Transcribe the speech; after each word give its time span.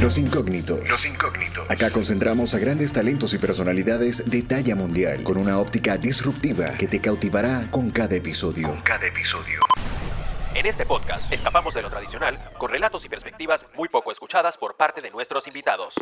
Los 0.00 0.16
incógnitos. 0.16 0.88
Los 0.88 1.04
incógnitos. 1.04 1.70
Acá 1.70 1.90
concentramos 1.90 2.54
a 2.54 2.58
grandes 2.58 2.90
talentos 2.90 3.34
y 3.34 3.38
personalidades 3.38 4.30
de 4.30 4.40
talla 4.40 4.74
mundial 4.74 5.22
con 5.22 5.36
una 5.36 5.58
óptica 5.58 5.98
disruptiva 5.98 6.70
que 6.78 6.88
te 6.88 7.02
cautivará 7.02 7.66
con 7.70 7.90
cada 7.90 8.16
episodio. 8.16 8.68
Con 8.68 8.80
cada 8.80 9.06
episodio. 9.06 9.60
En 10.54 10.64
este 10.64 10.86
podcast 10.86 11.30
escapamos 11.30 11.74
de 11.74 11.82
lo 11.82 11.90
tradicional 11.90 12.38
con 12.56 12.70
relatos 12.70 13.04
y 13.04 13.10
perspectivas 13.10 13.66
muy 13.76 13.90
poco 13.90 14.10
escuchadas 14.10 14.56
por 14.56 14.74
parte 14.78 15.02
de 15.02 15.10
nuestros 15.10 15.46
invitados. 15.46 15.92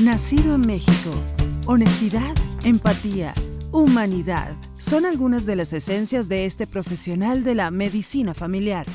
Nacido 0.00 0.54
en 0.54 0.60
México. 0.60 1.10
Honestidad, 1.66 2.36
empatía, 2.62 3.34
humanidad 3.72 4.54
son 4.78 5.06
algunas 5.06 5.44
de 5.44 5.56
las 5.56 5.72
esencias 5.72 6.28
de 6.28 6.46
este 6.46 6.68
profesional 6.68 7.42
de 7.42 7.56
la 7.56 7.72
medicina 7.72 8.32
familiar. 8.32 8.86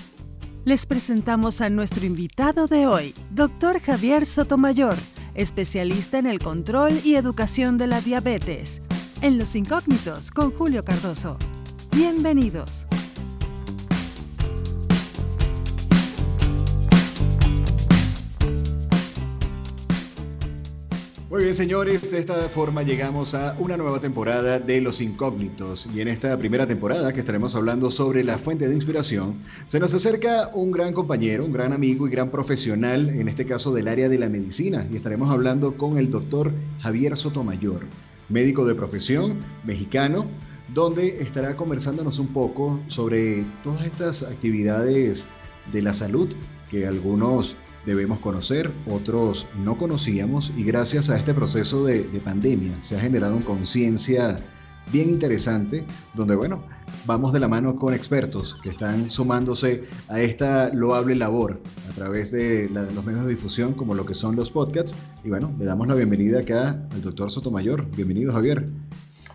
Les 0.66 0.86
presentamos 0.86 1.60
a 1.60 1.68
nuestro 1.68 2.06
invitado 2.06 2.68
de 2.68 2.88
hoy, 2.88 3.14
Dr. 3.32 3.82
Javier 3.82 4.26
Sotomayor, 4.26 4.96
especialista 5.36 6.20
en 6.20 6.26
el 6.26 6.40
control 6.40 7.02
y 7.04 7.16
educación 7.16 7.78
de 7.78 7.88
la 7.88 8.00
diabetes. 8.00 8.82
En 9.22 9.38
Los 9.38 9.58
Incógnitos 9.58 10.32
con 10.32 10.52
Julio 10.52 10.86
Cardoso. 10.86 11.38
Bienvenidos. 11.92 12.88
Muy 21.34 21.46
bien, 21.46 21.56
señores, 21.56 22.12
de 22.12 22.20
esta 22.20 22.48
forma 22.48 22.84
llegamos 22.84 23.34
a 23.34 23.56
una 23.58 23.76
nueva 23.76 24.00
temporada 24.00 24.60
de 24.60 24.80
Los 24.82 25.02
Incógnitos. 25.02 25.88
Y 25.92 26.00
en 26.00 26.08
esta 26.08 26.38
primera 26.38 26.68
temporada, 26.68 27.12
que 27.12 27.22
estaremos 27.22 27.56
hablando 27.56 27.90
sobre 27.90 28.24
la 28.24 28.38
fuente 28.38 28.68
de 28.68 28.76
inspiración, 28.76 29.40
se 29.66 29.80
nos 29.80 29.96
acerca 29.96 30.52
un 30.54 30.70
gran 30.70 30.94
compañero, 30.94 31.44
un 31.44 31.52
gran 31.52 31.74
amigo 31.74 32.08
y 32.08 32.12
gran 32.12 32.30
profesional, 32.30 33.10
en 33.10 33.28
este 33.28 33.48
caso 33.48 33.74
del 33.74 33.88
área 33.88 34.10
de 34.10 34.20
la 34.20 34.30
medicina. 34.30 34.86
Y 34.92 34.96
estaremos 34.96 35.32
hablando 35.32 35.76
con 35.76 35.98
el 35.98 36.12
doctor 36.12 36.52
Javier 36.82 37.18
Sotomayor, 37.18 37.82
médico 38.30 38.64
de 38.64 38.76
profesión, 38.76 39.40
mexicano, 39.64 40.28
donde 40.72 41.18
estará 41.20 41.56
conversándonos 41.56 42.20
un 42.20 42.28
poco 42.28 42.80
sobre 42.86 43.44
todas 43.64 43.84
estas 43.88 44.22
actividades 44.22 45.28
de 45.72 45.82
la 45.82 45.94
salud 45.94 46.30
que 46.70 46.86
algunos 46.86 47.56
debemos 47.86 48.20
conocer, 48.20 48.72
otros 48.90 49.48
no 49.56 49.78
conocíamos 49.78 50.52
y 50.56 50.64
gracias 50.64 51.10
a 51.10 51.18
este 51.18 51.34
proceso 51.34 51.86
de, 51.86 52.04
pandemia 52.24 52.72
se 52.82 52.96
ha 52.96 53.00
generado 53.00 53.36
una 53.36 53.46
conciencia 53.46 54.40
bien 54.92 55.10
interesante 55.10 55.86
donde, 56.14 56.36
bueno, 56.36 56.64
vamos 57.06 57.34
de 57.34 57.40
la 57.40 57.48
mano 57.48 57.76
con 57.76 57.94
expertos 57.94 58.58
que 58.62 58.70
están 58.70 59.10
sumándose 59.10 59.84
a 60.08 60.22
esta 60.22 60.70
loable 60.74 61.16
labor 61.16 61.62
a 61.90 61.94
través 61.94 62.32
de, 62.32 62.70
los 62.70 63.06
medios 63.06 63.26
de 63.26 63.32
difusión 63.32 63.74
como 63.74 63.96
lo 63.96 64.06
que 64.06 64.14
son 64.14 64.36
los 64.36 64.52
podcasts. 64.52 64.96
Y 65.24 65.30
bueno, 65.30 65.54
le 65.58 65.66
damos 65.66 65.88
la 65.88 65.96
bienvenida 65.96 66.40
acá 66.40 66.82
al 66.92 67.02
doctor 67.02 67.32
Sotomayor. 67.32 67.86
Bienvenido, 67.96 68.34
Javier. 68.34 68.66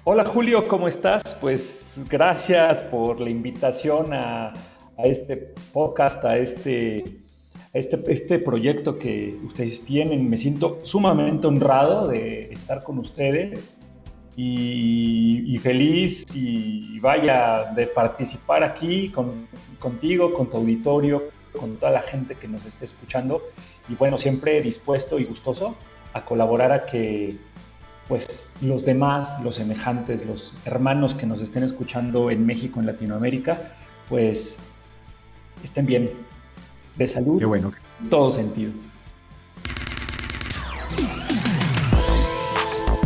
Hola 0.05 0.25
Julio, 0.25 0.67
¿cómo 0.69 0.89
estás? 0.89 1.35
Pues 1.39 2.03
gracias 2.09 2.83
por 2.83 3.21
la 3.21 3.29
invitación 3.29 4.15
a, 4.15 4.55
a 4.97 5.03
este 5.05 5.55
podcast, 5.73 6.25
a 6.25 6.39
este 6.39 7.28
este, 7.73 8.03
este 8.09 8.39
proyecto 8.39 8.99
que 8.99 9.39
ustedes 9.45 9.85
tienen. 9.85 10.29
Me 10.29 10.37
siento 10.37 10.79
sumamente 10.83 11.47
honrado 11.47 12.09
de 12.09 12.53
estar 12.53 12.83
con 12.83 12.99
ustedes 12.99 13.77
y, 14.37 15.59
feliz 15.63 16.25
y 16.35 17.01
vaya 17.01 17.73
de 17.75 17.89
participar 17.89 18.63
aquí 18.63 19.11
con, 19.11 19.49
contigo, 19.79 20.33
con 20.33 20.49
tu 20.49 20.59
auditorio, 20.59 21.25
con 21.59 21.77
toda 21.77 21.91
la 21.91 22.01
gente 22.01 22.37
que 22.37 22.47
nos 22.47 22.65
esté 22.65 22.85
escuchando. 22.85 23.43
Y 23.89 23.95
bueno, 23.95 24.17
siempre 24.19 24.61
dispuesto 24.63 25.19
y 25.19 25.25
gustoso 25.25 25.77
a 26.13 26.25
colaborar 26.25 26.73
a 26.73 26.87
que 26.87 27.37
pues 28.07 28.53
los 28.63 28.85
demás, 28.87 29.39
los 29.43 29.57
semejantes, 29.57 30.25
los 30.25 30.55
hermanos 30.65 31.15
que 31.15 31.27
nos 31.27 31.43
estén 31.43 31.63
escuchando 31.63 32.31
en 32.31 32.47
México, 32.47 32.81
en 32.81 32.87
Latinoamérica, 32.87 33.73
pues 34.09 34.59
estén 35.63 35.85
bien, 35.85 36.11
de 36.99 37.09
salud. 37.09 37.39
Qué 37.39 37.47
bueno. 37.47 37.73
Todo 38.11 38.31
sentido. 38.31 38.73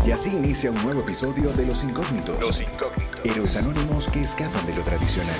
Y 0.04 0.10
así 0.10 0.30
inicia 0.30 0.70
un 0.70 0.82
nuevo 0.82 1.00
episodio 1.00 1.52
de 1.52 1.66
Los 1.66 1.84
Incógnitos. 1.84 2.40
Los 2.40 2.60
Incógnitos. 2.60 3.24
Héroes 3.24 3.56
anónimos 3.56 4.08
que 4.08 4.20
escapan 4.20 4.66
de 4.66 4.74
lo 4.74 4.82
tradicional. 4.82 5.36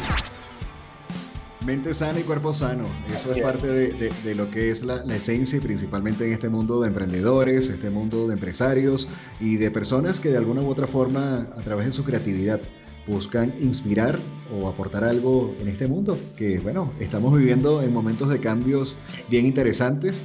Mente 1.67 1.95
sana 1.95 2.21
y 2.21 2.23
cuerpo 2.23 2.55
sano. 2.55 2.89
Eso 3.13 3.33
es 3.33 3.43
parte 3.43 3.67
de, 3.67 4.35
lo 4.35 4.51
que 4.51 4.71
es 4.71 4.85
la, 4.85 5.05
la, 5.05 5.17
esencia 5.17 5.59
y 5.59 5.61
principalmente 5.61 6.27
en 6.27 6.33
este 6.33 6.49
mundo 6.49 6.81
de 6.81 6.89
emprendedores, 6.89 7.69
este 7.69 7.91
mundo 7.91 8.27
de 8.27 8.35
empresarios 8.35 9.09
y 9.41 9.57
de 9.57 9.71
personas 9.71 10.21
que 10.21 10.29
de 10.29 10.39
alguna 10.39 10.63
u 10.63 10.69
otra 10.69 10.87
forma, 10.87 11.49
a 11.57 11.63
través 11.63 11.87
de 11.87 11.93
su 11.93 12.05
creatividad, 12.05 12.61
buscan 13.07 13.55
inspirar 13.61 14.19
o 14.53 14.69
aportar 14.69 15.05
algo 15.05 15.55
en 15.61 15.69
este 15.69 15.87
mundo, 15.87 16.19
que 16.37 16.59
bueno, 16.61 16.93
estamos 17.01 17.37
viviendo 17.37 17.83
en 17.83 17.93
momentos 17.93 18.29
de 18.29 18.41
cambios 18.41 18.97
bien 19.29 19.47
interesantes. 19.47 20.25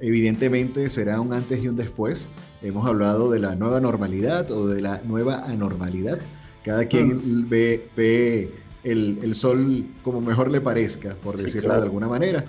Evidentemente 0.00 0.90
será 0.90 1.20
un 1.20 1.32
antes 1.32 1.62
y 1.62 1.68
un 1.68 1.76
después. 1.76 2.28
Hemos 2.62 2.86
hablado 2.86 3.30
de 3.30 3.38
la 3.38 3.54
nueva 3.54 3.80
normalidad 3.80 4.50
o 4.50 4.66
de 4.66 4.80
la 4.80 5.00
nueva 5.04 5.44
anormalidad. 5.46 6.18
Cada 6.64 6.86
quien 6.86 7.16
mm. 7.16 7.48
ve, 7.48 7.88
ve 7.96 8.52
el, 8.84 9.34
sol 9.34 9.86
como 10.02 10.20
mejor 10.20 10.50
le 10.50 10.60
parezca, 10.60 11.14
por 11.22 11.36
decirlo 11.36 11.74
de 11.74 11.82
alguna 11.82 12.08
manera. 12.08 12.44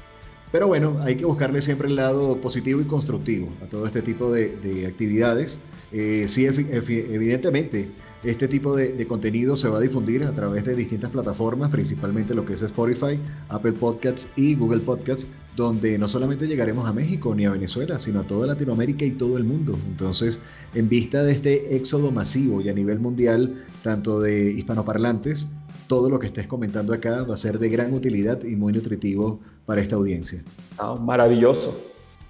Pero 0.52 0.68
bueno, 0.68 0.98
hay 1.02 1.16
que 1.16 1.26
buscarle 1.26 1.62
siempre 1.62 1.88
el 1.88 1.96
lado 1.96 2.38
positivo 2.42 2.82
y 2.82 2.86
constructivo 2.86 3.50
a 3.64 3.68
todo 3.68 3.86
este 3.86 4.02
tipo 4.02 4.32
de, 4.32 4.86
actividades. 4.88 5.60
Eh, 5.92 6.26
sí, 6.28 6.46
evidentemente, 6.46 7.90
este 8.24 8.48
tipo 8.48 8.76
de, 8.76 9.08
contenido 9.08 9.56
se 9.56 9.70
va 9.70 9.78
a 9.78 9.82
difundir 9.82 10.24
a 10.24 10.34
través 10.34 10.66
de 10.66 10.76
distintas 10.76 11.10
plataformas, 11.10 11.70
principalmente 11.70 12.34
lo 12.34 12.46
que 12.46 12.54
es 12.54 12.62
Spotify, 12.62 13.18
Apple 13.48 13.74
Podcasts 13.74 14.28
y 14.36 14.56
Google 14.56 14.82
Podcasts, 14.82 15.28
donde 15.56 15.98
no 15.98 16.08
solamente 16.08 16.48
llegaremos 16.48 16.88
a 16.88 16.94
México 16.94 17.34
ni 17.34 17.46
a 17.46 17.52
Venezuela, 17.52 17.98
sino 18.00 18.20
a 18.20 18.24
toda 18.24 18.48
Latinoamérica 18.48 19.06
y 19.06 19.12
todo 19.12 19.38
el 19.38 19.46
mundo. 19.46 19.78
Entonces, 19.88 20.42
en 20.74 20.90
vista 20.90 21.24
de 21.24 21.32
este 21.32 21.76
éxodo 21.76 22.12
masivo 22.12 22.60
y 22.62 22.70
a 22.70 22.74
nivel 22.74 23.00
mundial, 23.00 23.64
tanto 23.84 24.20
de 24.20 24.52
hispanoparlantes, 24.52 25.50
todo 25.88 26.10
lo 26.10 26.20
que 26.20 26.28
estés 26.28 26.46
comentando 26.46 26.94
acá 26.94 27.24
va 27.24 27.34
a 27.34 27.38
ser 27.38 27.58
de 27.58 27.70
gran 27.70 27.94
utilidad 27.94 28.44
y 28.44 28.56
muy 28.56 28.74
nutritivo 28.74 29.40
para 29.66 29.82
esta 29.82 29.96
audiencia. 29.96 30.44
Ah, 30.78 30.96
maravilloso. 30.96 31.74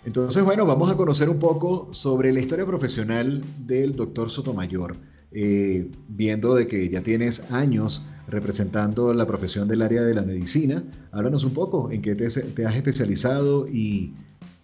Entonces, 0.06 0.44
bueno, 0.44 0.66
vamos 0.66 0.90
a 0.90 0.96
conocer 0.96 1.30
un 1.30 1.40
poco 1.40 1.90
sobre 1.92 2.32
la 2.32 2.40
historia 2.40 2.66
profesional 2.66 3.44
del 3.66 3.96
doctor 3.96 4.30
Sotomayor. 4.30 4.96
Eh, 5.32 5.92
viendo 6.08 6.56
de 6.56 6.68
que 6.68 6.90
ya 6.90 7.02
tienes 7.02 7.52
años 7.52 8.04
representando 8.28 9.14
la 9.14 9.28
profesión 9.28 9.68
del 9.68 9.84
área 9.84 10.02
de 10.02 10.16
la 10.16 10.24
medicina, 10.24 10.84
háblanos 11.12 11.44
un 11.44 11.54
poco 11.54 11.92
en 11.92 12.02
qué 12.02 12.16
te, 12.16 12.26
has 12.26 12.76
especializado 12.76 13.68
y 13.68 14.14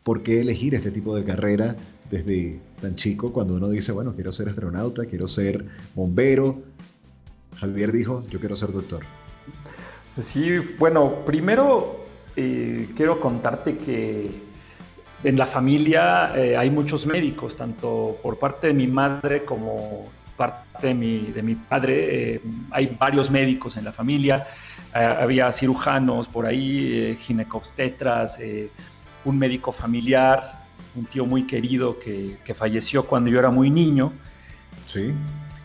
por 0.04 0.24
qué 0.24 0.42
elegir 0.42 0.74
este 0.76 0.92
tipo 0.92 1.16
de 1.16 1.24
carrera 1.24 1.76
desde 2.10 2.60
tan 2.82 2.96
chico 2.96 3.32
cuando 3.32 3.56
uno 3.56 3.70
dice, 3.70 3.92
bueno, 3.92 4.14
quiero 4.16 4.32
ser 4.32 4.50
astronauta, 4.50 5.06
quiero 5.06 5.28
ser 5.28 5.66
bombero. 5.94 6.62
Javier 7.58 7.92
dijo, 7.92 8.24
yo 8.30 8.40
quiero 8.40 8.56
ser 8.56 8.72
doctor. 8.72 9.04
Sí, 10.20 10.58
bueno, 10.80 11.26
primero 11.26 12.06
eh, 12.36 12.88
quiero 12.96 13.20
contarte 13.20 13.78
que 13.78 14.30
en 15.24 15.38
la 15.38 15.46
familia 15.46 16.34
eh, 16.36 16.56
hay 16.56 16.70
muchos 16.70 17.06
médicos, 17.06 17.56
tanto 17.56 18.18
por 18.22 18.38
parte 18.38 18.68
de 18.68 18.74
mi 18.74 18.88
madre 18.88 19.44
como 19.44 20.10
parte 20.36 20.88
de 20.88 20.94
mi, 20.94 21.20
de 21.32 21.42
mi 21.42 21.56
padre, 21.56 22.34
eh, 22.36 22.42
hay 22.72 22.96
varios 23.00 23.32
médicos 23.32 23.78
en 23.78 23.86
la 23.86 23.92
familia, 23.92 24.48
eh, 24.94 25.00
había 25.00 25.52
cirujanos 25.52 26.28
por 26.28 26.46
ahí, 26.46 26.92
eh, 26.94 27.18
ginecobstetras, 27.20 28.40
un 29.24 29.38
médico 29.40 29.72
familiar, 29.72 30.66
un 30.96 31.06
tío 31.06 31.26
muy 31.26 31.48
querido 31.48 32.00
que, 32.00 32.38
que, 32.44 32.54
falleció 32.54 33.06
cuando 33.06 33.30
yo 33.30 33.40
era 33.40 33.50
muy 33.50 33.70
niño. 33.70 34.14
Sí. 34.86 35.14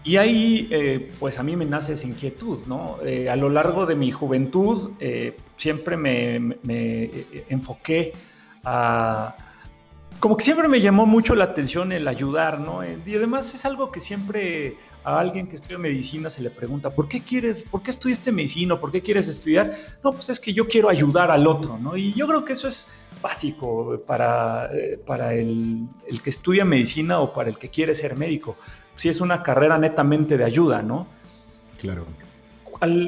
Y 0.03 0.17
ahí, 0.17 1.11
pues 1.19 1.39
a 1.39 1.43
mí 1.43 1.57
me 1.57 1.67
nace 1.67 1.93
esa 1.93 2.07
inquietud, 2.07 2.61
¿no? 2.67 2.97
a 3.31 3.37
lo 3.37 3.51
largo 3.51 3.85
de 3.85 3.95
mi 3.95 4.11
juventud 4.11 4.93
siempre 5.57 5.99
me, 5.99 6.57
me 6.63 7.11
enfoqué 7.51 8.15
a 8.65 9.37
como 10.21 10.37
que 10.37 10.45
siempre 10.45 10.69
me 10.69 10.83
llamó 10.83 11.07
mucho 11.07 11.35
la 11.35 11.45
atención 11.45 11.93
el 11.93 12.07
ayudar, 12.07 12.61
¿no? 12.61 12.85
Y 12.85 13.17
además 13.17 13.55
es 13.55 13.65
algo 13.65 13.91
que 13.91 14.01
siempre 14.01 14.77
a 15.03 15.19
alguien 15.19 15.47
que 15.49 15.57
estudia 15.57 15.79
medicina 15.79 16.29
se 16.29 16.43
le 16.43 16.51
pregunta, 16.51 16.91
¿por 16.91 17.09
qué 17.09 17.23
quieres, 17.23 17.63
por 17.63 17.83
qué 17.83 17.91
estudiaste 17.91 18.31
medicina? 18.31 18.79
¿Por 18.79 18.93
qué 18.93 19.01
quieres 19.01 19.29
estudiar? 19.29 19.73
No, 20.05 20.13
pues 20.13 20.29
es 20.29 20.39
que 20.39 20.53
yo 20.53 20.69
quiero 20.69 20.91
ayudar 20.91 21.31
al 21.31 21.47
otro, 21.47 21.79
¿no? 21.79 21.97
Y 21.97 22.13
yo 22.13 22.27
creo 22.29 22.45
que 22.45 22.53
eso 22.53 22.69
es 22.69 22.87
básico 23.23 23.99
para, 24.07 24.71
eh, 24.75 25.01
para 25.05 25.33
el, 25.33 25.89
el, 26.07 26.23
que 26.23 26.31
estudia 26.31 26.67
medicina 26.67 27.21
o 27.21 27.33
para 27.33 27.49
el 27.49 27.57
que 27.57 27.71
quiere 27.71 27.95
ser 27.95 28.15
médico. 28.15 28.57
Si 28.97 29.09
es 29.09 29.23
una 29.23 29.43
carrera 29.43 29.79
netamente 29.79 30.37
de 30.37 30.45
ayuda, 30.45 30.83
¿no? 30.83 31.07
Claro. 31.81 32.05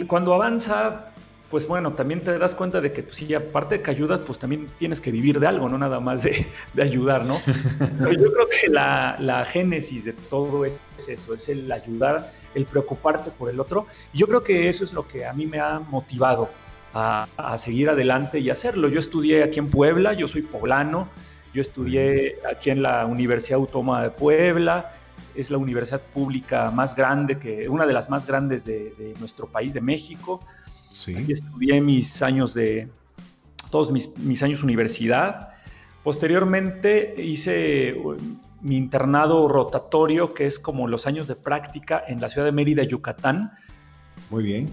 cuando 0.09 0.32
avanza 0.32 1.12
pues 1.52 1.69
bueno, 1.69 1.93
también 1.93 2.22
te 2.22 2.38
das 2.38 2.54
cuenta 2.54 2.81
de 2.81 2.94
que, 2.94 3.02
pues 3.02 3.19
sí, 3.19 3.34
aparte 3.34 3.76
de 3.76 3.82
que 3.82 3.90
ayudas, 3.90 4.22
pues 4.26 4.38
también 4.38 4.69
tienes 4.78 5.02
que 5.02 5.10
vivir 5.10 5.38
de 5.38 5.46
algo, 5.46 5.69
no 5.69 5.76
nada 5.76 6.00
más 6.00 6.22
de, 6.22 6.46
ayudar, 6.81 7.26
¿no? 7.26 7.37
Pero 7.99 8.12
yo 8.14 8.32
creo 8.32 8.49
que 8.49 8.69
la, 8.70 9.16
la, 9.19 9.44
génesis 9.44 10.06
de 10.06 10.14
todo 10.14 10.64
es 10.64 10.75
eso, 11.06 11.34
es 11.34 11.50
el 11.50 11.70
ayudar, 11.70 12.32
el 12.54 12.64
preocuparte 12.64 13.31
por 13.31 13.50
el 13.50 13.60
otro. 13.60 13.87
Y 14.14 14.20
yo 14.20 14.26
creo 14.26 14.43
que 14.43 14.70
eso 14.70 14.82
es 14.82 14.94
lo 14.94 15.06
que 15.06 15.26
a 15.26 15.34
mí 15.34 15.44
me 15.44 15.60
ha 15.60 15.78
motivado 15.78 16.49
a, 16.94 17.28
a 17.37 17.58
seguir 17.58 17.90
adelante 17.90 18.38
y 18.38 18.49
hacerlo. 18.49 18.88
Yo 18.88 18.99
estudié 18.99 19.43
aquí 19.43 19.58
en 19.58 19.69
Puebla, 19.69 20.14
yo 20.14 20.28
soy 20.28 20.40
poblano, 20.40 21.10
yo 21.52 21.60
estudié 21.60 22.38
aquí 22.50 22.70
en 22.70 22.81
la 22.81 23.04
Universidad 23.04 23.58
Autónoma 23.58 24.02
de 24.02 24.08
Puebla, 24.08 24.94
es 25.34 25.50
la 25.50 25.58
universidad 25.58 26.00
pública 26.00 26.70
más 26.70 26.94
grande, 26.94 27.38
que, 27.38 27.69
una 27.69 27.87
de 27.87 27.93
las 27.93 28.10
más 28.10 28.26
grandes 28.26 28.64
de, 28.64 29.14
nuestro 29.19 29.46
país, 29.46 29.75
de 29.75 29.81
México. 29.81 30.40
Sí. 30.93 31.17
estudié 31.29 31.81
mis 31.81 32.23
años 32.23 32.55
de, 32.55 32.89
todos 33.71 33.91
mis, 33.91 34.17
mis 34.19 34.43
años 34.43 34.62
universidad. 34.62 35.49
Posteriormente 36.05 37.15
hice 37.17 37.94
uh, 37.94 38.17
mi 38.61 38.77
internado 38.77 39.49
rotatorio, 39.49 40.35
que 40.35 40.47
es 40.47 40.61
como 40.61 40.87
los 40.87 41.06
años 41.06 41.27
de 41.27 41.35
práctica 41.35 42.03
en 42.06 42.21
la 42.21 42.29
ciudad 42.29 42.47
de 42.47 42.53
Mérida, 42.53 42.83
Yucatán. 42.85 43.53
Muy 44.31 44.44
bien. 44.44 44.73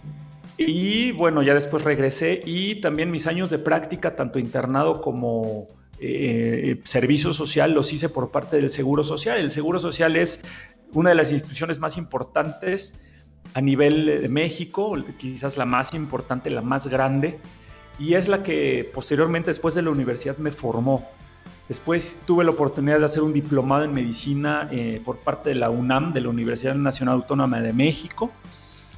Y 0.57 1.13
bueno, 1.13 1.41
ya 1.41 1.53
después 1.53 1.83
regresé 1.83 2.41
y 2.45 2.81
también 2.81 3.09
mis 3.09 3.27
años 3.27 3.49
de 3.49 3.59
práctica, 3.59 4.15
tanto 4.15 4.39
internado 4.39 5.01
como 5.01 5.67
eh, 6.01 6.81
servicio 6.83 7.33
social 7.33 7.73
los 7.73 7.93
hice 7.93 8.09
por 8.09 8.29
parte 8.31 8.57
del 8.57 8.69
Seguro 8.69 9.03
Social. 9.05 9.37
El 9.37 9.51
Seguro 9.51 9.79
Social 9.79 10.17
es 10.17 10.41
una 10.91 11.09
de 11.09 11.15
las 11.15 11.31
instituciones 11.31 11.79
más 11.79 11.97
importantes 11.97 12.99
a 13.53 13.61
nivel 13.61 14.05
de 14.21 14.29
México, 14.29 14.95
quizás 15.17 15.57
la 15.57 15.65
más 15.65 15.93
importante, 15.93 16.49
la 16.49 16.61
más 16.61 16.87
grande, 16.87 17.39
y 17.97 18.13
es 18.13 18.27
la 18.27 18.43
que 18.43 18.89
posteriormente, 18.93 19.49
después 19.49 19.75
de 19.75 19.81
la 19.81 19.89
universidad, 19.89 20.37
me 20.37 20.51
formó. 20.51 21.07
Después 21.67 22.21
tuve 22.25 22.43
la 22.43 22.51
oportunidad 22.51 22.99
de 22.99 23.05
hacer 23.05 23.21
un 23.21 23.33
diplomado 23.33 23.83
en 23.83 23.93
medicina 23.93 24.67
eh, 24.71 25.01
por 25.03 25.19
parte 25.19 25.49
de 25.49 25.55
la 25.55 25.69
UNAM, 25.69 26.13
de 26.13 26.21
la 26.21 26.29
Universidad 26.29 26.75
Nacional 26.75 27.15
Autónoma 27.15 27.61
de 27.61 27.73
México, 27.73 28.31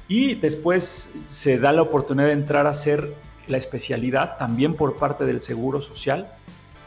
y 0.08 0.34
después 0.34 1.12
se 1.26 1.58
da 1.58 1.72
la 1.72 1.82
oportunidad 1.82 2.28
de 2.28 2.32
entrar 2.32 2.66
a 2.66 2.70
hacer 2.70 3.14
la 3.46 3.58
especialidad 3.58 4.36
también 4.36 4.74
por 4.74 4.96
parte 4.96 5.24
del 5.24 5.40
Seguro 5.40 5.80
Social 5.80 6.32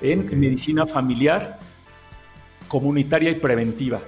en 0.02 0.40
medicina 0.40 0.86
familiar, 0.86 1.60
comunitaria 2.68 3.32
y 3.32 3.36
preventiva. 3.36 4.02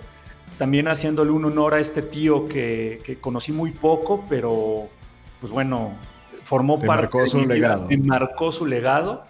También 0.58 0.88
haciéndole 0.88 1.32
un 1.32 1.46
honor 1.46 1.76
a 1.76 1.80
este 1.80 2.02
tío 2.02 2.48
que, 2.48 3.18
conocí 3.22 3.52
muy 3.52 3.72
poco, 3.72 4.26
pero 4.28 4.88
pues 5.40 5.52
bueno, 5.52 5.94
formó 6.44 6.80
parte 6.80 6.88
marcó 6.88 7.28
su 7.28 7.46
legado. 7.46 7.88
me 7.88 7.98
marcó 7.98 8.52
su 8.52 8.66
legado. 8.66 9.26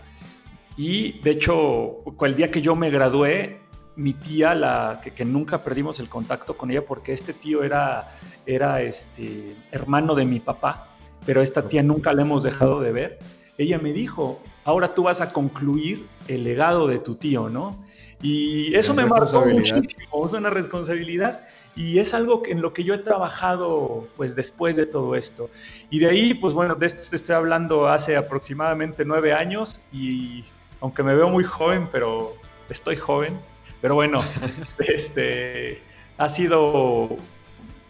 Y 0.77 1.19
de 1.19 1.31
hecho, 1.31 1.97
el 2.21 2.35
día 2.35 2.51
que 2.51 2.61
yo 2.61 2.75
me 2.75 2.89
gradué, 2.89 3.59
mi 3.97 4.13
tía, 4.13 4.53
la 4.53 5.01
que, 5.03 5.25
nunca 5.25 5.63
perdimos 5.63 5.99
el 5.99 6.07
contacto 6.07 6.55
con 6.55 6.69
ella, 6.71 6.85
porque 6.85 7.11
este 7.11 7.33
tío 7.33 7.63
era, 7.63 8.15
era 8.45 8.81
este, 8.81 9.55
hermano 9.71 10.13
de 10.13 10.23
mi 10.23 10.39
papá, 10.39 10.89
pero 11.25 11.41
esta 11.41 11.67
tía 11.67 11.81
nunca 11.81 12.13
la 12.13 12.21
hemos 12.21 12.43
dejado 12.43 12.79
de 12.79 12.91
ver. 12.91 13.19
Ella 13.57 13.79
me 13.79 13.91
dijo, 13.91 14.39
ahora 14.63 14.93
tú 14.93 15.03
vas 15.03 15.19
a 15.19 15.33
concluir 15.33 16.05
el 16.27 16.43
legado 16.43 16.87
de 16.87 16.99
tu 16.99 17.15
tío, 17.15 17.49
¿no? 17.49 17.83
Y 18.21 18.73
eso 18.75 18.93
me 18.93 19.05
marcó 19.05 19.45
muchísimo, 19.45 20.25
es 20.25 20.33
una 20.33 20.49
responsabilidad 20.49 21.41
y 21.75 21.99
es 21.99 22.15
algo 22.15 22.41
en 22.47 22.61
lo 22.61 22.73
que 22.73 22.83
yo 22.83 22.95
he 22.95 22.97
trabajado 22.97 24.07
pues 24.17 24.35
después 24.35 24.75
de 24.75 24.87
todo 24.87 25.15
esto. 25.15 25.49
Y 25.91 25.99
de 25.99 26.09
ahí, 26.09 26.33
pues 26.33 26.53
bueno, 26.53 26.73
de 26.73 26.87
esto 26.87 27.07
te 27.09 27.15
estoy 27.15 27.35
hablando 27.35 27.87
hace 27.87 28.17
aproximadamente 28.17 29.05
nueve 29.05 29.33
años 29.33 29.81
y 29.91 30.43
aunque 30.81 31.03
me 31.03 31.13
veo 31.13 31.29
muy 31.29 31.43
joven, 31.43 31.87
pero 31.91 32.35
estoy 32.69 32.95
joven, 32.95 33.39
pero 33.81 33.93
bueno, 33.93 34.23
este, 34.79 35.81
ha 36.17 36.29
sido 36.29 37.17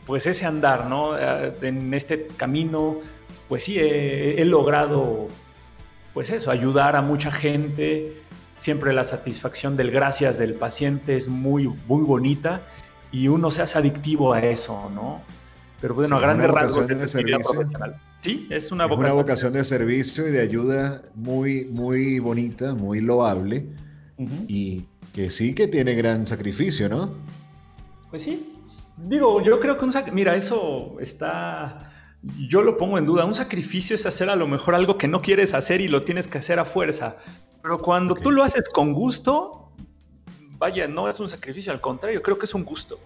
pues 0.05 0.27
ese 0.27 0.45
andar, 0.45 0.87
¿no? 0.87 1.17
Eh, 1.17 1.53
en 1.61 1.93
este 1.93 2.27
camino, 2.35 2.97
pues 3.47 3.63
sí, 3.63 3.77
he 3.79 4.43
logrado 4.43 5.29
pues 6.17 6.31
eso, 6.31 6.49
ayudar 6.49 6.95
a 6.95 7.03
mucha 7.03 7.29
gente. 7.29 8.11
Siempre 8.57 8.93
la 8.93 9.03
satisfacción 9.03 9.77
del 9.77 9.91
gracias 9.91 10.37
del 10.37 10.55
paciente 10.55 11.15
es 11.15 11.27
muy, 11.27 11.67
muy 11.87 12.03
bonita 12.03 12.61
y 13.11 13.27
uno 13.27 13.51
se 13.51 13.61
hace 13.61 13.77
adictivo 13.77 14.33
a 14.33 14.41
eso, 14.41 14.89
¿no? 14.93 15.21
Pero 15.79 15.93
bueno, 15.93 16.17
a 16.17 16.19
grandes 16.19 16.49
rasgos 16.49 16.87
de 16.87 17.07
servicio. 17.07 17.69
Sí, 18.21 18.47
es 18.49 18.71
una 18.71 18.85
vocación. 18.85 19.05
una 19.05 19.21
vocación 19.21 19.53
de 19.53 19.63
servicio 19.63 20.27
y 20.27 20.31
de 20.31 20.41
ayuda 20.41 21.03
muy, 21.13 21.65
muy 21.65 22.17
bonita, 22.19 22.73
muy 22.73 22.99
loable 22.99 23.67
y 24.47 24.85
que 25.13 25.29
sí 25.29 25.53
que 25.53 25.67
tiene 25.67 25.93
gran 25.93 26.25
sacrificio, 26.25 26.89
¿no? 26.89 27.13
Pues 28.09 28.23
sí. 28.23 28.53
Digo, 28.97 29.43
yo 29.43 29.59
creo 29.59 29.77
que 29.77 29.85
un 29.85 29.93
mira, 30.13 30.35
eso 30.35 30.97
está 30.99 31.91
yo 32.47 32.61
lo 32.61 32.77
pongo 32.77 32.97
en 32.97 33.05
duda. 33.05 33.25
Un 33.25 33.35
sacrificio 33.35 33.95
es 33.95 34.05
hacer 34.05 34.29
a 34.29 34.35
lo 34.35 34.47
mejor 34.47 34.75
algo 34.75 34.97
que 34.97 35.07
no 35.07 35.21
quieres 35.21 35.53
hacer 35.53 35.81
y 35.81 35.87
lo 35.87 36.03
tienes 36.03 36.27
que 36.27 36.39
hacer 36.39 36.59
a 36.59 36.65
fuerza. 36.65 37.17
Pero 37.67 37.79
cuando 37.79 38.15
tú 38.15 38.31
lo 38.31 38.45
haces 38.45 38.69
con 38.69 38.93
gusto, 38.93 39.69
vaya, 40.57 40.87
no 40.87 41.09
es 41.09 41.19
un 41.19 41.27
sacrificio, 41.27 41.73
al 41.73 41.81
contrario, 41.81 42.21
creo 42.21 42.39
que 42.39 42.45
es 42.45 42.53
un 42.53 42.63
gusto. 42.63 42.97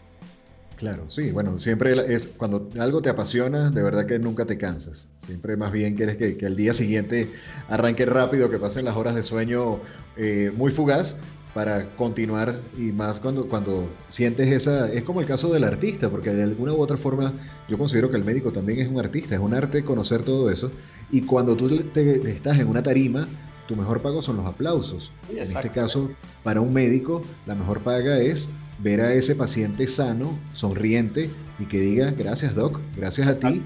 Claro, 0.77 1.09
sí, 1.09 1.31
bueno, 1.31 1.57
siempre 1.57 2.13
es 2.13 2.27
cuando 2.27 2.69
algo 2.79 3.01
te 3.01 3.09
apasiona, 3.09 3.71
de 3.71 3.81
verdad 3.81 4.05
que 4.05 4.19
nunca 4.19 4.45
te 4.45 4.59
cansas. 4.59 5.09
Siempre 5.25 5.57
más 5.57 5.71
bien 5.71 5.95
quieres 5.95 6.17
que, 6.17 6.37
que 6.37 6.45
el 6.45 6.55
día 6.55 6.75
siguiente 6.75 7.31
arranque 7.69 8.05
rápido, 8.05 8.51
que 8.51 8.59
pasen 8.59 8.85
las 8.85 8.95
horas 8.95 9.15
de 9.15 9.23
sueño 9.23 9.79
eh, 10.15 10.51
muy 10.55 10.71
fugaz, 10.71 11.17
para 11.53 11.95
continuar 11.95 12.59
y 12.77 12.91
más 12.91 13.19
cuando, 13.19 13.47
cuando 13.47 13.89
sientes 14.07 14.49
esa, 14.51 14.91
es 14.91 15.03
como 15.03 15.21
el 15.21 15.27
caso 15.27 15.51
del 15.51 15.63
artista, 15.63 16.09
porque 16.09 16.31
de 16.31 16.43
alguna 16.43 16.73
u 16.73 16.79
otra 16.79 16.97
forma 16.97 17.33
yo 17.67 17.77
considero 17.77 18.09
que 18.09 18.17
el 18.17 18.23
médico 18.23 18.51
también 18.51 18.79
es 18.79 18.87
un 18.87 18.99
artista, 18.99 19.35
es 19.35 19.41
un 19.41 19.53
arte 19.53 19.83
conocer 19.83 20.23
todo 20.23 20.49
eso, 20.49 20.71
y 21.11 21.21
cuando 21.21 21.55
tú 21.55 21.67
te, 21.67 22.31
estás 22.31 22.59
en 22.59 22.67
una 22.67 22.83
tarima, 22.83 23.27
tu 23.71 23.77
mejor 23.77 24.01
pago 24.01 24.21
son 24.21 24.35
los 24.35 24.45
aplausos. 24.45 25.11
en 25.29 25.37
este 25.43 25.69
caso, 25.69 26.11
para 26.43 26.59
un 26.59 26.73
médico, 26.73 27.23
la 27.45 27.55
mejor 27.55 27.79
paga 27.79 28.19
es 28.19 28.49
ver 28.79 28.99
a 28.99 29.13
ese 29.13 29.33
paciente 29.33 29.87
sano, 29.87 30.37
sonriente, 30.53 31.29
y 31.57 31.65
que 31.67 31.79
diga, 31.79 32.11
gracias 32.11 32.53
doc, 32.53 32.81
gracias 32.97 33.29
a 33.29 33.39
ti, 33.39 33.61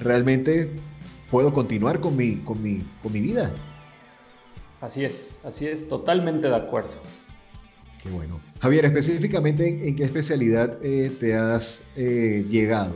realmente 0.00 0.70
puedo 1.30 1.52
continuar 1.54 2.00
con 2.00 2.16
mi, 2.16 2.38
con 2.38 2.60
mi, 2.60 2.84
con 3.00 3.12
mi 3.12 3.20
vida. 3.20 3.52
Así 4.80 5.04
es, 5.04 5.38
así 5.44 5.68
es, 5.68 5.86
totalmente 5.86 6.48
de 6.48 6.56
acuerdo. 6.56 6.94
Qué 8.02 8.08
bueno. 8.08 8.40
Javier, 8.60 8.86
específicamente, 8.86 9.86
¿en, 9.86 9.94
qué 9.94 10.02
especialidad 10.02 10.78
eh, 10.82 11.12
te 11.20 11.36
has 11.36 11.84
eh, 11.94 12.44
llegado? 12.50 12.92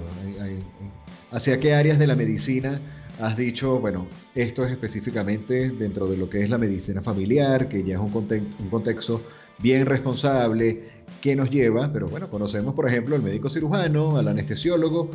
¿Hacia 1.31 1.61
qué 1.61 1.75
áreas 1.75 2.00
de 2.00 2.09
la 2.09 2.17
medicina 2.17 2.81
has 3.21 3.37
dicho, 3.37 3.81
bueno, 3.81 4.07
esto 4.35 4.65
es 4.65 4.71
específicamente 4.71 5.71
dentro 5.71 6.07
de 6.07 6.17
lo 6.17 6.29
que 6.29 6.43
es 6.43 6.51
la 6.51 6.59
medicina 6.59 7.03
familiar, 7.03 7.69
que 7.69 7.83
ya 7.83 7.95
es 7.95 8.01
un, 8.01 8.13
un 8.13 8.71
contexto 8.71 9.21
bien 9.59 9.87
responsable, 9.87 10.99
que 11.21 11.35
nos 11.35 11.51
lleva, 11.51 11.91
pero 11.93 12.09
bueno, 12.09 12.29
conocemos, 12.29 12.75
por 12.75 12.89
ejemplo, 12.89 13.17
al 13.17 13.23
médico 13.23 13.51
cirujano, 13.51 14.17
al 14.17 14.29
anestesiólogo, 14.29 15.11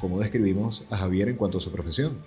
¿cómo 0.00 0.18
describimos 0.18 0.84
a 0.90 0.96
Javier 0.96 1.28
en 1.28 1.36
cuanto 1.36 1.58
a 1.58 1.60
su 1.60 1.70
profesión? 1.70 2.18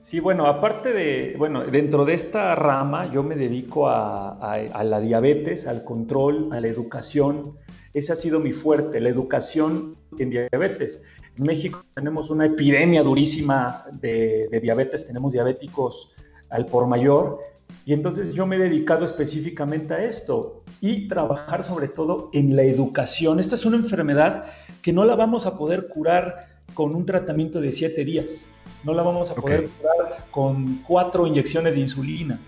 Sí, 0.00 0.20
bueno, 0.20 0.46
aparte 0.46 0.92
de, 0.92 1.34
bueno, 1.36 1.64
dentro 1.64 2.04
de 2.04 2.14
esta 2.14 2.54
rama 2.54 3.10
yo 3.10 3.22
me 3.22 3.34
dedico 3.34 3.88
a, 3.88 4.58
la 4.84 5.00
diabetes, 5.00 5.66
al 5.66 5.84
control, 5.84 6.48
a 6.52 6.60
la 6.60 6.68
educación. 6.68 7.56
Ese 7.92 8.12
ha 8.12 8.16
sido 8.16 8.38
mi 8.38 8.52
fuerte, 8.52 9.00
la 9.00 9.08
educación 9.08 9.96
en 10.18 10.30
diabetes. 10.30 11.02
En 11.38 11.44
México 11.44 11.84
tenemos 11.94 12.30
una 12.30 12.46
epidemia 12.46 13.02
durísima 13.02 13.84
de, 13.92 14.48
de 14.50 14.60
diabetes, 14.60 15.06
tenemos 15.06 15.32
diabéticos 15.32 16.10
al 16.50 16.66
por 16.66 16.86
mayor, 16.86 17.38
y 17.84 17.92
entonces 17.92 18.34
yo 18.34 18.46
me 18.46 18.56
he 18.56 18.58
dedicado 18.58 19.04
específicamente 19.04 19.94
a 19.94 20.04
esto 20.04 20.62
y 20.80 21.08
trabajar 21.08 21.64
sobre 21.64 21.88
todo 21.88 22.30
en 22.32 22.56
la 22.56 22.62
educación. 22.62 23.40
Esta 23.40 23.54
es 23.54 23.64
una 23.64 23.76
enfermedad 23.76 24.46
que 24.82 24.92
no 24.92 25.04
la 25.04 25.16
vamos 25.16 25.46
a 25.46 25.56
poder 25.56 25.88
curar 25.88 26.58
con 26.74 26.94
un 26.94 27.06
tratamiento 27.06 27.60
de 27.60 27.72
siete 27.72 28.04
días 28.04 28.48
no 28.84 28.94
la 28.94 29.02
vamos 29.02 29.30
a 29.30 29.34
poder 29.34 29.68
curar 29.68 30.26
con 30.30 30.82
cuatro 30.86 31.26
inyecciones 31.26 31.74
de 31.74 31.80
insulina, 31.80 32.38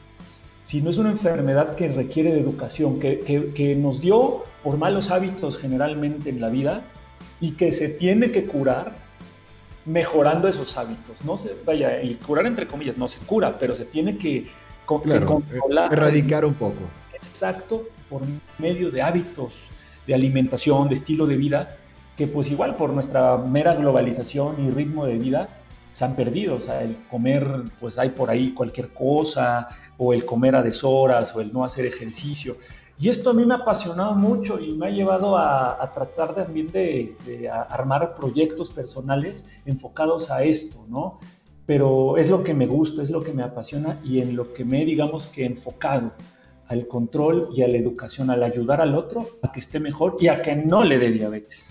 sino 0.62 0.90
es 0.90 0.98
una 0.98 1.10
enfermedad 1.10 1.74
que 1.74 1.88
requiere 1.88 2.32
de 2.32 2.40
educación, 2.40 3.00
que, 3.00 3.76
nos 3.78 4.00
dio 4.00 4.44
por 4.62 4.78
malos 4.78 5.10
hábitos 5.10 5.58
generalmente 5.58 6.30
en 6.30 6.40
la 6.40 6.48
vida 6.48 6.84
y 7.40 7.52
que 7.52 7.72
se 7.72 7.88
tiene 7.88 8.30
que 8.30 8.44
curar 8.44 8.92
mejorando 9.84 10.48
esos 10.48 10.76
hábitos. 10.76 11.24
No 11.24 11.36
se, 11.36 11.56
vaya, 11.64 12.02
y 12.02 12.14
curar 12.16 12.46
entre 12.46 12.66
comillas, 12.66 12.96
no 12.98 13.08
se 13.08 13.18
cura, 13.20 13.58
pero 13.58 13.74
se 13.74 13.84
tiene 13.84 14.18
que, 14.18 14.46
controlar. 14.84 15.92
Erradicar 15.92 16.44
un 16.44 16.54
poco. 16.54 16.80
Exacto, 17.14 17.88
por 18.08 18.22
medio 18.58 18.90
de 18.90 19.02
hábitos 19.02 19.70
de 20.06 20.14
alimentación, 20.14 20.88
de 20.88 20.94
estilo 20.94 21.26
de 21.26 21.36
vida, 21.36 21.76
que 22.16 22.26
pues 22.26 22.50
igual 22.50 22.76
por 22.76 22.92
nuestra 22.92 23.36
mera 23.36 23.74
globalización 23.74 24.66
y 24.66 24.70
ritmo 24.70 25.06
de 25.06 25.16
vida, 25.16 25.48
se 25.92 26.04
han 26.04 26.14
perdido, 26.14 26.56
o 26.56 26.60
sea, 26.60 26.82
el 26.82 26.96
comer, 27.10 27.46
pues 27.80 27.98
hay 27.98 28.10
por 28.10 28.30
ahí 28.30 28.52
cualquier 28.52 28.92
cosa, 28.92 29.68
o 29.98 30.12
el 30.12 30.24
comer 30.24 30.56
a 30.56 30.62
deshoras, 30.62 31.34
o 31.34 31.40
el 31.40 31.52
no 31.52 31.64
hacer 31.64 31.84
ejercicio. 31.86 32.56
Y 33.00 33.08
esto 33.08 33.30
a 33.30 33.32
mí 33.32 33.46
me 33.46 33.54
ha 33.54 33.58
apasionado 33.58 34.14
mucho 34.14 34.60
y 34.60 34.72
me 34.74 34.88
ha 34.88 34.90
llevado 34.90 35.38
a, 35.38 35.90
tratar 35.94 36.34
también 36.34 36.70
de, 36.70 37.16
de 37.24 37.48
armar 37.48 38.14
proyectos 38.14 38.68
personales 38.68 39.46
enfocados 39.64 40.30
a 40.30 40.44
esto, 40.44 40.84
¿no? 40.90 41.18
Pero 41.64 42.18
es 42.18 42.28
lo 42.28 42.44
que 42.44 42.52
me 42.52 42.66
gusta, 42.66 43.02
es 43.02 43.08
lo 43.08 43.22
que 43.22 43.32
me 43.32 43.42
apasiona 43.42 43.98
y 44.04 44.20
en 44.20 44.36
lo 44.36 44.52
que 44.52 44.66
me, 44.66 44.84
digamos 44.84 45.26
que 45.26 45.46
enfocado 45.46 46.12
al 46.66 46.86
control 46.88 47.48
y 47.54 47.62
a 47.62 47.68
la 47.68 47.78
educación, 47.78 48.28
al 48.28 48.42
ayudar 48.42 48.82
al 48.82 48.94
otro 48.94 49.26
a 49.42 49.50
que 49.50 49.60
esté 49.60 49.80
mejor 49.80 50.18
y 50.20 50.28
a 50.28 50.42
que 50.42 50.54
no 50.54 50.84
le 50.84 50.98
dé 50.98 51.10
diabetes. 51.10 51.70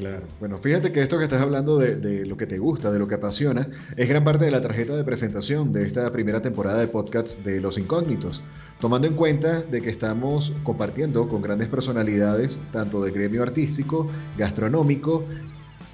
Claro. 0.00 0.26
Bueno, 0.38 0.56
fíjate 0.56 0.92
que 0.92 1.02
esto 1.02 1.18
que 1.18 1.24
estás 1.24 1.42
hablando 1.42 1.76
de, 1.76 2.24
lo 2.24 2.38
que 2.38 2.46
te 2.46 2.56
gusta, 2.56 2.90
de 2.90 2.98
lo 2.98 3.06
que 3.06 3.16
apasiona, 3.16 3.68
es 3.98 4.08
gran 4.08 4.24
parte 4.24 4.46
de 4.46 4.50
la 4.50 4.62
tarjeta 4.62 4.96
de 4.96 5.04
presentación 5.04 5.74
de 5.74 5.86
esta 5.86 6.10
primera 6.10 6.40
temporada 6.40 6.80
de 6.80 6.88
podcasts 6.88 7.44
de 7.44 7.60
Los 7.60 7.76
Incógnitos, 7.76 8.42
tomando 8.80 9.06
en 9.08 9.12
cuenta 9.12 9.60
de 9.60 9.82
que 9.82 9.90
estamos 9.90 10.54
compartiendo 10.62 11.28
con 11.28 11.42
grandes 11.42 11.68
personalidades, 11.68 12.62
tanto 12.72 13.02
de 13.02 13.10
gremio 13.10 13.42
artístico, 13.42 14.10
gastronómico, 14.38 15.26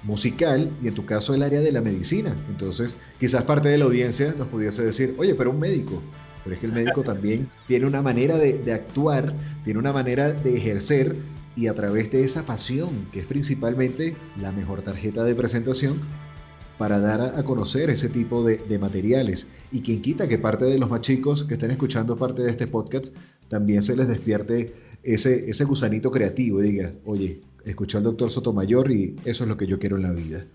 musical 0.03 0.71
y 0.81 0.87
en 0.87 0.93
tu 0.93 1.05
caso 1.05 1.33
el 1.33 1.43
área 1.43 1.59
de 1.59 1.73
la 1.73 1.81
medicina. 1.81 2.33
Entonces, 2.47 2.95
quizás 3.19 3.43
parte 3.43 3.67
de 3.67 3.77
la 3.77 3.85
audiencia 3.85 4.33
nos 4.37 4.47
pudiese 4.47 4.85
decir, 4.85 5.15
oye, 5.17 5.35
pero 5.35 5.51
un 5.51 5.59
médico. 5.59 6.01
Pero 6.45 6.55
es 6.55 6.61
que 6.61 6.67
el 6.67 6.71
médico 6.71 7.03
también 7.03 7.49
tiene 7.67 7.85
una 7.85 8.01
manera 8.01 8.37
de, 8.37 8.57
de 8.59 8.71
actuar, 8.71 9.33
tiene 9.65 9.79
una 9.79 9.91
manera 9.91 10.31
de 10.31 10.55
ejercer 10.55 11.13
y 11.57 11.67
a 11.67 11.73
través 11.73 12.11
de 12.11 12.23
esa 12.23 12.45
pasión, 12.45 13.07
que 13.11 13.21
es 13.21 13.25
principalmente 13.25 14.15
la 14.39 14.51
mejor 14.51 14.83
tarjeta 14.83 15.23
de 15.23 15.33
presentación, 15.35 15.99
para 16.77 16.99
dar 16.99 17.21
a 17.21 17.43
conocer 17.43 17.89
ese 17.89 18.07
tipo 18.07 18.43
de, 18.43 18.79
materiales. 18.79 19.49
Y 19.71 19.81
quien 19.81 20.01
quita 20.01 20.27
que 20.27 20.37
parte 20.37 20.65
de 20.65 20.77
los 20.77 20.89
más 20.89 21.01
chicos 21.01 21.43
que 21.43 21.55
estén 21.55 21.71
escuchando 21.71 22.15
parte 22.15 22.43
de 22.43 22.51
este 22.51 22.67
podcast 22.67 23.15
también 23.49 23.81
se 23.81 23.97
les 23.97 24.07
despierte 24.07 24.75
ese, 25.01 25.49
ese 25.49 25.65
gusanito 25.65 26.11
creativo 26.11 26.61
y 26.61 26.71
diga, 26.71 26.91
oye, 27.05 27.41
escuché 27.65 27.97
al 27.97 28.03
doctor 28.03 28.29
Sotomayor 28.29 28.91
y 28.91 29.15
eso 29.25 29.43
es 29.43 29.49
lo 29.49 29.57
que 29.57 29.65
yo 29.65 29.79
quiero 29.79 29.95
en 29.95 30.03
la 30.03 30.11
vida. 30.11 30.45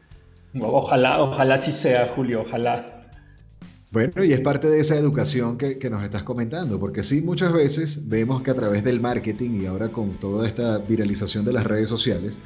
Ojalá, 0.61 1.21
ojalá 1.21 1.59
sí 1.59 1.73
sea, 1.73 2.07
Julio, 2.15 2.43
ojalá. 2.43 3.02
Bueno, 3.93 4.25
y 4.25 4.33
es 4.33 4.41
parte 4.41 4.71
de 4.71 4.81
esa 4.81 4.97
educación 4.97 5.59
que, 5.59 5.91
nos 5.91 6.03
estás 6.03 6.23
comentando, 6.23 6.81
porque 6.81 7.05
sí, 7.05 7.21
muchas 7.21 7.53
veces 7.53 8.09
vemos 8.09 8.41
que 8.41 8.51
a 8.51 8.55
través 8.55 8.83
del 8.83 9.03
marketing 9.03 9.61
y 9.61 9.67
ahora 9.67 9.91
con 9.91 10.13
toda 10.13 10.49
esta 10.49 10.79
viralización 10.79 11.45
de 11.45 11.53
las 11.53 11.67
redes 11.67 11.91
sociales, 11.91 12.41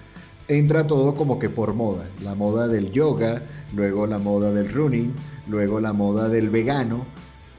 entra 0.49 0.89
todo 0.89 1.15
como 1.15 1.39
que 1.39 1.49
por 1.49 1.73
moda. 1.73 2.09
La 2.25 2.35
moda 2.35 2.67
del 2.67 2.91
yoga, 2.91 3.43
luego 3.73 4.09
la 4.09 4.19
moda 4.19 4.53
del 4.53 4.73
running, 4.73 5.13
luego 5.49 5.79
la 5.79 5.93
moda 5.93 6.29
del 6.29 6.51
vegano. 6.51 7.07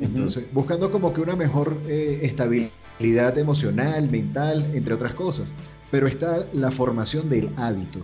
Entonces, 0.02 0.48
buscando 0.52 0.92
como 0.92 1.14
que 1.14 1.22
una 1.22 1.38
mejor 1.38 1.78
eh, 1.88 2.20
estabilidad 2.24 3.38
emocional, 3.38 4.12
mental, 4.12 4.66
entre 4.74 4.96
otras 4.96 5.14
cosas. 5.14 5.56
Pero 5.92 6.08
está 6.08 6.46
la 6.52 6.72
formación 6.72 7.30
del 7.30 7.52
hábito. 7.56 8.02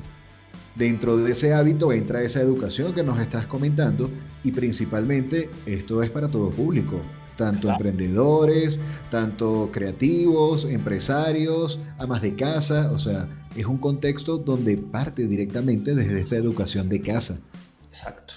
Dentro 0.75 1.17
de 1.17 1.31
ese 1.31 1.53
hábito 1.53 1.93
entra 1.93 2.23
esa 2.23 2.41
educación 2.41 2.93
que 2.93 3.03
nos 3.03 3.19
estás 3.19 3.45
comentando 3.45 4.09
y 4.43 4.51
principalmente 4.51 5.49
esto 5.67 6.01
es 6.01 6.09
para 6.09 6.27
todo 6.27 6.49
público, 6.49 6.99
tanto 7.37 7.69
emprendedores, 7.69 8.79
tanto 9.11 9.69
creativos, 9.71 10.65
empresarios, 10.65 11.79
amas 11.99 12.23
de 12.23 12.35
casa, 12.35 12.91
o 12.91 12.97
sea, 12.97 13.27
es 13.55 13.67
un 13.67 13.77
contexto 13.77 14.39
donde 14.39 14.77
parte 14.77 15.27
directamente 15.27 15.93
desde 15.93 16.21
esa 16.21 16.37
educación 16.37 16.89
de 16.89 17.01
casa. 17.01 17.39
Exacto. 17.87 18.33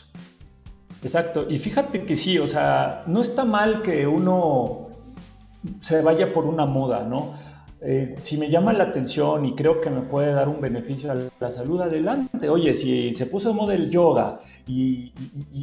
Exacto. 1.03 1.47
Y 1.49 1.59
fíjate 1.59 2.05
que 2.05 2.17
sí, 2.17 2.39
o 2.39 2.47
sea, 2.47 3.05
no 3.07 3.23
está 3.23 3.45
mal 3.47 3.81
que 3.81 4.07
uno 4.07 4.89
se 5.81 6.03
vaya 6.03 6.35
por 6.35 6.45
una 6.45 6.67
moda, 6.67 7.05
¿no? 7.05 7.35
Eh, 7.83 8.15
si 8.23 8.39
me 8.39 8.49
llama 8.49 8.73
la 8.73 8.85
atención 8.85 9.45
y 9.45 9.55
creo 9.55 9.83
que 9.83 9.91
me 9.91 10.01
puede 10.01 10.33
dar 10.33 10.49
un 10.49 10.63
beneficio 10.63 11.13
a 11.13 11.17
la 11.39 11.51
salud, 11.51 11.81
adelante. 11.83 12.49
Oye, 12.49 12.73
si 12.73 13.13
se 13.13 13.27
puso 13.27 13.51
de 13.51 13.55
moda 13.55 13.75
el 13.75 13.91
yoga 13.91 14.39
y, 14.67 15.13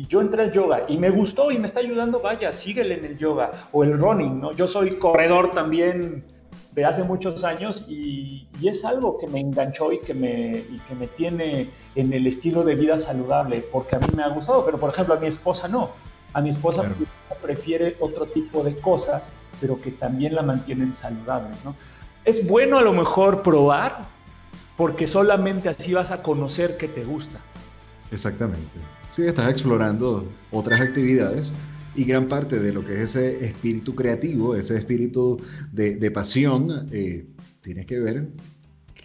yo 0.07 0.21
entré 0.21 0.43
al 0.43 0.51
yoga 0.51 0.85
y 0.87 0.97
me 0.97 1.09
gustó 1.09 1.51
y 1.51 1.57
me 1.57 1.65
está 1.65 1.79
ayudando, 1.79 2.19
vaya, 2.19 2.51
síguele 2.51 2.99
en 2.99 3.05
el 3.05 3.17
yoga. 3.17 3.51
O 3.71 3.83
el 3.83 3.97
running, 3.97 4.39
¿no? 4.39 4.51
Yo 4.51 4.67
soy 4.67 4.97
corredor 4.97 5.51
también 5.51 6.23
de 6.71 6.85
hace 6.85 7.03
muchos 7.03 7.43
años 7.43 7.85
y, 7.87 8.47
es 8.63 8.85
algo 8.85 9.17
que 9.17 9.27
me 9.27 9.41
enganchó 9.41 9.91
y 9.91 9.99
que 9.99 10.13
me, 10.13 10.63
que 10.87 10.95
me 10.95 11.07
tiene 11.07 11.67
en 11.95 12.13
el 12.13 12.25
estilo 12.27 12.63
de 12.63 12.75
vida 12.75 12.97
saludable, 12.97 13.59
porque 13.59 13.97
a 13.97 13.99
mí 13.99 14.07
me 14.15 14.23
ha 14.23 14.29
gustado, 14.29 14.63
pero 14.63 14.77
por 14.77 14.89
ejemplo 14.89 15.15
a 15.15 15.19
mi 15.19 15.27
esposa 15.27 15.67
no. 15.67 15.89
A 16.31 16.39
mi 16.39 16.47
esposa 16.49 16.89
prefiere 17.41 17.97
otro 17.99 18.25
tipo 18.25 18.63
de 18.63 18.77
cosas, 18.77 19.33
pero 19.59 19.81
que 19.81 19.91
también 19.91 20.33
la 20.33 20.43
mantienen 20.43 20.93
saludables, 20.93 21.57
¿no? 21.65 21.75
Es 22.25 22.47
bueno 22.47 22.77
a 22.77 22.81
lo 22.81 22.93
mejor 22.93 23.43
probar, 23.43 24.07
porque 24.77 25.07
solamente 25.07 25.69
así 25.69 25.93
vas 25.93 26.11
a 26.11 26.23
conocer 26.23 26.77
que 26.77 26.87
te 26.87 27.03
gusta. 27.03 27.39
Exactamente. 28.11 28.79
Sí, 29.07 29.23
estás 29.23 29.49
explorando 29.49 30.27
otras 30.51 30.81
actividades 30.81 31.53
y 31.95 32.05
gran 32.05 32.27
parte 32.27 32.59
de 32.59 32.73
lo 32.73 32.85
que 32.85 33.03
es 33.03 33.15
ese 33.15 33.45
espíritu 33.45 33.95
creativo, 33.95 34.55
ese 34.55 34.77
espíritu 34.77 35.39
de, 35.71 36.11
pasión, 36.11 36.89
eh, 36.91 37.25
tienes 37.61 37.85
que 37.85 37.99
ver 37.99 38.27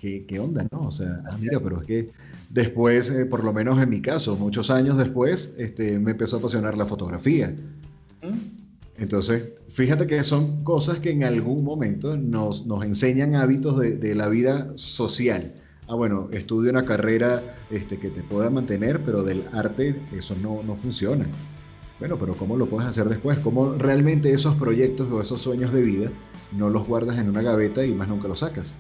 qué, 0.01 0.25
qué, 0.27 0.39
onda, 0.39 0.67
¿no? 0.71 0.87
O 0.87 0.93
sea, 0.93 1.23
ah, 1.31 1.37
mira, 1.39 1.61
pero 1.61 1.81
es 1.81 1.87
que 1.87 2.11
después, 2.49 3.11
eh, 3.11 3.27
por 3.27 3.45
lo 3.45 3.53
menos 3.53 3.81
en 3.83 3.91
mi 3.91 4.01
caso, 4.01 4.37
muchos 4.37 4.71
años 4.71 4.97
después, 4.97 5.55
este, 5.59 5.99
me 5.99 6.13
empezó 6.13 6.37
a 6.37 6.39
apasionar 6.39 6.77
la 6.77 6.87
fotografía. 6.87 7.55
¿Mm? 8.23 8.68
Entonces, 8.99 9.53
fíjate 9.69 10.07
que 10.07 10.23
son 10.25 10.65
cosas 10.65 10.99
que 10.99 11.11
en 11.11 11.23
algún 11.23 11.65
momento 11.65 12.17
nos, 12.17 12.65
enseñan 12.83 13.37
hábitos 13.37 13.79
de, 13.79 14.15
la 14.15 14.29
vida 14.29 14.73
social. 14.77 15.55
Ah, 15.87 15.95
bueno, 15.95 16.29
estudio 16.33 16.71
una 16.71 16.85
carrera 16.85 17.57
este, 17.71 17.99
que 17.99 18.11
te 18.11 18.23
pueda 18.23 18.51
mantener, 18.51 19.03
pero 19.05 19.23
del 19.23 19.45
arte 19.53 20.03
eso 20.13 20.35
no, 20.43 20.63
no 20.65 20.75
funciona. 20.75 21.27
Bueno, 22.01 22.19
pero 22.19 22.35
¿cómo 22.35 22.57
lo 22.57 22.67
puedes 22.67 22.89
hacer 22.89 23.09
después? 23.09 23.39
¿Cómo 23.39 23.75
realmente 23.75 24.33
esos 24.33 24.57
proyectos 24.57 25.11
o 25.11 25.21
esos 25.21 25.41
sueños 25.41 25.73
de 25.73 25.83
vida 25.83 26.11
no 26.57 26.69
los 26.69 26.87
guardas 26.87 27.19
en 27.19 27.29
una 27.29 27.43
gaveta 27.43 27.85
y 27.87 27.95
más 27.95 28.09
nunca 28.09 28.29
los 28.29 28.41
sacas? 28.41 28.77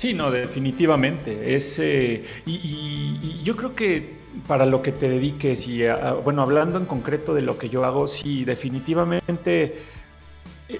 Sí, 0.00 0.14
no, 0.14 0.30
definitivamente. 0.30 1.54
Es, 1.54 1.78
eh, 1.78 2.24
y, 2.46 3.42
yo 3.42 3.54
creo 3.54 3.74
que 3.74 4.18
para 4.46 4.64
lo 4.64 4.80
que 4.80 4.92
te 4.92 5.10
dediques, 5.10 5.68
y 5.68 5.82
bueno, 6.24 6.40
hablando 6.40 6.78
en 6.78 6.86
concreto 6.86 7.34
de 7.34 7.42
lo 7.42 7.58
que 7.58 7.68
yo 7.68 7.84
hago, 7.84 8.08
sí, 8.08 8.46
definitivamente. 8.46 9.82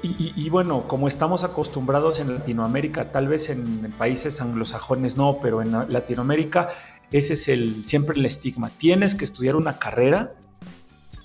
Y, 0.02 0.48
bueno, 0.48 0.88
como 0.88 1.06
estamos 1.06 1.44
acostumbrados 1.44 2.18
en 2.18 2.32
Latinoamérica, 2.32 3.12
tal 3.12 3.28
vez 3.28 3.50
en, 3.50 3.92
países 3.98 4.40
anglosajones 4.40 5.18
no, 5.18 5.38
pero 5.42 5.60
en 5.60 5.72
Latinoamérica 5.92 6.70
ese 7.12 7.34
es 7.34 7.46
el 7.48 7.84
siempre 7.84 8.16
el 8.16 8.24
estigma. 8.24 8.70
Tienes 8.70 9.14
que 9.14 9.26
estudiar 9.26 9.54
una 9.54 9.78
carrera 9.78 10.32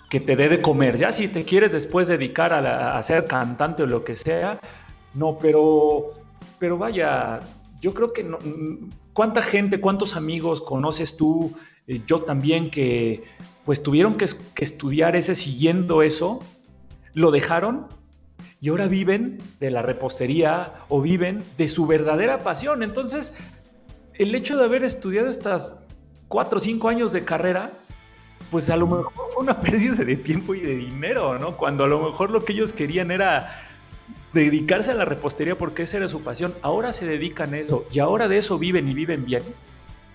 que 0.09 0.19
te 0.19 0.35
dé 0.35 0.49
de 0.49 0.61
comer. 0.61 0.97
Ya 0.97 1.13
si 1.13 1.29
te 1.29 1.45
quieres 1.45 1.71
después 1.71 2.09
dedicar 2.09 2.51
a, 2.51 2.97
a 2.97 3.03
ser 3.03 3.25
cantante 3.25 3.83
o 3.83 3.87
lo 3.87 4.03
que 4.03 4.17
sea, 4.17 4.59
no, 5.13 5.37
pero, 5.39 6.11
pero 6.59 6.77
vaya, 6.77 7.39
yo 7.85 7.93
creo 7.93 8.13
que 8.13 8.23
no, 8.23 8.39
cuánta 9.13 9.43
gente, 9.43 9.79
cuántos 9.79 10.15
amigos 10.15 10.59
conoces 10.59 11.17
tú, 11.17 11.53
eh, 11.85 12.01
yo 12.07 12.21
también, 12.21 12.71
que 12.71 13.23
pues 13.63 13.83
tuvieron 13.83 14.15
que, 14.15 14.25
estudiar 14.25 15.15
ese 15.15 15.35
siguiendo 15.35 16.01
eso, 16.01 16.39
lo 17.13 17.29
dejaron 17.29 17.85
y 18.59 18.69
ahora 18.69 18.87
viven 18.87 19.37
de 19.59 19.69
la 19.69 19.83
repostería 19.83 20.73
o 20.89 20.99
viven 20.99 21.43
de 21.59 21.67
su 21.67 21.85
verdadera 21.85 22.39
pasión. 22.39 22.81
Entonces, 22.81 23.35
el 24.15 24.33
hecho 24.33 24.57
de 24.57 24.65
haber 24.65 24.83
estudiado 24.83 25.27
estas 25.27 25.75
cuatro 26.27 26.57
o 26.57 26.61
cinco 26.61 26.89
años 26.89 27.11
de 27.11 27.23
carrera, 27.23 27.69
pues 28.49 28.71
a 28.71 28.77
lo 28.77 28.87
mejor 28.87 29.13
fue 29.31 29.43
una 29.43 29.61
pérdida 29.61 30.03
de 30.03 30.15
tiempo 30.15 30.55
y 30.55 30.61
de 30.61 30.75
dinero, 30.75 31.37
¿no? 31.37 31.55
Cuando 31.55 31.83
a 31.83 31.87
lo 31.87 31.99
mejor 31.99 32.31
lo 32.31 32.43
que 32.43 32.53
ellos 32.53 32.73
querían 32.73 33.11
era 33.11 33.64
dedicarse 34.33 34.91
a 34.91 34.95
la 34.95 35.05
repostería 35.05 35.55
porque 35.55 35.83
esa 35.83 35.97
era 35.97 36.07
su 36.07 36.21
pasión. 36.21 36.53
Ahora 36.61 36.93
se 36.93 37.05
dedican 37.05 37.53
a 37.53 37.59
eso 37.59 37.85
y 37.91 37.99
ahora 37.99 38.27
de 38.27 38.37
eso 38.37 38.59
viven 38.59 38.89
y 38.89 38.93
viven 38.93 39.25
bien. 39.25 39.43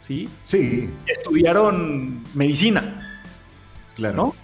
¿Sí? 0.00 0.28
Sí. 0.44 0.88
Estudiaron 1.06 2.22
medicina. 2.34 3.22
Claro. 3.96 4.16
¿No? 4.16 4.34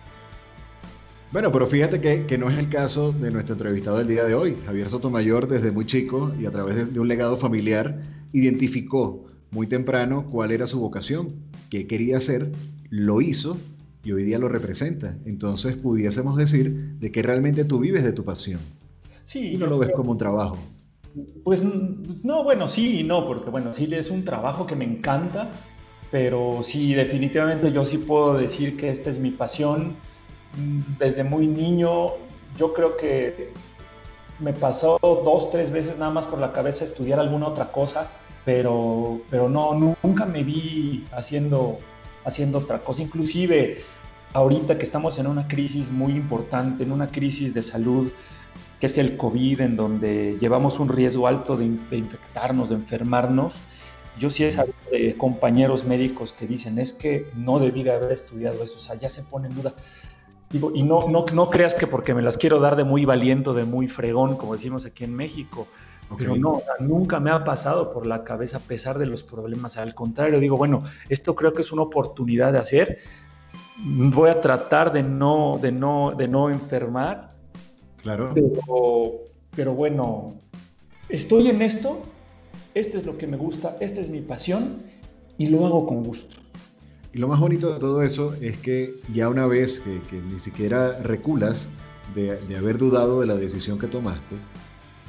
Bueno, 1.32 1.50
pero 1.52 1.66
fíjate 1.66 2.00
que, 2.00 2.38
no 2.38 2.48
es 2.48 2.58
el 2.58 2.68
caso 2.68 3.12
de 3.12 3.30
nuestro 3.30 3.54
entrevistado 3.54 3.98
del 3.98 4.08
día 4.08 4.24
de 4.24 4.34
hoy. 4.34 4.56
Javier 4.64 4.88
Sotomayor, 4.88 5.48
desde 5.48 5.72
muy 5.72 5.84
chico 5.84 6.32
y 6.40 6.46
a 6.46 6.50
través 6.50 6.92
de, 6.92 7.00
un 7.00 7.08
legado 7.08 7.36
familiar, 7.36 8.00
identificó 8.32 9.26
muy 9.50 9.66
temprano 9.66 10.26
cuál 10.30 10.52
era 10.52 10.66
su 10.66 10.80
vocación, 10.80 11.34
qué 11.68 11.86
quería 11.86 12.18
hacer, 12.18 12.52
lo 12.90 13.20
hizo 13.20 13.58
y 14.04 14.12
hoy 14.12 14.22
día 14.22 14.38
lo 14.38 14.48
representa. 14.48 15.16
Entonces 15.26 15.76
pudiésemos 15.76 16.36
decir 16.36 16.96
de 17.00 17.10
que 17.10 17.22
realmente 17.22 17.64
tú 17.64 17.80
vives 17.80 18.04
de 18.04 18.12
tu 18.12 18.24
pasión. 18.24 18.60
Sí. 19.26 19.54
Y 19.54 19.56
no 19.56 19.66
lo 19.66 19.78
ves 19.78 19.90
como 19.90 20.12
un 20.12 20.18
trabajo. 20.18 20.56
Pues 21.42 21.64
no, 22.25 22.45
bueno, 22.45 22.68
sí 22.68 23.00
y 23.00 23.02
no, 23.02 23.26
porque 23.26 23.50
bueno, 23.50 23.75
sí 23.75 23.88
es 23.92 24.09
un 24.09 24.25
trabajo 24.25 24.66
que 24.66 24.76
me 24.76 24.85
encanta, 24.85 25.50
pero 26.12 26.61
sí, 26.62 26.95
definitivamente 26.95 27.73
yo 27.73 27.85
sí 27.85 27.99
puedo 27.99 28.35
decir 28.35 28.76
que 28.76 28.88
esta 28.88 29.11
es 29.11 29.18
mi 29.18 29.33
pasión. 29.33 29.97
Desde 30.99 31.25
muy 31.25 31.49
niño, 31.49 32.12
yo 32.56 32.73
creo 32.73 32.97
que 32.97 33.52
me 34.38 34.52
pasó 34.52 34.99
dos, 35.02 35.50
tres 35.50 35.73
veces 35.73 35.99
nada 35.99 36.12
más 36.12 36.26
por 36.26 36.38
la 36.38 36.52
cabeza 36.52 36.85
estudiar 36.85 37.18
alguna 37.18 37.49
otra 37.49 37.73
cosa, 37.73 38.09
pero, 38.45 39.23
pero 39.28 39.49
no, 39.49 39.97
nunca 40.02 40.25
me 40.25 40.45
vi 40.45 41.04
haciendo, 41.11 41.78
haciendo 42.25 42.59
otra 42.59 42.78
cosa. 42.78 43.02
Inclusive 43.02 43.78
ahorita 44.35 44.78
que 44.78 44.85
estamos 44.85 45.18
en 45.18 45.26
una 45.26 45.49
crisis 45.49 45.90
muy 45.90 46.12
importante, 46.12 46.85
en 46.85 46.92
una 46.92 47.09
crisis 47.09 47.52
de 47.52 47.62
salud, 47.62 48.12
que 48.80 48.87
es 48.87 48.99
el 48.99 49.16
COVID, 49.16 49.61
en 49.61 49.76
donde 49.76 50.37
llevamos 50.40 50.78
un 50.78 50.88
riesgo 50.88 51.26
alto 51.26 51.56
de, 51.56 51.64
infectarnos, 51.64 52.68
de 52.68 52.75
enfermarnos, 52.76 53.61
yo 54.18 54.30
sí 54.30 54.45
he 54.45 54.50
sabido 54.50 54.76
de 54.90 55.16
compañeros 55.16 55.85
médicos 55.85 56.33
que 56.33 56.47
dicen, 56.47 56.78
es 56.78 56.92
que 56.92 57.30
no 57.35 57.59
debí 57.59 57.83
de 57.83 57.92
haber 57.92 58.12
estudiado 58.12 58.62
eso, 58.62 58.76
o 58.76 58.80
sea, 58.80 58.95
ya 58.97 59.09
se 59.09 59.23
pone 59.23 59.49
en 59.49 59.54
duda. 59.54 59.75
Digo, 60.50 60.73
y 60.75 60.83
no, 60.83 61.09
no, 61.09 61.26
no 61.33 61.50
creas 61.50 61.75
que 61.75 61.87
porque 61.87 62.14
me 62.14 62.23
las 62.23 62.38
quiero 62.38 62.61
dar 62.61 62.76
de 62.76 62.85
muy 62.85 63.04
valiente, 63.04 63.52
de 63.52 63.64
muy 63.64 63.88
fregón, 63.88 64.37
como 64.37 64.54
decimos 64.54 64.87
aquí 64.87 65.04
en 65.04 65.14
México, 65.14 65.66
pero 66.16 66.37
no, 66.37 66.62
nunca 66.78 67.18
me 67.18 67.30
ha 67.30 67.42
pasado 67.42 67.92
por 67.92 68.06
la 68.06 68.23
cabeza 68.23 68.59
a 68.59 68.61
pesar 68.61 68.99
de 68.99 69.06
los 69.06 69.23
problemas. 69.23 69.76
Al 69.76 69.95
contrario, 69.95 70.38
digo, 70.38 70.56
bueno, 70.56 70.80
esto 71.09 71.35
creo 71.35 71.52
que 71.52 71.62
es 71.62 71.73
una 71.73 71.83
oportunidad 71.83 72.52
de 72.52 72.59
hacer. 72.59 72.99
Voy 73.85 74.30
a 74.30 74.40
tratar 74.40 74.92
de 74.92 75.02
no, 75.02 75.59
de 75.61 75.73
no, 75.73 76.14
de 76.16 76.28
no 76.28 76.49
enfermar. 76.49 77.35
Claro. 78.06 78.30
Pero, 78.32 79.25
pero 79.56 79.75
bueno, 79.75 80.36
estoy 81.08 81.48
en 81.48 81.60
esto, 81.60 82.04
esto 82.72 82.98
es 82.98 83.04
lo 83.04 83.18
que 83.18 83.26
me 83.26 83.36
gusta, 83.36 83.76
esta 83.80 84.00
es 84.00 84.08
mi 84.08 84.20
pasión 84.20 84.76
y 85.38 85.48
lo 85.48 85.66
hago 85.66 85.88
con 85.88 86.04
gusto. 86.04 86.36
Y 87.12 87.18
lo 87.18 87.26
más 87.26 87.40
bonito 87.40 87.75
de 87.75 87.80
todo 87.80 88.04
eso 88.04 88.34
es 88.40 88.58
que 88.58 88.92
ya 89.12 89.28
una 89.28 89.48
vez 89.48 89.80
que, 89.80 90.20
ni 90.20 90.38
siquiera 90.38 91.00
reculas 91.00 91.68
de, 92.14 92.38
de, 92.46 92.56
haber 92.56 92.78
dudado 92.78 93.18
de 93.18 93.26
la 93.26 93.34
decisión 93.34 93.76
que 93.76 93.88
tomaste, 93.88 94.36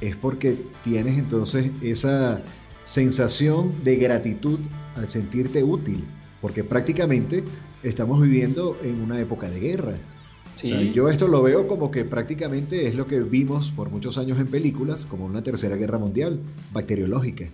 es 0.00 0.16
porque 0.16 0.56
tienes 0.82 1.18
entonces 1.18 1.70
esa 1.80 2.42
sensación 2.82 3.72
de 3.84 3.94
gratitud 3.94 4.58
al 4.96 5.08
sentirte 5.08 5.62
útil, 5.62 6.04
porque 6.40 6.64
prácticamente 6.64 7.44
estamos 7.84 8.20
viviendo 8.20 8.76
en 8.82 9.00
una 9.02 9.20
época 9.20 9.48
de 9.48 9.60
guerra. 9.60 9.94
Yo 10.92 11.08
esto 11.08 11.28
lo 11.28 11.42
veo 11.42 11.68
como 11.68 11.90
que 11.90 12.04
prácticamente 12.04 12.88
es 12.88 12.94
lo 12.94 13.06
que 13.06 13.20
vimos 13.20 13.70
por 13.70 13.90
muchos 13.90 14.18
años 14.18 14.38
en 14.38 14.48
películas, 14.48 15.04
como 15.04 15.24
una 15.24 15.42
tercera 15.42 15.76
guerra 15.76 15.98
mundial, 15.98 16.40
bacteriológica 16.72 17.48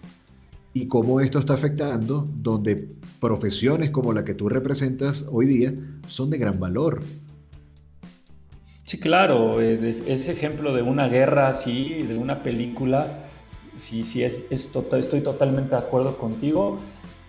y 0.74 0.88
cómo 0.88 1.20
esto 1.20 1.38
está 1.38 1.54
afectando 1.54 2.26
donde 2.34 2.88
profesiones 3.20 3.90
como 3.90 4.12
la 4.12 4.24
que 4.24 4.34
tú 4.34 4.48
representas 4.48 5.24
hoy 5.30 5.46
día 5.46 5.72
son 6.08 6.30
de 6.30 6.38
gran 6.38 6.58
valor. 6.58 7.02
Sí, 8.82 8.98
claro, 8.98 9.62
eh, 9.62 10.02
ese 10.06 10.32
ejemplo 10.32 10.74
de 10.74 10.82
una 10.82 11.08
guerra 11.08 11.48
así, 11.48 12.02
de 12.02 12.18
una 12.18 12.42
película, 12.42 13.06
sí, 13.76 14.02
sí, 14.02 14.22
es, 14.22 14.70
tota, 14.72 14.98
estoy 14.98 15.20
totalmente 15.20 15.70
de 15.70 15.80
acuerdo 15.80 16.18
contigo. 16.18 16.78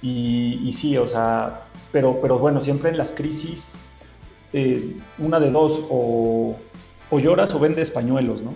Y, 0.02 0.70
sí, 0.72 0.98
o 0.98 1.08
sea, 1.08 1.68
pero, 1.92 2.20
pero 2.22 2.38
bueno, 2.38 2.62
siempre 2.62 2.92
en 2.92 2.98
las 2.98 3.12
crisis, 3.12 3.78
eh, 4.58 4.96
una 5.18 5.38
de 5.38 5.52
dos, 5.52 5.82
o, 5.90 6.56
o 7.10 7.20
lloras 7.20 7.54
o 7.54 7.60
vendes 7.60 7.92
pañuelos, 7.92 8.42
¿no? 8.42 8.54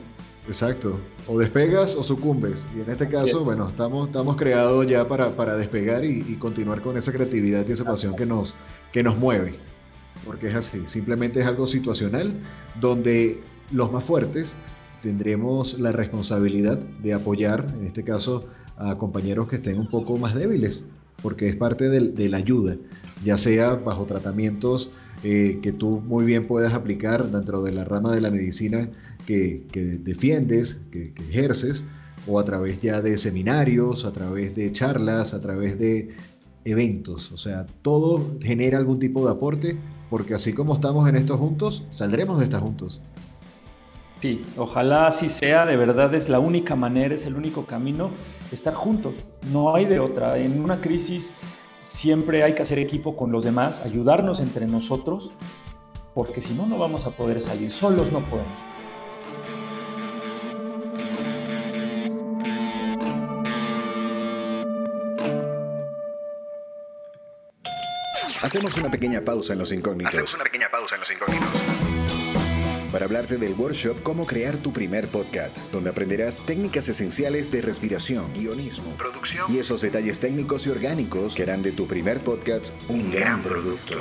Exacto. 0.48 0.98
O 1.27 1.38
despegas 1.38 1.94
o 1.98 2.03
sucumbes. 2.03 2.65
Y 2.74 2.79
en 2.79 2.89
este 2.89 3.10
caso, 3.10 3.44
bueno, 3.44 3.68
estamos, 3.68 4.08
estamos 4.08 4.38
creados 4.38 4.88
ya 4.88 5.06
para, 5.10 5.32
para 5.32 5.58
despegar 5.58 6.06
y, 6.06 6.22
continuar 6.36 6.82
con 6.82 6.96
esa 6.98 7.12
creatividad 7.12 7.68
y 7.68 7.74
esa 7.74 7.84
pasión 7.84 8.15
que 8.15 8.25
nos, 8.25 8.56
que 8.94 9.03
nos 9.03 9.18
mueve. 9.18 9.60
Porque 10.25 10.48
es 10.48 10.56
así, 10.56 10.84
simplemente 10.88 11.41
es 11.41 11.46
algo 11.46 11.68
situacional 11.68 12.32
donde 12.79 13.41
los 13.70 13.91
más 13.91 14.06
fuertes 14.06 14.56
tendremos 15.03 15.77
la 15.79 15.91
responsabilidad 15.91 16.77
de 16.77 17.13
apoyar, 17.13 17.65
en 17.77 17.88
este 17.88 18.06
caso, 18.06 18.45
a 18.78 18.95
compañeros 18.95 19.50
que 19.50 19.58
estén 19.58 19.78
un 19.78 19.88
poco 19.88 20.17
más 20.17 20.34
débiles, 20.34 20.88
porque 21.21 21.49
es 21.49 21.55
parte 21.55 21.89
de 21.89 22.29
la 22.29 22.38
ayuda, 22.38 22.77
ya 23.23 23.38
sea 23.38 23.75
bajo 23.75 24.05
tratamientos 24.05 24.89
eh, 25.21 25.60
que 25.62 25.73
tú 25.73 25.99
muy 25.99 26.25
bien 26.25 26.47
puedas 26.47 26.73
aplicar 26.73 27.29
dentro 27.29 27.62
de 27.62 27.73
la 27.73 27.84
rama 27.84 28.15
de 28.15 28.21
la 28.21 28.32
medicina 28.32 28.89
que, 29.25 29.65
defiendes, 30.03 30.79
que, 30.91 31.13
ejerces, 31.29 31.84
o 32.25 32.39
a 32.39 32.45
través 32.45 32.82
ya 32.82 33.01
de 33.01 33.17
seminarios, 33.17 34.05
a 34.05 34.13
través 34.13 34.55
de 34.55 34.71
charlas, 34.71 35.34
a 35.34 35.41
través 35.41 35.77
de 35.77 36.15
eventos. 36.63 37.32
O 37.34 37.38
sea, 37.38 37.65
todo 37.82 38.38
genera 38.41 38.77
algún 38.77 38.99
tipo 38.99 39.25
de 39.25 39.32
aporte, 39.32 39.77
porque 40.10 40.34
así 40.34 40.53
como 40.53 40.75
estamos 40.75 41.08
en 41.10 41.17
esto 41.17 41.38
juntos, 41.38 41.84
saldremos 41.89 42.39
de 42.39 42.45
estar 42.45 42.62
juntos. 42.62 43.01
Sí, 44.21 44.45
ojalá 44.58 45.08
así 45.08 45.29
sea, 45.29 45.65
de 45.65 45.77
verdad 45.77 46.13
es 46.13 46.27
la 46.27 46.39
única 46.39 46.75
manera, 46.75 47.15
es 47.15 47.25
el 47.25 47.36
único 47.36 47.65
camino, 47.65 48.12
estar 48.51 48.73
juntos, 48.73 49.15
no 49.51 49.73
hay 49.73 49.86
de 49.86 49.99
otra. 49.99 50.38
En 50.38 50.62
una 50.62 50.82
crisis 50.82 51.34
siempre 51.79 52.43
hay 52.43 52.53
que 52.53 52.62
hacer 52.62 52.79
equipo 52.79 53.15
con 53.15 53.32
los 53.32 53.45
demás, 53.45 53.79
ayudarnos 53.79 54.41
entre 54.41 54.67
nosotros, 54.67 55.32
porque 56.13 56.41
si 56.41 56.53
no, 56.53 56.65
no 56.65 56.77
vamos 56.77 57.05
a 57.05 57.12
poder 57.12 57.41
salir. 57.41 57.71
Solos 57.71 58.12
no 58.12 58.19
podemos. 58.19 58.51
Hacemos 68.41 68.77
una 68.77 68.89
pequeña 68.89 69.21
pausa 69.21 69.53
en 69.53 69.60
los 69.60 69.71
incógnitos. 69.71 70.13
Hacemos 70.13 70.34
una 70.34 70.43
pequeña 70.43 70.69
pausa 70.69 70.95
en 70.95 71.01
los 71.01 71.12
incógnitos. 71.12 71.88
Para 72.91 73.06
hablarte 73.06 73.38
del 73.38 73.54
workshop 73.54 74.02
Cómo 74.02 74.25
crear 74.25 74.58
tu 74.58 74.73
primer 74.73 75.08
podcast, 75.08 75.71
donde 75.71 75.91
aprenderás 75.91 76.39
técnicas 76.45 76.89
esenciales 76.89 77.52
de 77.52 77.62
respiración, 77.62 78.25
guionismo, 78.34 78.95
producción 78.97 79.54
y 79.54 79.60
esos 79.60 79.82
detalles 79.82 80.19
técnicos 80.19 80.65
y 80.65 80.71
orgánicos 80.71 81.36
que 81.36 81.43
harán 81.43 81.62
de 81.62 81.71
tu 81.71 81.88
primer 81.88 82.19
podcast 82.19 82.73
un 82.89 83.12
gran 83.12 83.43
producto. 83.43 83.95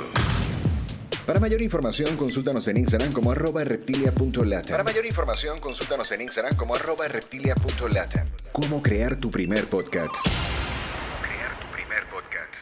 Para 1.29 1.39
mayor 1.39 1.61
información, 1.61 2.17
consúltanos 2.17 2.67
en 2.67 2.77
Instagram 2.77 3.11
como 3.11 3.31
arroba 3.31 3.63
reptilia.lata. 3.63 4.69
Para 4.69 4.83
mayor 4.83 5.05
información, 5.05 5.59
consúltanos 5.59 6.11
en 6.11 6.21
Instagram 6.21 6.55
como 6.55 6.73
arroba 6.73 7.07
reptilia.lata. 7.07 8.25
Cómo 8.51 8.81
crear 8.81 9.15
tu 9.15 9.29
primer 9.29 9.67
podcast. 9.67 10.15
Crear 11.21 11.59
tu 11.59 11.71
primer 11.71 12.03
podcast. 12.09 12.55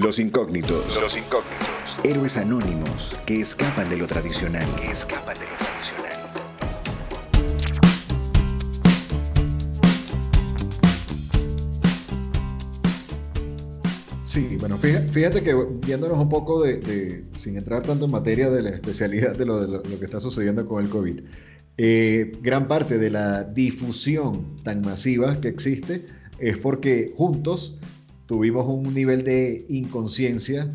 Los 0.00 0.20
incógnitos. 0.20 0.96
Los 1.00 1.16
incógnitos. 1.16 1.98
Héroes 2.04 2.36
anónimos 2.36 3.18
que 3.26 3.40
escapan 3.40 3.88
de 3.88 3.96
lo 3.96 4.06
tradicional. 4.06 4.64
Que 4.80 4.92
escapan 4.92 5.36
de 5.36 5.44
lo 5.44 5.56
tradicional. 5.56 6.32
Sí, 14.24 14.56
bueno, 14.60 14.76
fíjate 14.76 15.42
que 15.42 15.56
viéndonos 15.84 16.18
un 16.18 16.28
poco 16.28 16.62
de, 16.62 17.24
sin 17.34 17.56
entrar 17.56 17.82
tanto 17.82 18.04
en 18.04 18.12
materia 18.12 18.50
de 18.50 18.62
la 18.62 18.70
especialidad 18.70 19.34
de 19.34 19.46
lo, 19.46 19.60
de 19.60 19.66
lo, 19.66 19.82
que 19.82 20.04
está 20.04 20.20
sucediendo 20.20 20.68
con 20.68 20.84
el 20.84 20.90
COVID, 20.90 21.22
eh, 21.76 22.38
gran 22.40 22.68
parte 22.68 22.98
de 22.98 23.10
la 23.10 23.42
difusión 23.42 24.58
tan 24.62 24.82
masiva 24.82 25.40
que 25.40 25.48
existe 25.48 26.06
es 26.38 26.56
porque 26.56 27.12
juntos 27.16 27.77
tuvimos 28.28 28.66
un 28.68 28.94
nivel 28.94 29.24
de 29.24 29.64
inconsciencia 29.70 30.68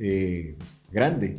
eh, 0.00 0.56
grande, 0.90 1.38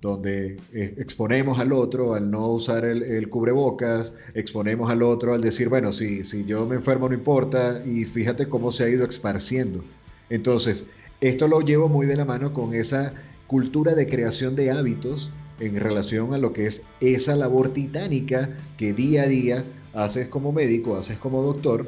donde 0.00 0.58
eh, 0.72 0.94
exponemos 0.96 1.58
al 1.58 1.72
otro 1.72 2.14
al 2.14 2.30
no 2.30 2.48
usar 2.48 2.84
el, 2.84 3.28
cubrebocas, 3.28 4.14
exponemos 4.34 4.90
al 4.90 5.02
otro 5.02 5.34
al 5.34 5.40
decir, 5.40 5.68
bueno, 5.68 5.92
si, 5.92 6.22
si 6.22 6.44
yo 6.44 6.66
me 6.66 6.76
enfermo 6.76 7.08
no 7.08 7.14
importa, 7.14 7.82
y 7.84 8.04
fíjate 8.04 8.48
cómo 8.48 8.70
se 8.70 8.84
ha 8.84 8.88
ido 8.88 9.04
esparciendo. 9.04 9.84
Entonces, 10.30 10.86
esto 11.20 11.48
lo 11.48 11.60
llevo 11.60 11.88
muy 11.88 12.06
de 12.06 12.16
la 12.16 12.24
mano 12.24 12.54
con 12.54 12.72
esa 12.72 13.12
cultura 13.48 13.94
de 13.94 14.08
creación 14.08 14.54
de 14.54 14.70
hábitos 14.70 15.30
en 15.58 15.80
relación 15.80 16.32
a 16.32 16.38
lo 16.38 16.52
que 16.52 16.66
es 16.66 16.84
esa 17.00 17.34
labor 17.34 17.70
titánica 17.70 18.50
que 18.78 18.92
día 18.92 19.24
a 19.24 19.26
día 19.26 19.64
haces 19.94 20.28
como 20.28 20.52
médico, 20.52 20.96
haces 20.96 21.18
como 21.18 21.42
doctor 21.42 21.86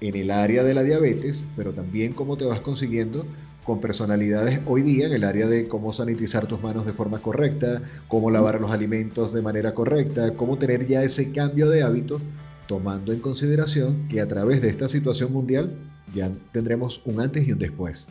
en 0.00 0.14
el 0.16 0.30
área 0.30 0.62
de 0.62 0.74
la 0.74 0.82
diabetes, 0.82 1.44
pero 1.56 1.72
también 1.72 2.12
cómo 2.12 2.36
te 2.36 2.44
vas 2.44 2.60
consiguiendo 2.60 3.24
con 3.64 3.80
personalidades 3.80 4.60
hoy 4.66 4.82
día 4.82 5.06
en 5.06 5.12
el 5.12 5.24
área 5.24 5.46
de 5.46 5.66
cómo 5.66 5.92
sanitizar 5.92 6.46
tus 6.46 6.62
manos 6.62 6.86
de 6.86 6.92
forma 6.92 7.18
correcta, 7.18 7.82
cómo 8.06 8.30
lavar 8.30 8.60
los 8.60 8.70
alimentos 8.70 9.32
de 9.32 9.42
manera 9.42 9.74
correcta, 9.74 10.32
cómo 10.34 10.56
tener 10.56 10.86
ya 10.86 11.02
ese 11.02 11.32
cambio 11.32 11.68
de 11.68 11.82
hábito, 11.82 12.20
tomando 12.68 13.12
en 13.12 13.20
consideración 13.20 14.08
que 14.08 14.20
a 14.20 14.28
través 14.28 14.62
de 14.62 14.68
esta 14.68 14.88
situación 14.88 15.32
mundial 15.32 15.72
ya 16.14 16.30
tendremos 16.52 17.00
un 17.04 17.20
antes 17.20 17.46
y 17.46 17.52
un 17.52 17.58
después. 17.58 18.08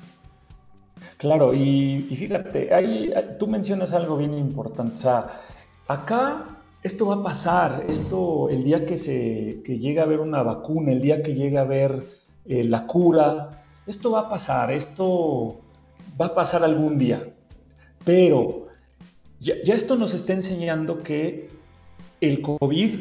Claro, 1.17 1.54
y, 1.54 2.02
fíjate, 2.02 2.74
ahí, 2.74 3.13
tú 3.39 3.48
mencionas 3.48 3.93
algo 3.93 4.17
bien 4.17 4.34
importante. 4.34 4.95
O 4.95 4.98
sea, 4.98 5.28
acá 5.88 6.55
esto 6.86 7.08
va 7.08 7.15
a 7.15 7.24
pasar, 7.24 7.86
esto 7.89 8.48
el 8.48 8.63
día 8.63 8.86
que 8.86 8.95
se 8.95 9.62
que 9.65 9.80
llegue 9.80 10.00
a 10.00 10.04
haber 10.04 10.19
una 10.19 10.43
vacuna, 10.43 10.91
el 10.91 11.02
día 11.02 11.24
que 11.24 11.34
llegue 11.34 11.58
a 11.58 11.62
haber 11.62 12.04
eh, 12.45 12.63
la 12.63 12.86
cura, 12.86 13.63
esto 13.88 14.12
va 14.12 14.19
a 14.19 14.30
pasar, 14.30 14.71
esto 14.71 15.62
va 16.21 16.28
a 16.28 16.36
pasar 16.36 16.63
algún 16.63 17.00
día, 17.00 17.24
pero 18.04 18.67
ya, 19.39 19.56
esto 19.74 19.95
nos 19.95 20.13
está 20.13 20.34
enseñando 20.34 21.02
que 21.02 21.50
el 22.21 22.43
COVID 22.43 23.00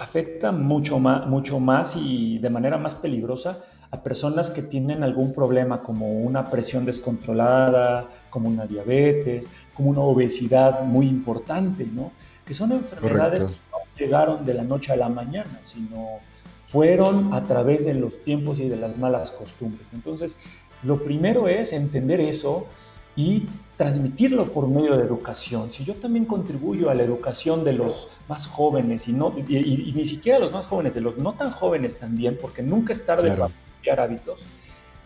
afecta 0.00 0.50
mucho 0.50 0.98
más, 0.98 1.24
mucho 1.28 1.60
más 1.60 1.94
y 1.94 2.38
de 2.38 2.50
manera 2.50 2.78
más 2.78 2.96
peligrosa 2.96 3.58
a 3.92 4.02
personas 4.02 4.50
que 4.50 4.62
tienen 4.62 5.04
algún 5.04 5.32
problema 5.32 5.84
como 5.84 6.20
una 6.20 6.50
presión 6.50 6.84
descontrolada, 6.84 8.08
como 8.28 8.48
una 8.48 8.66
diabetes, 8.66 9.48
como 9.72 9.90
una 9.90 10.00
obesidad 10.00 10.82
muy 10.82 11.06
importante, 11.06 11.86
¿no? 11.86 12.10
Que 12.50 12.54
son 12.54 12.72
enfermedades 12.72 13.44
que 13.44 13.52
no 13.70 13.78
llegaron 13.96 14.44
de 14.44 14.54
la 14.54 14.64
noche 14.64 14.92
a 14.92 14.96
la 14.96 15.08
mañana, 15.08 15.60
sino 15.62 16.18
fueron 16.66 17.32
a 17.32 17.44
través 17.44 17.84
de 17.84 17.94
los 17.94 18.24
tiempos 18.24 18.58
y 18.58 18.68
de 18.68 18.74
las 18.74 18.98
malas 18.98 19.30
costumbres. 19.30 19.86
Entonces, 19.92 20.36
lo 20.82 21.00
primero 21.04 21.46
es 21.46 21.72
entender 21.72 22.20
eso 22.20 22.66
y 23.14 23.46
transmitirlo 23.76 24.46
por 24.46 24.66
medio 24.66 24.96
de 24.96 25.04
educación. 25.04 25.70
Si 25.70 25.84
yo 25.84 25.94
también 25.94 26.24
contribuyo 26.24 26.90
a 26.90 26.94
la 26.94 27.04
educación 27.04 27.62
de 27.62 27.74
los 27.74 28.08
más 28.26 28.48
jóvenes 28.48 29.06
y, 29.06 29.12
no, 29.12 29.32
y, 29.46 29.92
ni 29.94 30.04
siquiera 30.04 30.40
los 30.40 30.50
más 30.50 30.66
jóvenes, 30.66 30.92
de 30.92 31.02
los 31.02 31.18
no 31.18 31.34
tan 31.34 31.52
jóvenes 31.52 32.00
también, 32.00 32.36
porque 32.42 32.64
nunca 32.64 32.92
es 32.92 33.06
tarde 33.06 33.30
para 33.30 33.52
cambiar 33.76 34.00
hábitos, 34.00 34.44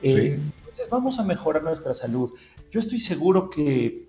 eh, 0.00 0.40
entonces 0.60 0.88
vamos 0.88 1.18
a 1.18 1.24
mejorar 1.24 1.62
nuestra 1.62 1.94
salud. 1.94 2.32
Yo 2.70 2.80
estoy 2.80 3.00
seguro 3.00 3.50
que 3.50 4.06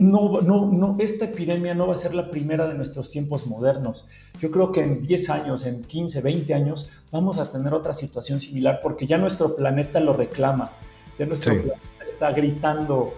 no, 0.00 0.40
no, 0.42 0.66
no, 0.66 0.96
esta 0.98 1.24
epidemia 1.24 1.74
no 1.74 1.86
va 1.86 1.94
a 1.94 1.96
ser 1.96 2.14
la 2.14 2.30
primera 2.30 2.68
de 2.68 2.74
nuestros 2.74 3.10
tiempos 3.10 3.46
modernos. 3.46 4.06
Yo 4.40 4.50
creo 4.50 4.72
que 4.72 4.82
en 4.82 5.02
10 5.02 5.30
años, 5.30 5.64
en 5.64 5.82
15, 5.82 6.20
20 6.20 6.54
años, 6.54 6.88
vamos 7.10 7.38
a 7.38 7.50
tener 7.50 7.72
otra 7.74 7.94
situación 7.94 8.40
similar 8.40 8.80
porque 8.82 9.06
ya 9.06 9.18
nuestro 9.18 9.56
planeta 9.56 10.00
lo 10.00 10.12
reclama. 10.12 10.72
Ya 11.18 11.26
nuestro 11.26 11.52
planeta 11.54 11.78
está 12.02 12.30
gritando 12.32 13.14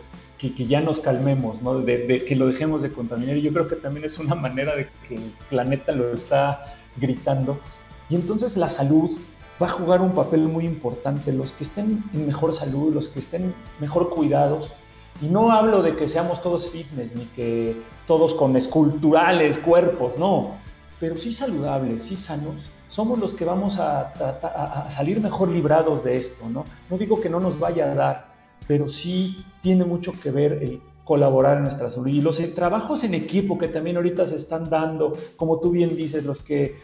que, 0.51 0.67
ya 0.67 0.81
nos 0.81 1.01
calmemos, 1.01 1.63
¿no? 1.63 1.79
de, 1.79 2.25
que 2.27 2.35
lo 2.35 2.47
dejemos 2.47 2.83
de 2.83 2.93
contaminar. 2.93 3.37
Y 3.37 3.43
yo 3.43 3.53
creo 3.53 3.69
que 3.69 3.77
también 3.77 4.05
es 4.05 4.19
una 4.19 4.35
manera 4.35 4.75
de 4.75 4.89
que 5.07 5.17
el 5.17 5.33
planeta 5.49 5.93
lo 5.93 6.13
está 6.13 6.77
gritando. 6.97 7.61
Y 8.09 8.17
entonces 8.17 8.57
la 8.57 8.69
salud 8.69 9.19
va 9.61 9.67
a 9.67 9.71
jugar 9.71 10.01
un 10.01 10.13
papel 10.13 10.43
muy 10.43 10.65
importante. 10.67 11.33
Los 11.33 11.53
que 11.53 11.65
estén 11.65 12.05
en 12.13 12.27
mejor 12.27 12.53
salud, 12.53 12.93
los 12.93 13.09
que 13.09 13.21
estén 13.21 13.55
mejor 13.81 14.11
cuidados, 14.11 14.75
y 15.23 15.27
no 15.27 15.53
hablo 15.53 15.83
de 15.83 15.97
que 15.97 16.09
seamos 16.09 16.43
todos 16.43 16.69
fitness, 16.69 17.15
ni 17.15 17.25
que 17.27 17.81
todos 18.07 18.35
con 18.35 18.57
esculturales 18.57 19.59
cuerpos, 19.59 20.19
no, 20.19 20.57
pero 20.99 21.17
sí 21.17 21.33
saludables, 21.33 22.03
sí 22.03 22.17
sanos, 22.17 22.71
somos 22.89 23.19
los 23.21 23.33
que 23.33 23.45
vamos 23.45 23.79
a, 23.79 24.87
salir 24.91 25.21
mejor 25.21 25.49
librados 25.49 26.05
de 26.05 26.17
esto, 26.17 26.49
¿no? 26.49 26.65
No 26.91 26.99
digo 26.99 27.21
que 27.21 27.31
no 27.31 27.41
nos 27.41 27.59
vaya 27.59 27.91
a 27.91 27.95
dar, 27.95 28.35
pero 28.67 28.89
sí 28.89 29.45
tiene 29.61 29.85
mucho 29.85 30.13
que 30.21 30.31
ver 30.31 30.53
el 30.55 30.83
colaborar 31.05 31.57
en 31.57 31.65
nuestra 31.65 31.89
salud. 31.89 32.09
Y 32.09 32.21
los 32.21 32.39
trabajos 32.55 33.03
en 33.05 33.15
equipo 33.15 33.57
que 33.57 33.69
también 33.69 33.97
ahorita 33.97 34.27
se 34.27 34.37
están 34.37 34.69
dando, 34.69 35.17
como 35.37 35.59
tú 35.61 35.71
bien 35.71 35.97
dices, 35.97 36.25
los 36.25 36.41
que 36.41 36.77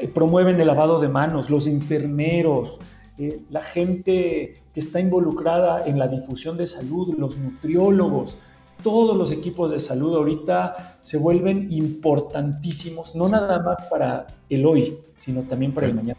eh, 0.00 0.08
promueven 0.08 0.60
el 0.60 0.66
lavado 0.66 1.00
de 1.00 1.08
manos, 1.08 1.50
los 1.50 1.66
enfermeros, 1.66 2.78
eh, 3.18 3.40
la 3.50 3.62
gente 3.62 4.54
que 4.74 4.80
está 4.80 5.00
involucrada 5.00 5.86
en 5.86 5.98
la 5.98 6.08
difusión 6.08 6.56
de 6.56 6.66
salud, 6.66 7.14
los 7.16 7.36
nutriólogos, 7.36 8.38
todos 8.82 9.16
los 9.16 9.30
equipos 9.30 9.70
de 9.70 9.80
salud 9.80 10.14
ahorita 10.14 10.98
se 11.02 11.18
vuelven 11.18 11.68
importantísimos, 11.72 13.14
no 13.14 13.28
nada 13.28 13.62
más 13.62 13.78
para 13.90 14.26
el 14.48 14.66
hoy, 14.66 14.98
sino 15.16 15.42
también 15.42 15.72
para 15.72 15.86
el 15.86 15.94
mañana. 15.94 16.18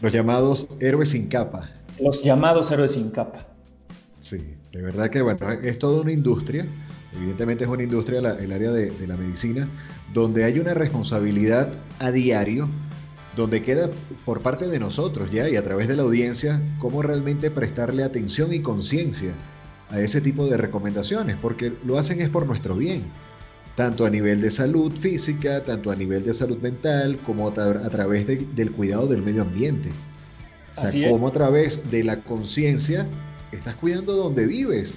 Los 0.00 0.12
llamados 0.12 0.68
héroes 0.80 1.10
sin 1.10 1.28
capa. 1.28 1.70
Los 2.00 2.22
llamados 2.22 2.70
héroes 2.70 2.92
sin 2.92 3.10
capa. 3.10 3.46
Sí, 4.18 4.56
de 4.72 4.82
verdad 4.82 5.08
que 5.08 5.22
bueno, 5.22 5.50
es 5.50 5.78
toda 5.78 6.02
una 6.02 6.12
industria, 6.12 6.66
evidentemente 7.16 7.64
es 7.64 7.70
una 7.70 7.82
industria 7.82 8.18
el 8.18 8.52
área 8.52 8.72
de, 8.72 8.92
la 9.06 9.16
medicina, 9.16 9.68
donde 10.12 10.44
hay 10.44 10.58
una 10.58 10.74
responsabilidad 10.74 11.68
a 11.98 12.10
diario, 12.10 12.68
donde 13.36 13.62
queda 13.62 13.90
por 14.24 14.40
parte 14.40 14.68
de 14.68 14.78
nosotros 14.78 15.30
ya 15.30 15.48
y 15.48 15.56
a 15.56 15.62
través 15.62 15.86
de 15.86 15.96
la 15.96 16.02
audiencia 16.02 16.60
cómo 16.78 17.02
realmente 17.02 17.50
prestarle 17.50 18.02
atención 18.02 18.52
y 18.52 18.60
conciencia 18.60 19.32
a 19.90 20.00
ese 20.00 20.20
tipo 20.20 20.46
de 20.46 20.56
recomendaciones, 20.56 21.36
porque 21.40 21.72
lo 21.84 21.98
hacen 21.98 22.20
es 22.20 22.28
por 22.28 22.46
nuestro 22.46 22.74
bien, 22.74 23.04
tanto 23.76 24.04
a 24.06 24.10
nivel 24.10 24.40
de 24.40 24.50
salud 24.50 24.90
física, 24.90 25.62
tanto 25.62 25.90
a 25.90 25.96
nivel 25.96 26.24
de 26.24 26.34
salud 26.34 26.58
mental, 26.58 27.20
como 27.24 27.48
a, 27.48 27.52
través 27.52 28.26
del 28.26 28.72
cuidado 28.72 29.06
del 29.06 29.22
medio 29.22 29.42
ambiente. 29.42 29.90
O 30.76 30.88
sea, 30.88 31.10
como 31.10 31.28
a 31.28 31.32
través 31.32 31.90
de 31.90 32.02
la 32.04 32.22
conciencia 32.22 33.06
estás 33.52 33.76
cuidando 33.76 34.14
donde 34.14 34.46
vives. 34.46 34.96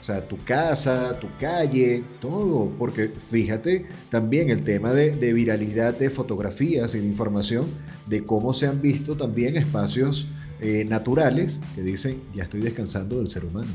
O 0.00 0.04
sea, 0.04 0.26
tu 0.26 0.36
casa, 0.44 1.18
tu 1.18 1.28
calle, 1.40 2.04
todo. 2.20 2.70
Porque 2.78 3.08
fíjate 3.08 3.86
también 4.10 4.50
el 4.50 4.62
tema 4.62 4.92
de, 4.92 5.32
viralidad 5.32 5.94
de 5.94 6.10
fotografías 6.10 6.94
y 6.94 7.00
de 7.00 7.06
información 7.06 7.66
de 8.06 8.24
cómo 8.24 8.54
se 8.54 8.66
han 8.66 8.80
visto 8.80 9.16
también 9.16 9.56
espacios 9.56 10.28
eh, 10.60 10.84
naturales 10.88 11.60
que 11.74 11.82
dicen, 11.82 12.20
ya 12.34 12.44
estoy 12.44 12.60
descansando 12.60 13.18
del 13.18 13.28
ser 13.28 13.44
humano. 13.44 13.70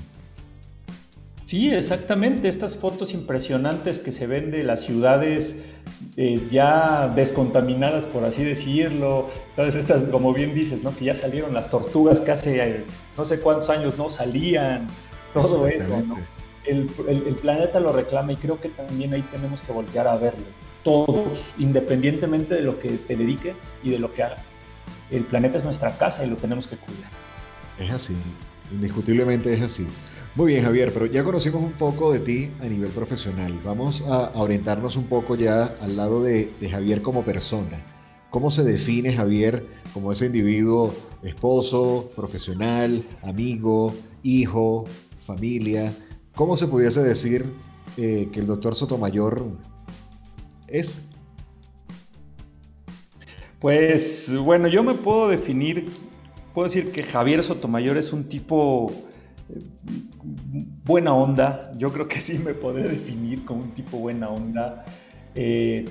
Sí, 1.52 1.70
exactamente. 1.70 2.48
Estas 2.48 2.78
fotos 2.78 3.14
impresionantes 3.14 4.00
que 4.00 4.14
se 4.14 4.26
ven 4.26 4.52
de 4.52 4.64
las 4.64 4.84
ciudades 4.84 5.66
eh, 6.16 6.48
ya 6.50 7.12
descontaminadas, 7.14 8.06
por 8.06 8.24
así 8.24 8.46
decirlo. 8.46 9.28
Todas 9.58 9.76
estas, 9.76 10.04
como 10.04 10.34
bien 10.34 10.56
dices, 10.56 10.82
¿no? 10.82 10.96
que 10.96 11.04
ya 11.04 11.14
salieron 11.14 11.54
las 11.54 11.70
tortugas 11.70 12.22
que 12.22 12.32
hace 12.32 12.66
eh, 12.66 12.86
no 13.18 13.26
sé 13.26 13.42
cuántos 13.42 13.70
años 13.70 13.98
no 13.98 14.10
salían. 14.10 14.88
Todo 15.34 15.68
eso. 15.68 16.04
El, 16.64 16.90
el, 17.08 17.36
planeta 17.36 17.80
lo 17.80 17.92
reclama 17.92 18.34
y 18.34 18.36
creo 18.36 18.60
que 18.60 18.70
también 18.70 19.14
ahí 19.14 19.24
tenemos 19.32 19.62
que 19.62 19.72
voltear 19.72 20.08
a 20.08 20.16
verlo. 20.18 20.46
Todos, 20.84 21.56
independientemente 21.58 22.56
de 22.56 22.62
lo 22.62 22.80
que 22.80 22.90
te 22.90 23.16
dediques 23.16 23.56
y 23.84 23.92
de 23.92 24.00
lo 24.00 24.12
que 24.12 24.24
hagas. 24.24 24.54
El 25.10 25.26
planeta 25.26 25.58
es 25.58 25.64
nuestra 25.64 25.98
casa 25.98 26.26
y 26.26 26.30
lo 26.30 26.38
tenemos 26.38 26.68
que 26.68 26.78
cuidar. 26.78 27.10
Es 27.80 27.92
así, 27.92 28.16
indiscutiblemente 28.72 29.54
es 29.54 29.62
así. 29.62 29.88
Muy 30.34 30.54
bien, 30.54 30.64
Javier, 30.64 30.94
pero 30.94 31.08
ya 31.08 31.26
conocimos 31.26 31.62
un 31.62 31.74
poco 31.74 32.14
de 32.14 32.20
ti 32.20 32.52
a 32.62 32.66
nivel 32.66 32.90
profesional. 32.92 33.60
Vamos 33.66 34.02
a, 34.08 34.32
orientarnos 34.36 34.96
un 34.96 35.04
poco 35.08 35.36
ya 35.36 35.76
al 35.82 35.98
lado 35.98 36.24
de, 36.24 36.54
Javier 36.72 37.02
como 37.02 37.24
persona. 37.24 37.84
¿Cómo 38.30 38.50
se 38.50 38.64
define 38.64 39.14
Javier 39.14 39.66
como 39.94 40.10
ese 40.14 40.28
individuo, 40.28 40.94
esposo, 41.22 42.10
profesional, 42.16 43.04
amigo, 43.24 43.94
hijo, 44.24 44.86
familia? 45.36 45.94
¿Cómo 46.36 46.58
se 46.58 46.68
pudiese 46.68 47.02
decir 47.04 47.46
eh, 47.98 48.30
que 48.32 48.40
el 48.40 48.48
doctor 48.48 48.76
Sotomayor 48.76 49.46
es? 50.68 51.02
Pues 53.60 54.36
bueno, 54.38 54.68
yo 54.68 54.84
me 54.84 54.94
puedo 54.94 55.28
definir, 55.28 55.90
puedo 56.54 56.68
decir 56.68 56.92
que 56.92 57.04
Javier 57.04 57.44
Sotomayor 57.44 57.98
es 57.98 58.12
un 58.12 58.24
tipo 58.24 58.92
buena 60.84 61.14
onda, 61.14 61.72
yo 61.78 61.92
creo 61.92 62.08
que 62.08 62.20
sí 62.22 62.40
me 62.40 62.54
podré 62.54 62.84
definir 62.90 63.46
como 63.46 63.62
un 63.62 63.72
tipo 63.72 63.98
buena 63.98 64.30
onda, 64.30 64.86
eh, 65.36 65.86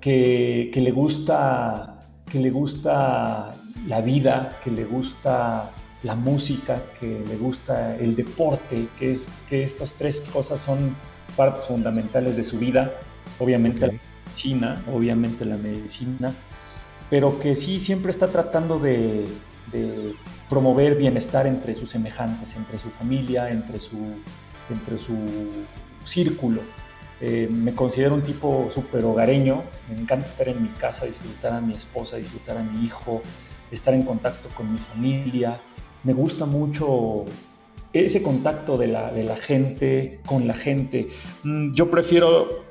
que, 0.00 0.70
le 0.74 0.90
gusta, 0.90 2.00
que 2.30 2.38
le 2.38 2.50
gusta 2.50 3.54
la 3.86 4.00
vida, 4.00 4.58
que 4.62 4.70
le 4.70 4.84
gusta 4.84 5.70
la 6.02 6.14
música, 6.14 6.82
que 6.98 7.24
le 7.26 7.36
gusta 7.36 7.96
el 7.96 8.16
deporte, 8.16 8.88
que 8.98 9.10
es 9.10 9.28
que 9.48 9.62
estas 9.62 9.92
tres 9.92 10.22
cosas 10.32 10.60
son 10.60 10.96
partes 11.36 11.66
fundamentales 11.66 12.36
de 12.36 12.44
su 12.44 12.58
vida, 12.58 12.94
obviamente 13.38 13.86
la 13.86 13.92
medicina, 13.92 14.84
obviamente 14.92 15.44
la 15.44 15.56
medicina, 15.56 16.32
pero 17.10 17.38
que 17.38 17.54
sí 17.54 17.80
siempre 17.80 18.10
está 18.10 18.28
tratando 18.28 18.78
de 18.78 19.26
promover 20.50 20.96
bienestar 20.96 21.46
entre 21.46 21.74
sus 21.76 21.90
semejantes, 21.90 22.56
entre 22.56 22.76
su 22.76 22.90
familia, 22.90 23.50
entre 23.50 23.78
su, 23.78 23.96
entre 24.68 24.98
su 24.98 25.16
círculo. 26.02 26.60
Eh, 27.20 27.48
me 27.50 27.72
considero 27.74 28.14
un 28.14 28.22
tipo 28.22 28.68
súper 28.70 29.04
hogareño, 29.04 29.62
me 29.88 30.00
encanta 30.00 30.26
estar 30.26 30.48
en 30.48 30.62
mi 30.62 30.70
casa, 30.70 31.06
disfrutar 31.06 31.52
a 31.52 31.60
mi 31.60 31.74
esposa, 31.74 32.16
disfrutar 32.16 32.58
a 32.58 32.62
mi 32.62 32.84
hijo, 32.84 33.22
estar 33.70 33.94
en 33.94 34.02
contacto 34.02 34.48
con 34.56 34.72
mi 34.72 34.78
familia. 34.78 35.60
Me 36.04 36.12
gusta 36.12 36.46
mucho 36.46 37.24
ese 37.92 38.22
contacto 38.22 38.76
de 38.76 38.86
la, 38.86 39.12
de 39.12 39.24
la 39.24 39.36
gente 39.36 40.20
con 40.26 40.46
la 40.46 40.54
gente. 40.54 41.08
Mm, 41.42 41.72
yo 41.72 41.90
prefiero 41.90 42.64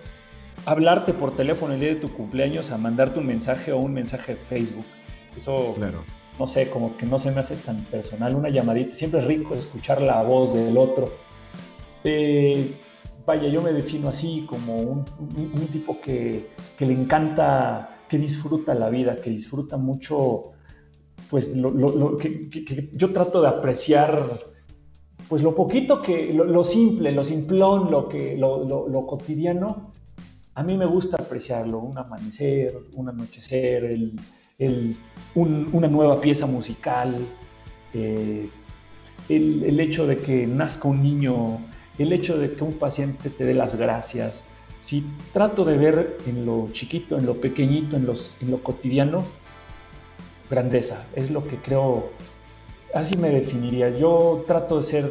hablarte 0.66 1.14
por 1.14 1.36
teléfono 1.36 1.74
el 1.74 1.80
día 1.80 1.90
de 1.90 1.96
tu 1.96 2.12
cumpleaños 2.14 2.72
a 2.72 2.78
mandarte 2.78 3.20
un 3.20 3.28
mensaje 3.28 3.72
o 3.72 3.78
un 3.78 3.94
mensaje 3.94 4.34
de 4.34 4.40
Facebook. 4.40 4.86
Eso 5.36 5.74
claro 5.76 6.04
no 6.40 6.48
sé, 6.48 6.70
como 6.70 6.96
que 6.96 7.06
no 7.06 7.20
se 7.20 7.32
me 7.32 7.42
hace 7.42 7.58
tan 7.58 7.84
personal, 7.86 8.34
una 8.34 8.50
llamadita, 8.50 8.96
siempre 8.96 9.20
es 9.20 9.26
rico 9.28 9.54
escuchar 9.56 10.02
la 10.02 10.24
voz 10.24 10.54
del 10.54 10.78
otro. 10.78 11.12
Eh, 12.06 12.76
vaya, 13.26 13.50
yo 13.50 13.62
me 13.62 13.74
defino 13.74 14.08
así 14.08 14.46
como 14.48 14.80
un, 14.80 15.06
tipo 15.72 16.00
que, 16.00 16.48
le 16.80 16.94
encanta, 16.94 17.98
que 18.08 18.18
disfruta 18.18 18.74
la 18.74 18.90
vida, 18.90 19.18
que 19.18 19.30
disfruta 19.30 19.76
mucho 19.76 20.54
pues 21.30 21.56
lo, 21.56 22.18
que, 22.18 22.90
yo 22.94 23.14
trato 23.14 23.42
de 23.42 23.48
apreciar, 23.48 24.40
pues 25.28 25.44
lo 25.44 25.54
poquito 25.54 26.02
que, 26.02 26.34
lo, 26.34 26.64
simple, 26.64 27.12
lo 27.12 27.24
simplón, 27.24 27.92
lo, 27.92 28.10
que, 28.10 28.36
lo, 28.36 29.06
cotidiano, 29.06 29.92
a 30.56 30.64
mí 30.64 30.76
me 30.76 30.88
gusta 30.88 31.18
apreciarlo, 31.18 31.80
un 31.80 31.98
amanecer, 31.98 32.76
un 32.96 33.10
anochecer, 33.10 33.86
el, 34.58 34.98
una 35.36 35.88
nueva 35.88 36.20
pieza 36.20 36.48
musical, 36.48 37.16
eh, 37.94 38.50
el, 39.30 39.64
el, 39.64 39.80
hecho 39.80 40.08
de 40.08 40.18
que 40.18 40.48
nazca 40.48 40.88
un 40.88 41.04
niño, 41.04 41.60
el 42.00 42.12
hecho 42.12 42.40
de 42.40 42.54
que 42.54 42.64
un 42.64 42.74
paciente 42.74 43.30
te 43.30 43.46
dé 43.46 43.54
las 43.54 43.76
gracias. 43.76 44.44
Si 44.80 45.06
trato 45.32 45.64
de 45.64 45.78
ver 45.78 46.18
en 46.26 46.46
lo 46.46 46.70
chiquito, 46.72 47.18
en 47.18 47.28
lo 47.28 47.40
pequeñito, 47.40 47.96
en, 47.98 48.08
los, 48.08 48.36
en 48.42 48.50
lo 48.50 48.64
cotidiano, 48.64 49.24
grandeza, 50.50 51.06
es 51.16 51.32
lo 51.32 51.46
que 51.48 51.58
creo, 51.58 52.10
así 52.94 53.18
me 53.18 53.30
definiría. 53.30 53.90
Yo 53.90 54.44
trato 54.48 54.78
de 54.78 54.84
ser, 54.84 55.10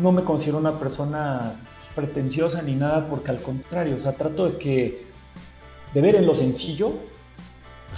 no 0.00 0.12
me 0.12 0.24
considero 0.24 0.58
una 0.58 0.78
persona 0.78 1.60
pretenciosa 1.94 2.62
ni 2.62 2.74
nada, 2.74 3.08
porque 3.08 3.30
al 3.30 3.40
contrario, 3.40 3.96
o 3.96 3.98
sea, 3.98 4.12
trato 4.12 4.48
de 4.48 4.58
que, 4.58 5.06
de 5.94 6.00
ver 6.00 6.16
en 6.16 6.26
lo 6.26 6.34
sencillo 6.34 6.92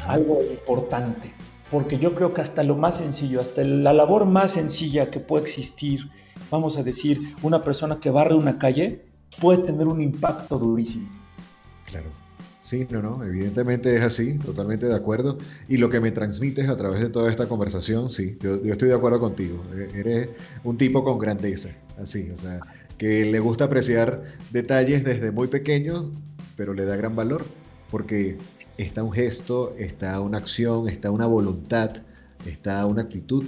algo 0.07 0.41
importante, 0.43 1.33
porque 1.71 1.99
yo 1.99 2.15
creo 2.15 2.33
que 2.33 2.41
hasta 2.41 2.63
lo 2.63 2.77
más 2.77 2.97
sencillo, 2.99 3.41
hasta 3.41 3.63
la 3.63 3.93
labor 3.93 4.25
más 4.25 4.53
sencilla 4.53 5.11
que 5.11 5.21
puede 5.21 5.43
existir, 5.43 6.09
vamos 6.51 6.79
a 6.79 6.83
decir, 6.83 7.35
una 7.43 7.63
persona 7.63 8.01
que 8.01 8.11
barre 8.11 8.35
una 8.35 8.59
calle, 8.59 9.05
puede 9.41 9.59
tener 9.65 9.87
un 9.87 10.01
impacto 10.01 10.59
durísimo. 10.59 11.09
Claro. 11.85 12.11
Sí, 12.61 12.87
no, 12.91 13.01
no, 13.01 13.25
evidentemente 13.25 13.97
es 13.97 14.03
así, 14.03 14.39
totalmente 14.39 14.87
de 14.87 14.95
acuerdo. 14.95 15.39
Y 15.67 15.79
lo 15.79 15.89
que 15.89 15.99
me 15.99 16.11
transmites 16.11 16.69
a 16.69 16.77
través 16.77 17.01
de 17.01 17.09
toda 17.09 17.31
esta 17.31 17.49
conversación, 17.49 18.11
sí, 18.11 18.37
yo, 18.41 18.57
estoy 18.57 18.91
de 18.91 18.95
acuerdo 18.95 19.19
contigo. 19.19 19.63
E, 19.75 19.99
eres 19.99 20.29
un 20.63 20.77
tipo 20.77 21.03
con 21.03 21.19
grandeza, 21.19 21.71
así, 22.01 22.31
o 22.31 22.37
sea, 22.37 22.61
que 22.99 23.25
le 23.25 23.41
gusta 23.41 23.65
apreciar 23.65 24.23
detalles 24.51 25.05
desde 25.05 25.33
muy 25.33 25.49
pequeños, 25.49 26.11
pero 26.55 26.75
le 26.75 26.85
da 26.85 26.97
gran 26.97 27.17
valor, 27.17 27.47
porque 27.91 28.37
está 28.77 29.03
un 29.03 29.13
gesto, 29.13 29.75
está 29.79 30.21
una 30.21 30.37
acción, 30.37 30.87
está 30.87 31.11
una 31.11 31.27
voluntad, 31.27 32.03
está 32.45 32.85
una 32.85 33.03
actitud. 33.03 33.45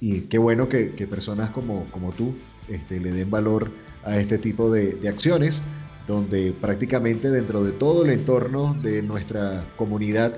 Y 0.00 0.22
qué 0.22 0.38
bueno 0.38 0.70
que, 0.70 0.86
personas 1.06 1.50
como, 1.50 1.84
como 1.90 2.12
tú 2.12 2.34
este, 2.68 2.98
le 2.98 3.12
den 3.12 3.30
valor 3.30 3.70
a 4.04 4.16
este 4.18 4.38
tipo 4.38 4.70
de 4.70 5.06
acciones 5.06 5.62
donde 6.06 6.52
prácticamente 6.52 7.30
dentro 7.30 7.62
de 7.62 7.72
todo 7.72 8.04
el 8.04 8.10
entorno 8.10 8.74
de 8.82 9.02
nuestra 9.02 9.64
comunidad 9.76 10.34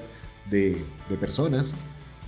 de, 0.50 0.76
personas, 1.20 1.74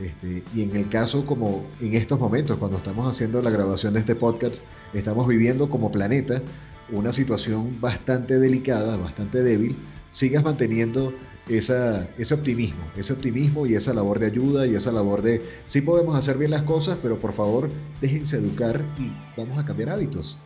este, 0.00 0.42
y 0.54 0.62
en 0.62 0.76
el 0.76 0.88
caso 0.88 1.24
como 1.26 1.64
en 1.80 1.94
estos 1.94 2.18
momentos, 2.18 2.58
cuando 2.58 2.78
estamos 2.78 3.08
haciendo 3.08 3.42
la 3.42 3.50
grabación 3.50 3.94
de 3.94 4.00
este 4.00 4.14
podcast, 4.14 4.62
estamos 4.94 5.26
viviendo 5.26 5.68
como 5.68 5.90
planeta 5.90 6.42
una 6.90 7.12
situación 7.12 7.80
bastante 7.80 8.38
delicada, 8.38 8.96
bastante 8.96 9.42
débil, 9.42 9.74
sigas 10.10 10.44
manteniendo 10.44 11.12
ese 11.48 12.34
optimismo, 12.34 12.82
ese 12.96 13.12
optimismo 13.12 13.66
y 13.66 13.74
esa 13.74 13.94
labor 13.94 14.18
de 14.18 14.26
ayuda 14.26 14.66
y 14.66 14.74
esa 14.74 14.90
labor 14.90 15.22
de 15.22 15.42
sí 15.66 15.80
podemos 15.80 16.16
hacer 16.16 16.38
bien 16.38 16.50
las 16.50 16.62
cosas, 16.62 16.98
pero 17.02 17.20
por 17.20 17.32
favor 17.32 17.70
déjense 18.00 18.36
educar 18.36 18.82
y 18.98 19.12
vamos 19.38 19.58
a 19.58 19.64
cambiar 19.64 19.90
hábitos. 19.90 20.36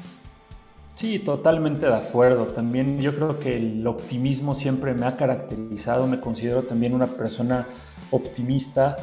Sí, 1.00 1.18
totalmente 1.18 1.86
de 1.86 1.94
acuerdo. 1.94 2.48
También 2.48 3.00
yo 3.00 3.14
creo 3.14 3.40
que 3.40 3.56
el 3.56 3.86
optimismo 3.86 4.54
siempre 4.54 4.92
me 4.92 5.06
ha 5.06 5.16
caracterizado. 5.16 6.06
Me 6.06 6.20
considero 6.20 6.64
también 6.64 6.92
una 6.92 7.06
persona 7.06 7.66
optimista. 8.10 8.98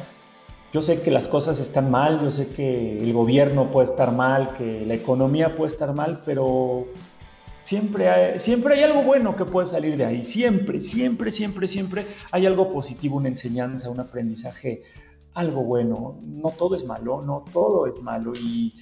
Yo 0.72 0.80
sé 0.80 1.02
que 1.02 1.10
las 1.10 1.26
cosas 1.26 1.58
están 1.58 1.90
mal, 1.90 2.20
yo 2.22 2.30
sé 2.30 2.50
que 2.50 3.02
el 3.02 3.12
gobierno 3.12 3.72
puede 3.72 3.88
estar 3.90 4.12
mal, 4.12 4.52
que 4.52 4.86
la 4.86 4.94
economía 4.94 5.56
puede 5.56 5.72
estar 5.72 5.92
mal, 5.92 6.22
pero 6.24 6.86
siempre 7.64 8.08
hay, 8.08 8.38
siempre 8.38 8.74
hay 8.74 8.84
algo 8.84 9.02
bueno 9.02 9.34
que 9.34 9.44
puede 9.44 9.66
salir 9.66 9.96
de 9.96 10.04
ahí. 10.04 10.22
Siempre, 10.22 10.78
siempre, 10.78 11.32
siempre, 11.32 11.66
siempre 11.66 12.06
hay 12.30 12.46
algo 12.46 12.72
positivo, 12.72 13.16
una 13.16 13.26
enseñanza, 13.26 13.90
un 13.90 13.98
aprendizaje, 13.98 14.82
algo 15.34 15.64
bueno. 15.64 16.16
No 16.22 16.50
todo 16.50 16.76
es 16.76 16.84
malo, 16.84 17.22
no 17.22 17.44
todo 17.52 17.88
es 17.88 18.00
malo. 18.00 18.34
Y 18.36 18.72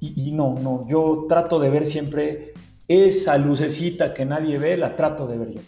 y, 0.00 0.30
no, 0.32 0.54
no, 0.54 0.86
yo 0.88 1.26
trato 1.28 1.58
de 1.58 1.70
ver 1.70 1.84
siempre 1.84 2.54
esa 2.86 3.36
lucecita 3.36 4.14
que 4.14 4.24
nadie 4.24 4.58
ve, 4.58 4.76
la 4.76 4.94
trato 4.94 5.26
de 5.26 5.38
ver 5.38 5.54
yo. 5.54 5.60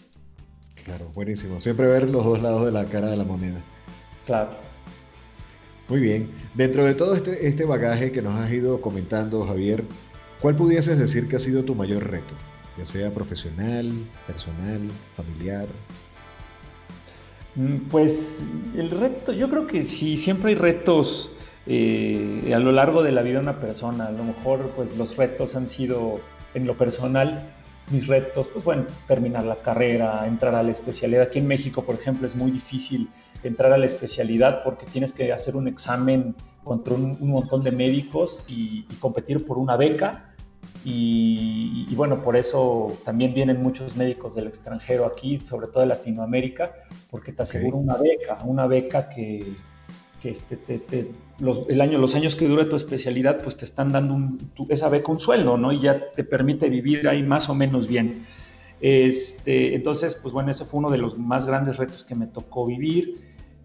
Claro, 0.85 1.11
buenísimo. 1.13 1.59
Siempre 1.59 1.87
ver 1.87 2.09
los 2.09 2.23
dos 2.23 2.41
lados 2.41 2.65
de 2.65 2.71
la 2.71 2.85
cara 2.85 3.09
de 3.09 3.17
la 3.17 3.23
moneda. 3.23 3.61
Claro. 4.25 4.51
Muy 5.89 5.99
bien. 5.99 6.31
Dentro 6.53 6.85
de 6.85 6.95
todo 6.95 7.15
este, 7.15 7.47
este 7.47 7.65
bagaje 7.65 8.11
que 8.11 8.21
nos 8.21 8.33
has 8.35 8.51
ido 8.51 8.81
comentando, 8.81 9.45
Javier, 9.45 9.83
¿cuál 10.41 10.55
pudieses 10.55 10.97
decir 10.97 11.27
que 11.27 11.35
ha 11.35 11.39
sido 11.39 11.63
tu 11.63 11.75
mayor 11.75 12.09
reto? 12.09 12.33
Ya 12.77 12.85
sea 12.85 13.11
profesional, 13.11 13.91
personal, 14.25 14.79
familiar. 15.15 15.67
Mm, 17.55 17.89
pues 17.89 18.45
el 18.77 18.89
reto, 18.89 19.33
yo 19.33 19.49
creo 19.49 19.67
que 19.67 19.83
sí, 19.83 20.15
siempre 20.15 20.51
hay 20.51 20.55
retos 20.55 21.33
eh, 21.67 22.51
a 22.55 22.59
lo 22.59 22.71
largo 22.71 23.03
de 23.03 23.11
la 23.11 23.21
vida 23.21 23.35
de 23.35 23.41
una 23.41 23.59
persona. 23.59 24.07
A 24.07 24.11
lo 24.11 24.23
mejor 24.23 24.71
pues 24.75 24.95
los 24.97 25.17
retos 25.17 25.55
han 25.55 25.69
sido 25.69 26.19
en 26.53 26.67
lo 26.67 26.75
personal, 26.77 27.41
mis 27.89 28.07
retos, 28.07 28.47
pues 28.47 28.63
bueno, 28.63 28.85
terminar 29.07 29.45
la 29.45 29.61
carrera, 29.61 30.25
entrar 30.27 30.55
a 30.55 30.63
la 30.63 30.71
especialidad. 30.71 31.23
Aquí 31.23 31.39
en 31.39 31.47
México, 31.47 31.83
por 31.83 31.95
ejemplo, 31.95 32.27
es 32.27 32.35
muy 32.35 32.51
difícil 32.51 33.09
entrar 33.43 33.73
a 33.73 33.77
la 33.77 33.85
especialidad 33.85 34.63
porque 34.63 34.85
tienes 34.85 35.13
que 35.13 35.31
hacer 35.31 35.55
un 35.55 35.67
examen 35.67 36.35
contra 36.63 36.93
un, 36.93 37.17
montón 37.19 37.63
de 37.63 37.71
médicos 37.71 38.43
y, 38.47 38.83
competir 38.99 39.45
por 39.45 39.57
una 39.57 39.77
beca. 39.77 40.27
Y, 40.85 41.85
y, 41.89 41.95
bueno, 41.95 42.23
por 42.23 42.35
eso 42.35 42.97
también 43.03 43.33
vienen 43.33 43.61
muchos 43.61 43.95
médicos 43.95 44.35
del 44.35 44.47
extranjero 44.47 45.05
aquí, 45.05 45.39
sobre 45.45 45.67
todo 45.67 45.81
de 45.81 45.87
Latinoamérica, 45.87 46.73
porque 47.09 47.31
te 47.31 47.43
asegura 47.43 47.77
una 47.77 47.97
beca, 47.97 48.39
una 48.45 48.67
beca 48.67 49.09
que, 49.09 49.55
que 50.21 50.29
este, 50.29 51.11
los, 51.41 51.67
el 51.69 51.81
año, 51.81 51.97
los 51.97 52.13
años 52.15 52.35
que 52.35 52.47
dure 52.47 52.65
tu 52.65 52.75
especialidad, 52.75 53.41
pues 53.41 53.57
te 53.57 53.65
están 53.65 53.91
dando 53.91 54.15
esa 54.69 54.89
beca 54.89 55.11
un 55.11 55.19
sueldo, 55.19 55.57
¿no? 55.57 55.71
Y 55.71 55.81
ya 55.81 56.11
te 56.11 56.23
permite 56.23 56.69
vivir 56.69 57.07
ahí 57.09 57.23
más 57.23 57.49
o 57.49 57.55
menos 57.55 57.87
bien. 57.87 58.25
Este, 58.79 59.75
entonces, 59.75 60.15
pues 60.15 60.33
bueno, 60.33 60.51
ese 60.51 60.65
fue 60.65 60.79
uno 60.79 60.91
de 60.91 60.99
los 60.99 61.17
más 61.17 61.45
grandes 61.45 61.77
retos 61.77 62.03
que 62.03 62.13
me 62.13 62.27
tocó 62.27 62.67
vivir. 62.67 63.19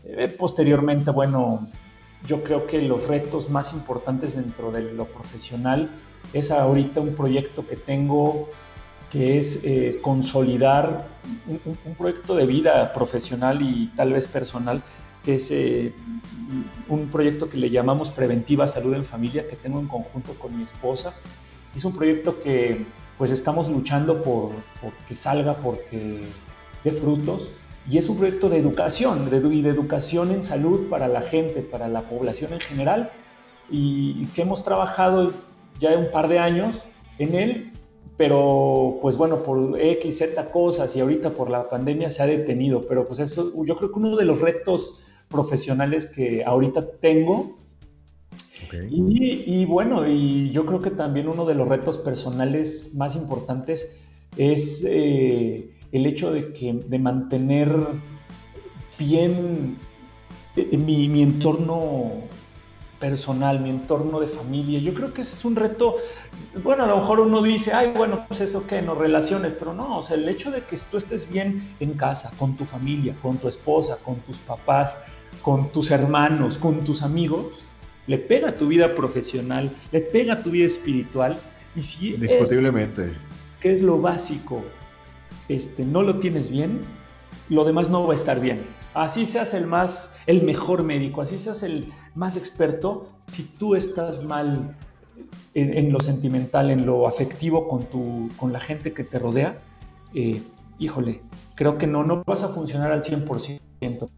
Eh, 0.05 0.29
posteriormente, 0.29 1.11
bueno, 1.11 1.69
yo 2.27 2.43
creo 2.43 2.67
que 2.67 2.81
los 2.81 3.07
retos 3.07 3.51
más 3.51 3.75
importantes 3.75 4.35
dentro 4.35 4.73
de 4.73 4.93
lo 4.93 5.05
profesional 5.07 5.91
es 6.33 6.51
ahorita 6.51 7.01
un 7.01 7.15
proyecto 7.15 7.67
que 7.67 7.77
tengo 7.77 8.49
que 9.11 9.39
es 9.39 9.61
eh, 9.65 10.01
consolidar 10.03 11.07
un, 11.47 11.61
un, 11.85 11.95
proyecto 11.95 12.35
de 12.35 12.45
vida 12.45 12.93
profesional 12.93 13.63
y 13.63 13.87
tal 13.95 14.13
vez 14.13 14.27
personal 14.27 14.83
es 15.35 15.51
eh, 15.51 15.93
un 16.89 17.09
proyecto 17.09 17.49
que 17.49 17.57
le 17.57 17.71
llamamos 17.71 18.11
Preventiva 18.11 18.69
Salud 18.69 18.95
en 18.95 19.05
Familia, 19.05 19.49
que 19.49 19.57
tengo 19.57 19.81
en 19.81 19.89
conjunto 19.89 20.35
con 20.35 20.57
mi 20.57 20.63
esposa. 20.63 21.15
Es 21.75 21.85
un 21.85 21.93
proyecto 21.93 22.41
que 22.41 22.87
pues 23.19 23.31
estamos 23.31 23.69
luchando 23.69 24.23
por, 24.23 24.51
que 25.09 25.17
salga, 25.17 25.55
porque 25.55 26.21
dé 26.85 26.93
frutos. 26.93 27.51
Y 27.89 27.99
es 27.99 28.09
un 28.09 28.17
proyecto 28.17 28.49
de 28.49 28.59
educación, 28.59 29.31
de, 29.31 29.37
y 29.55 29.63
de 29.63 29.71
educación 29.71 30.33
en 30.33 30.43
salud 30.43 30.89
para 30.89 31.07
la 31.09 31.23
gente, 31.23 31.61
para 31.63 31.89
la 31.89 32.03
población 32.03 32.53
en 32.53 32.61
general, 32.61 33.11
y 33.71 34.27
que 34.27 34.43
hemos 34.43 34.65
trabajado 34.65 35.33
ya 35.79 35.97
un 35.97 36.11
par 36.11 36.29
de 36.29 36.39
años 36.39 36.83
en 37.19 37.35
él, 37.35 37.73
pero 38.17 38.99
pues 39.03 39.17
bueno, 39.17 39.43
por 39.43 39.79
X, 39.79 40.19
Z 40.19 40.51
cosas 40.51 40.97
y 40.97 41.01
ahorita 41.01 41.31
por 41.31 41.51
la 41.51 41.69
pandemia 41.69 42.11
se 42.11 42.23
ha 42.23 42.27
detenido, 42.27 42.87
pero 42.89 43.07
pues 43.07 43.21
eso 43.21 43.53
yo 43.65 43.77
creo 43.77 43.93
que 43.93 43.99
uno 43.99 44.17
de 44.17 44.25
los 44.25 44.41
retos 44.41 45.06
profesionales 45.29 46.07
que 46.07 46.45
ahorita 46.45 46.99
tengo. 47.01 47.57
Y, 48.91 49.65
bueno, 49.65 50.09
y 50.09 50.51
yo 50.51 50.67
creo 50.67 50.81
que 50.81 50.91
también 50.91 51.29
uno 51.29 51.45
de 51.45 51.55
los 51.55 51.69
retos 51.69 51.99
personales 51.99 52.93
más 52.95 53.15
importantes 53.15 53.97
es 54.37 54.85
eh, 54.87 55.71
el 55.93 56.07
hecho 56.07 56.33
de, 56.33 56.53
que, 56.53 56.73
de 56.73 56.99
mantener 56.99 57.75
bien 58.99 59.77
eh, 60.57 60.77
mi, 60.77 61.09
mi 61.09 61.23
entorno 61.23 62.25
personal, 62.99 63.61
mi 63.61 63.71
entorno 63.71 64.21
de 64.21 64.27
familia. 64.27 64.79
Yo 64.81 64.95
creo 64.95 65.13
que 65.13 65.21
ese 65.21 65.37
es 65.37 65.45
un 65.45 65.57
reto, 65.57 65.97
bueno, 66.63 66.85
a 66.85 66.87
lo 66.87 66.99
mejor 66.99 67.21
uno 67.21 67.43
dice, 67.43 67.73
ay, 67.73 67.93
bueno, 67.97 68.25
pues 68.27 68.41
eso 68.41 68.67
que 68.67 68.83
no 68.83 68.95
relaciones, 68.95 69.53
pero 69.59 69.75
no, 69.75 69.99
o 69.99 70.03
sea, 70.03 70.17
el 70.17 70.29
hecho 70.29 70.51
de 70.51 70.63
que 70.65 70.77
tú 70.91 70.97
estés 70.97 71.31
bien 71.31 71.75
en 71.81 71.95
casa, 71.95 72.33
con 72.39 72.57
tu 72.57 72.65
familia, 72.65 73.15
con 73.23 73.37
tu 73.39 73.49
esposa, 73.49 73.99
con 74.03 74.17
tus 74.21 74.39
papás, 74.39 74.99
con 75.43 75.71
tus 75.71 75.91
hermanos, 75.91 76.59
con 76.59 76.85
tus 76.85 77.03
amigos, 77.03 77.65
le 78.07 78.19
pega 78.19 78.51
a 78.51 78.57
tu 78.57 78.69
vida 78.69 78.95
profesional, 78.95 79.71
le 79.93 80.01
pega 80.01 80.35
a 80.35 80.43
tu 80.43 80.51
vida 80.51 80.67
espiritual. 80.67 81.39
Y 81.75 81.83
si 81.83 82.15
Indiscutiblemente. 82.15 83.13
que 83.61 83.73
es 83.73 83.83
lo 83.83 84.01
básico, 84.01 84.65
este, 85.49 85.85
no 85.85 86.03
lo 86.03 86.19
tienes 86.19 86.51
bien, 86.51 86.81
lo 87.49 87.65
demás 87.65 87.91
no 87.91 88.07
va 88.07 88.13
a 88.13 88.17
estar 88.17 88.41
bien. 88.41 88.65
Así 88.95 89.27
seas 89.27 89.53
el 89.55 89.67
más, 89.67 90.17
el 90.27 90.43
mejor 90.43 90.83
médico, 90.83 91.21
así 91.21 91.39
seas 91.39 91.63
el 91.63 91.93
más 92.15 92.37
experto, 92.37 93.09
si 93.27 93.43
tú 93.43 93.75
estás 93.75 94.25
mal 94.25 94.75
en, 95.55 95.93
lo 95.93 96.01
sentimental, 96.01 96.71
en 96.71 96.87
lo 96.87 97.07
afectivo 97.07 97.69
con, 97.69 97.85
tu, 97.87 98.31
con 98.37 98.53
la 98.53 98.61
gente 98.61 98.93
que 98.93 99.05
te 99.05 99.19
rodea, 99.19 99.57
eh, 100.15 100.43
híjole, 100.79 101.23
creo 101.57 101.79
que 101.79 101.89
no, 101.89 102.05
no 102.05 102.23
vas 102.25 102.45
a 102.45 102.49
funcionar 102.49 102.93
al 102.93 103.03
100%. 103.03 104.09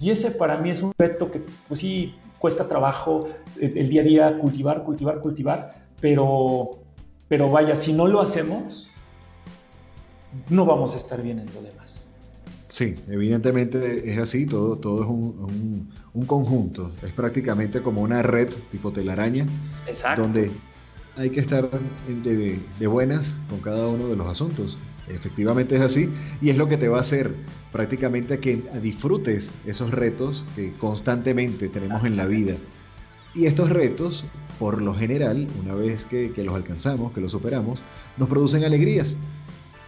Y 0.00 0.10
ese 0.10 0.32
para 0.32 0.58
mí 0.58 0.70
es 0.70 0.82
un 0.82 0.92
reto 0.98 1.30
que, 1.30 1.44
pues 1.68 1.78
sí, 1.78 2.16
cuesta 2.40 2.66
trabajo 2.66 3.28
el, 3.60 3.78
el 3.78 3.88
día 3.88 4.00
a 4.00 4.04
día 4.04 4.38
cultivar, 4.38 4.82
cultivar, 4.82 5.20
cultivar, 5.20 5.74
pero, 6.00 6.70
pero 7.28 7.48
vaya, 7.48 7.76
si 7.76 7.92
no 7.92 8.08
lo 8.08 8.20
hacemos, 8.20 8.90
no 10.48 10.66
vamos 10.66 10.94
a 10.94 10.98
estar 10.98 11.22
bien 11.22 11.38
en 11.38 11.46
lo 11.54 11.62
demás. 11.62 12.08
Sí, 12.72 12.94
evidentemente 13.08 14.10
es 14.10 14.18
así, 14.18 14.46
todo, 14.46 14.78
todo 14.78 15.02
es 15.02 15.08
un, 15.08 16.26
conjunto, 16.26 16.90
es 17.02 17.12
prácticamente 17.12 17.82
como 17.82 18.00
una 18.00 18.22
red 18.22 18.48
tipo 18.70 18.92
telaraña, 18.92 19.46
Exacto. 19.86 20.22
donde 20.22 20.50
hay 21.16 21.28
que 21.28 21.40
estar 21.40 21.68
de, 22.08 22.58
de, 22.78 22.86
buenas 22.86 23.36
con 23.50 23.60
cada 23.60 23.88
uno 23.88 24.08
de 24.08 24.16
los 24.16 24.26
asuntos. 24.26 24.78
Efectivamente 25.08 25.76
es 25.76 25.82
así 25.82 26.08
y 26.40 26.50
es 26.50 26.56
lo 26.56 26.68
que 26.68 26.76
te 26.76 26.88
va 26.88 26.98
a 26.98 27.00
hacer 27.00 27.34
prácticamente 27.72 28.38
que 28.38 28.62
disfrutes 28.80 29.52
esos 29.66 29.90
retos 29.90 30.46
que 30.54 30.72
constantemente 30.72 31.68
tenemos 31.68 32.04
en 32.04 32.16
la 32.16 32.26
vida. 32.26 32.54
Y 33.34 33.46
estos 33.46 33.70
retos, 33.70 34.24
por 34.58 34.80
lo 34.82 34.94
general, 34.94 35.48
una 35.62 35.74
vez 35.74 36.04
que, 36.04 36.32
que 36.32 36.44
los 36.44 36.54
alcanzamos, 36.54 37.12
que 37.12 37.20
los 37.20 37.32
superamos, 37.32 37.80
nos 38.18 38.28
producen 38.28 38.64
alegrías. 38.64 39.16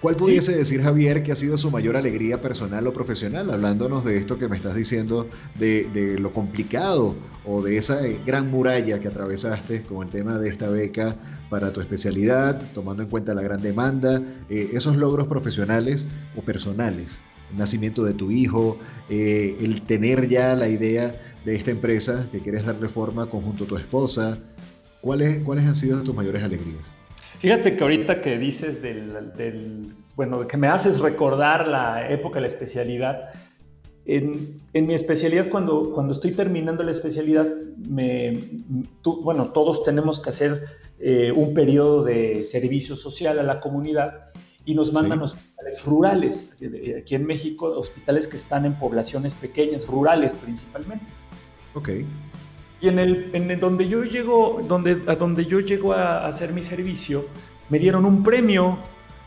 ¿Cuál 0.05 0.17
pudiese 0.17 0.55
decir 0.55 0.83
Javier 0.83 1.23
que 1.23 1.33
ha 1.33 1.35
sido 1.35 1.57
su 1.57 1.71
mayor 1.71 1.97
alegría 1.97 2.43
personal 2.43 2.87
o 2.87 2.93
profesional, 2.93 3.51
hablándonos 3.51 4.05
de 4.05 4.19
esto 4.19 4.38
que 4.38 4.51
me 4.51 4.57
estás 4.57 4.75
diciendo, 4.75 5.31
de, 5.59 6.19
lo 6.21 6.35
complicado 6.35 7.17
o 7.47 7.62
de 7.62 7.79
esa 7.79 8.07
eh, 8.07 8.21
gran 8.27 8.51
muralla 8.51 9.01
que 9.01 9.09
atravesaste 9.09 9.81
con 9.85 10.07
el 10.07 10.12
tema 10.12 10.37
de 10.37 10.51
esta 10.51 10.69
beca 10.69 11.17
para 11.49 11.73
tu 11.73 11.81
especialidad, 11.81 12.61
tomando 12.75 13.03
en 13.03 13.09
cuenta 13.09 13.33
la 13.33 13.40
gran 13.40 13.62
demanda, 13.62 14.23
eh, 14.51 14.73
esos 14.75 14.95
logros 14.99 15.27
profesionales 15.27 16.07
o 16.37 16.43
personales, 16.43 17.23
el 17.51 17.57
nacimiento 17.57 18.05
de 18.05 18.12
tu 18.12 18.31
hijo, 18.31 18.79
eh, 19.09 19.57
el 19.59 19.81
tener 19.87 20.29
ya 20.29 20.55
la 20.55 20.69
idea 20.69 21.19
de 21.47 21.55
esta 21.55 21.71
empresa 21.71 22.29
que 22.31 22.40
quieres 22.40 22.67
darle 22.67 22.90
forma 22.90 23.31
conjunto 23.31 23.64
a 23.64 23.69
tu 23.69 23.77
esposa, 23.79 24.37
¿cuáles, 25.01 25.43
¿cuáles 25.45 25.64
han 25.64 25.75
sido 25.75 26.03
tus 26.03 26.14
mayores 26.14 26.43
alegrías? 26.43 26.95
Fíjate 27.38 27.77
que 27.77 27.83
ahorita 27.83 28.20
que 28.20 28.38
dices 28.38 28.81
del, 28.81 29.94
bueno, 30.16 30.47
que 30.47 30.57
me 30.57 30.68
haces 30.68 31.01
recordar 31.01 31.68
la 31.68 32.11
época 32.11 32.37
de 32.37 32.42
la 32.42 32.47
especialidad, 32.47 33.31
en, 34.07 34.57
en, 34.73 34.87
mi 34.87 34.94
especialidad, 34.94 35.49
cuando, 35.49 35.92
cuando 35.92 36.12
estoy 36.12 36.33
terminando 36.33 36.83
la 36.83 36.90
especialidad, 36.90 37.47
me, 37.88 38.38
bueno, 39.23 39.49
todos 39.49 39.83
tenemos 39.83 40.20
que 40.20 40.31
hacer 40.31 40.64
eh, 40.99 41.33
un 41.33 41.55
periodo 41.55 42.05
de 42.05 42.44
servicio 42.44 42.97
social 42.97 43.38
a 43.38 43.42
la 43.42 43.61
comunidad 43.61 44.27
y 44.64 44.75
nos 44.75 44.92
mandan 44.92 45.20
a 45.20 45.25
hospitales 45.25 45.85
rurales, 45.85 46.53
aquí 46.99 47.14
en 47.14 47.27
México, 47.27 47.66
hospitales 47.66 48.29
que 48.29 48.37
están 48.37 48.64
en 48.64 48.79
poblaciones 48.79 49.35
pequeñas, 49.35 49.87
rurales 49.87 50.35
principalmente. 50.35 51.05
Ok. 51.75 51.90
Y 52.85 52.88
en 52.88 52.99
el, 52.99 53.31
en 53.33 53.59
donde 53.61 53.88
yo 53.88 54.05
llego, 54.05 54.61
donde, 54.68 55.01
a 55.07 55.14
donde 55.14 55.47
yo 55.47 55.61
llego 55.61 55.94
a, 55.94 56.27
hacer 56.27 56.53
mi 56.53 56.62
servicio, 56.62 57.25
me 57.70 57.79
dieron 57.79 58.05
un 58.05 58.23
premio, 58.23 58.79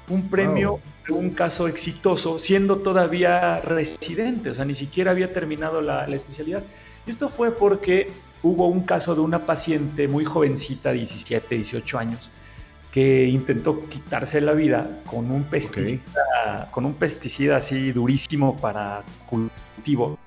un 0.10 0.30
premio 0.30 0.80
de 1.08 1.14
un 1.14 1.32
caso 1.32 1.68
exitoso, 1.68 2.38
siendo 2.38 2.78
todavía 2.78 3.60
residente, 3.62 4.52
o 4.52 4.54
sea, 4.54 4.64
ni 4.64 4.76
siquiera 4.76 5.10
había 5.10 5.34
terminado 5.34 5.82
la, 5.82 6.06
la 6.06 6.16
especialidad. 6.16 6.62
Esto 7.08 7.30
fue 7.30 7.50
porque 7.50 8.12
hubo 8.44 8.68
un 8.68 8.82
caso 8.82 9.16
de 9.16 9.22
una 9.22 9.48
paciente 9.48 10.08
muy 10.08 10.24
jovencita, 10.24 10.92
17, 10.92 11.56
18 11.56 11.98
años, 11.98 12.30
que 12.92 13.26
intentó 13.26 13.90
quitarse 13.90 14.40
la 14.40 14.54
vida 14.54 15.02
con 15.08 15.32
un 15.32 15.46
pesticida, 15.46 16.70
con 16.70 16.86
un 16.86 16.94
pesticida 16.94 17.58
así 17.58 17.92
durísimo 17.92 18.56
para 18.58 19.04
cultivos. 19.26 20.20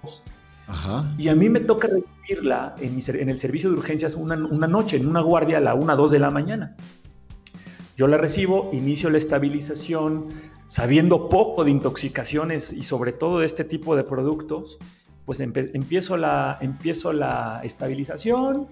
Y 1.18 1.28
a 1.28 1.34
mí 1.34 1.48
me 1.48 1.60
toca 1.60 1.88
recibirla 1.88 2.74
en, 2.80 3.28
el 3.28 3.38
servicio 3.38 3.70
de 3.70 3.76
urgencias 3.76 4.14
una, 4.14 4.36
noche, 4.36 4.96
en 4.96 5.06
una 5.06 5.20
guardia 5.20 5.58
a 5.58 5.60
la 5.60 5.74
1, 5.74 5.96
2 5.96 6.10
de 6.10 6.18
la 6.18 6.30
mañana. 6.30 6.76
Yo 7.96 8.06
la 8.06 8.16
recibo, 8.16 8.70
inicio 8.72 9.10
la 9.10 9.18
estabilización, 9.18 10.28
sabiendo 10.68 11.28
poco 11.28 11.64
de 11.64 11.70
intoxicaciones 11.70 12.72
y 12.72 12.82
sobre 12.82 13.12
todo 13.12 13.40
de 13.40 13.46
este 13.46 13.64
tipo 13.64 13.96
de 13.96 14.04
productos, 14.04 14.78
pues 15.26 15.40
empiezo, 15.40 16.16
la, 16.16 16.56
empiezo 16.60 17.12
la 17.12 17.60
estabilización. 17.62 18.68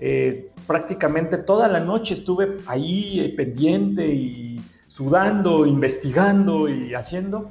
Eh, 0.00 0.52
prácticamente 0.66 1.38
toda 1.38 1.66
la 1.66 1.80
noche 1.80 2.14
estuve 2.14 2.58
ahí 2.66 3.20
eh, 3.20 3.34
pendiente 3.36 4.06
y 4.06 4.60
sudando, 4.86 5.66
investigando 5.66 6.68
y 6.68 6.94
haciendo. 6.94 7.50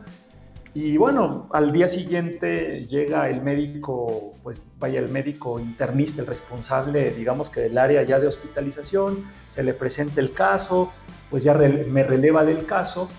Y 0.80 0.96
bueno, 0.96 1.50
al 1.54 1.72
día 1.72 1.88
siguiente 1.88 2.86
llega 2.86 3.28
el 3.32 3.42
médico, 3.42 4.34
pues 4.44 4.62
vaya 4.78 5.00
el 5.00 5.10
médico 5.10 5.60
internista, 5.60 6.22
el 6.22 6.28
responsable, 6.28 7.10
digamos 7.10 7.50
que 7.50 7.62
del 7.62 7.80
área 7.80 8.04
ya 8.04 8.20
de 8.20 8.28
hospitalización, 8.28 9.24
se 9.50 9.64
le 9.64 9.74
presenta 9.74 10.22
el 10.22 10.34
caso, 10.34 10.92
pues 11.32 11.44
ya 11.44 11.56
me 11.56 12.04
releva 12.04 12.46
del 12.46 12.68
caso. 12.68 13.10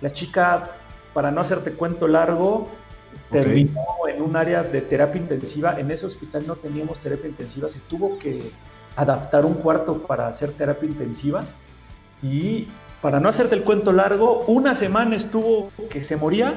La 0.00 0.12
chica, 0.12 0.70
para 1.12 1.32
no 1.32 1.40
hacerte 1.40 1.72
cuento 1.72 2.06
largo, 2.06 2.68
terminó 3.28 3.82
en 4.08 4.22
un 4.22 4.36
área 4.36 4.62
de 4.62 4.80
terapia 4.80 5.20
intensiva. 5.20 5.80
En 5.80 5.90
ese 5.90 6.06
hospital 6.06 6.44
no 6.46 6.54
teníamos 6.54 7.00
terapia 7.00 7.28
intensiva, 7.28 7.68
se 7.68 7.80
tuvo 7.80 8.20
que 8.20 8.52
adaptar 8.94 9.44
un 9.44 9.54
cuarto 9.54 10.06
para 10.06 10.28
hacer 10.28 10.52
terapia 10.52 10.88
intensiva. 10.88 11.44
Y 12.22 12.68
para 13.02 13.18
no 13.18 13.28
hacerte 13.28 13.56
el 13.56 13.64
cuento 13.64 13.92
largo, 13.92 14.44
una 14.46 14.74
semana 14.74 15.16
estuvo 15.16 15.72
que 15.90 16.04
se 16.04 16.14
moría 16.14 16.54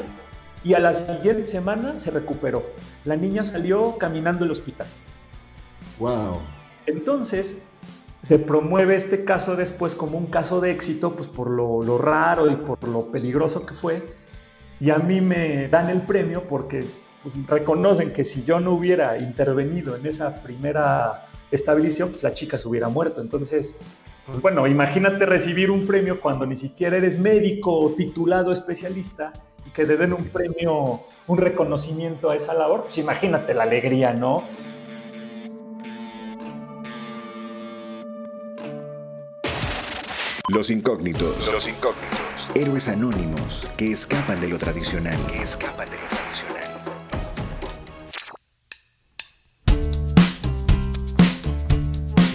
y 0.63 0.73
a 0.73 0.79
la 0.79 0.93
siguiente 0.93 1.45
semana 1.45 1.99
se 1.99 2.11
recuperó. 2.11 2.63
La 3.05 3.15
niña 3.15 3.43
salió 3.43 3.97
caminando 3.97 4.45
al 4.45 4.51
hospital. 4.51 4.87
Wow. 5.99 6.39
Entonces, 6.85 7.61
se 8.21 8.39
promueve 8.39 8.95
este 8.95 9.25
caso 9.25 9.55
después 9.55 9.95
como 9.95 10.17
un 10.17 10.27
caso 10.27 10.61
de 10.61 10.71
éxito, 10.71 11.11
pues 11.11 11.27
por 11.27 11.49
lo, 11.49 11.97
raro 11.97 12.49
y 12.49 12.55
por 12.55 12.87
lo 12.87 13.11
peligroso 13.11 13.65
que 13.65 13.73
fue. 13.73 14.01
Y 14.79 14.89
a 14.89 14.97
mí 14.97 15.19
me 15.19 15.67
dan 15.67 15.89
el 15.89 16.01
premio 16.01 16.43
porque 16.47 16.85
pues, 17.21 17.35
reconocen 17.47 18.13
que 18.13 18.23
si 18.23 18.43
yo 18.43 18.59
no 18.59 18.71
hubiera 18.71 19.17
intervenido 19.17 19.95
en 19.95 20.05
esa 20.05 20.41
primera 20.41 21.27
estabilización, 21.51 22.09
pues 22.11 22.23
la 22.23 22.33
chica 22.33 22.57
se 22.57 22.67
hubiera 22.67 22.87
muerto. 22.87 23.21
Entonces, 23.21 23.77
pues 24.25 24.41
bueno, 24.41 24.65
imagínate 24.67 25.25
recibir 25.25 25.69
un 25.69 25.85
premio 25.85 26.21
cuando 26.21 26.45
ni 26.45 26.55
siquiera 26.55 26.95
eres 26.95 27.19
médico 27.19 27.77
o 27.77 27.89
titulado 27.91 28.53
especialista 28.53 29.33
que 29.73 29.83
le 29.85 29.97
den 29.97 30.13
un 30.13 30.25
premio, 30.25 31.01
un 31.27 31.37
reconocimiento 31.37 32.29
a 32.29 32.35
esa 32.35 32.53
labor, 32.53 32.83
pues 32.83 32.97
imagínate 32.99 33.53
la 33.53 33.63
alegría, 33.63 34.13
¿no? 34.13 34.43
Los 40.49 40.69
incógnitos. 40.69 41.51
Los 41.51 41.67
incógnitos. 41.67 42.49
Héroes 42.53 42.87
anónimos 42.87 43.67
que 43.75 43.91
escapan 43.91 44.39
de 44.39 44.49
lo 44.49 44.59
tradicional. 44.59 45.17
Que 45.31 45.41
escapan 45.41 45.89
de 45.89 45.95
lo 45.95 46.07
tradicional. 46.07 46.63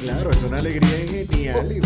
Claro, 0.02 0.30
es 0.30 0.42
una 0.42 0.58
alegría 0.58 1.24
genial. 1.26 1.70
Y, 1.70 1.80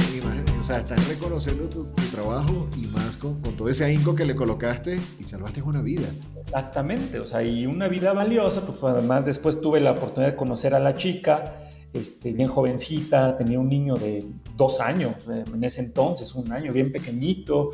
o 0.62 0.64
sea, 0.64 0.76
estás 0.76 1.08
reconociendo 1.08 1.68
tu, 1.68 1.84
trabajo 2.12 2.68
y 2.80 2.86
más 2.86 3.16
con, 3.16 3.42
todo 3.42 3.68
ese 3.68 3.84
ahínco 3.84 4.14
que 4.14 4.24
le 4.24 4.36
colocaste 4.36 4.96
y 5.18 5.24
salvaste 5.24 5.60
una 5.60 5.82
vida. 5.82 6.06
Exactamente, 6.40 7.18
o 7.18 7.26
sea, 7.26 7.42
y 7.42 7.66
una 7.66 7.88
vida 7.88 8.12
valiosa, 8.12 8.64
pues 8.64 8.78
además 8.84 9.26
después 9.26 9.60
tuve 9.60 9.80
la 9.80 9.90
oportunidad 9.90 10.30
de 10.30 10.36
conocer 10.36 10.76
a 10.76 10.78
la 10.78 10.94
chica, 10.94 11.56
este, 11.92 12.32
bien 12.32 12.46
jovencita, 12.46 13.36
tenía 13.36 13.58
un 13.58 13.68
niño 13.68 13.96
de 13.96 14.24
dos 14.56 14.78
años 14.78 15.16
eh, 15.28 15.42
en 15.52 15.64
ese 15.64 15.80
entonces, 15.80 16.32
un 16.36 16.52
año 16.52 16.72
bien 16.72 16.92
pequeñito, 16.92 17.70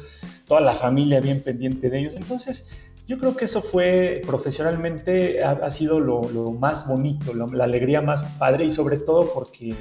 toda 0.47 0.63
la 0.63 0.73
familia 0.73 1.21
bien 1.21 1.43
pendiente 1.43 1.91
de 1.91 1.99
ellos. 1.99 2.15
Entonces, 2.17 2.69
yo 3.07 3.19
creo 3.19 3.37
que 3.37 3.45
eso 3.45 3.61
fue 3.61 4.23
profesionalmente, 4.25 5.45
ha, 5.45 5.71
sido 5.71 6.01
lo, 6.01 6.23
más 6.53 6.89
bonito, 6.89 7.35
la 7.35 7.65
alegría 7.65 8.01
más 8.01 8.23
padre 8.39 8.65
y 8.65 8.71
sobre 8.71 8.97
todo 8.97 9.31
porque 9.35 9.75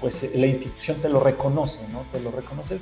pues 0.00 0.28
la 0.34 0.46
institución 0.46 0.98
te 1.00 1.08
lo 1.08 1.20
reconoce, 1.20 1.80
¿no? 1.88 2.04
Te 2.12 2.20
lo 2.20 2.30
reconoce. 2.30 2.78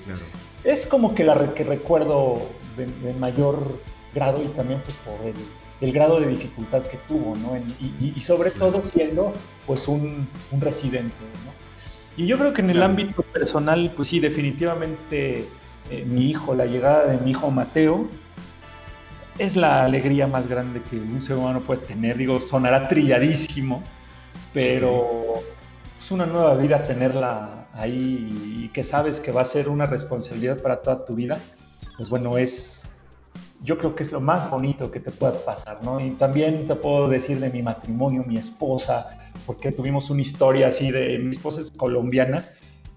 Es 0.64 0.86
como 0.86 1.14
que 1.14 1.24
la 1.24 1.54
que 1.54 1.64
recuerdo 1.64 2.42
de, 2.76 3.14
mayor 3.14 3.80
grado 4.14 4.42
y 4.42 4.48
también 4.48 4.82
pues 4.82 4.96
por 4.96 5.18
el, 5.80 5.92
grado 5.92 6.20
de 6.20 6.26
dificultad 6.26 6.82
que 6.82 6.98
tuvo, 7.08 7.36
¿no? 7.36 7.56
y, 7.56 8.20
sobre 8.20 8.50
todo 8.50 8.82
siendo 8.92 9.32
pues 9.66 9.88
un, 9.88 10.28
residente, 10.58 11.14
¿no? 11.46 11.52
Y 12.16 12.26
yo 12.26 12.36
creo 12.36 12.52
que 12.52 12.60
en 12.60 12.70
el 12.70 12.82
ámbito 12.82 13.22
personal, 13.22 13.92
pues 13.96 14.08
sí, 14.08 14.20
definitivamente 14.20 15.46
eh, 15.90 16.04
mi 16.04 16.28
hijo, 16.28 16.54
la 16.54 16.66
llegada 16.66 17.06
de 17.06 17.16
mi 17.18 17.30
hijo 17.30 17.50
Mateo, 17.50 18.08
es 19.38 19.56
la 19.56 19.84
alegría 19.84 20.26
más 20.26 20.46
grande 20.46 20.82
que 20.82 20.96
un 20.96 21.22
ser 21.22 21.36
humano 21.36 21.60
puede 21.60 21.80
tener. 21.80 22.18
Digo, 22.18 22.40
sonará 22.40 22.88
trilladísimo, 22.88 23.82
pero 24.52 25.42
es 26.10 26.12
una 26.12 26.26
nueva 26.26 26.56
vida 26.56 26.82
tenerla 26.82 27.68
ahí 27.72 28.64
y 28.64 28.68
que 28.70 28.82
sabes 28.82 29.20
que 29.20 29.30
va 29.30 29.42
a 29.42 29.44
ser 29.44 29.68
una 29.68 29.86
responsabilidad 29.86 30.60
para 30.60 30.82
toda 30.82 31.04
tu 31.04 31.14
vida. 31.14 31.38
Pues 31.96 32.10
bueno, 32.10 32.36
es, 32.36 32.90
yo 33.62 33.78
creo 33.78 33.94
que 33.94 34.02
es 34.02 34.10
lo 34.10 34.20
más 34.20 34.50
bonito 34.50 34.90
que 34.90 34.98
te 34.98 35.12
puede 35.12 35.38
pasar, 35.38 35.84
¿no? 35.84 36.04
Y 36.04 36.10
también 36.16 36.66
te 36.66 36.74
puedo 36.74 37.08
decir 37.08 37.38
de 37.38 37.48
mi 37.50 37.62
matrimonio, 37.62 38.24
mi 38.26 38.38
esposa, 38.38 39.30
porque 39.46 39.70
tuvimos 39.70 40.10
una 40.10 40.22
historia 40.22 40.66
así 40.66 40.90
de, 40.90 41.16
mi 41.20 41.30
esposa 41.30 41.60
es 41.60 41.70
colombiana 41.70 42.44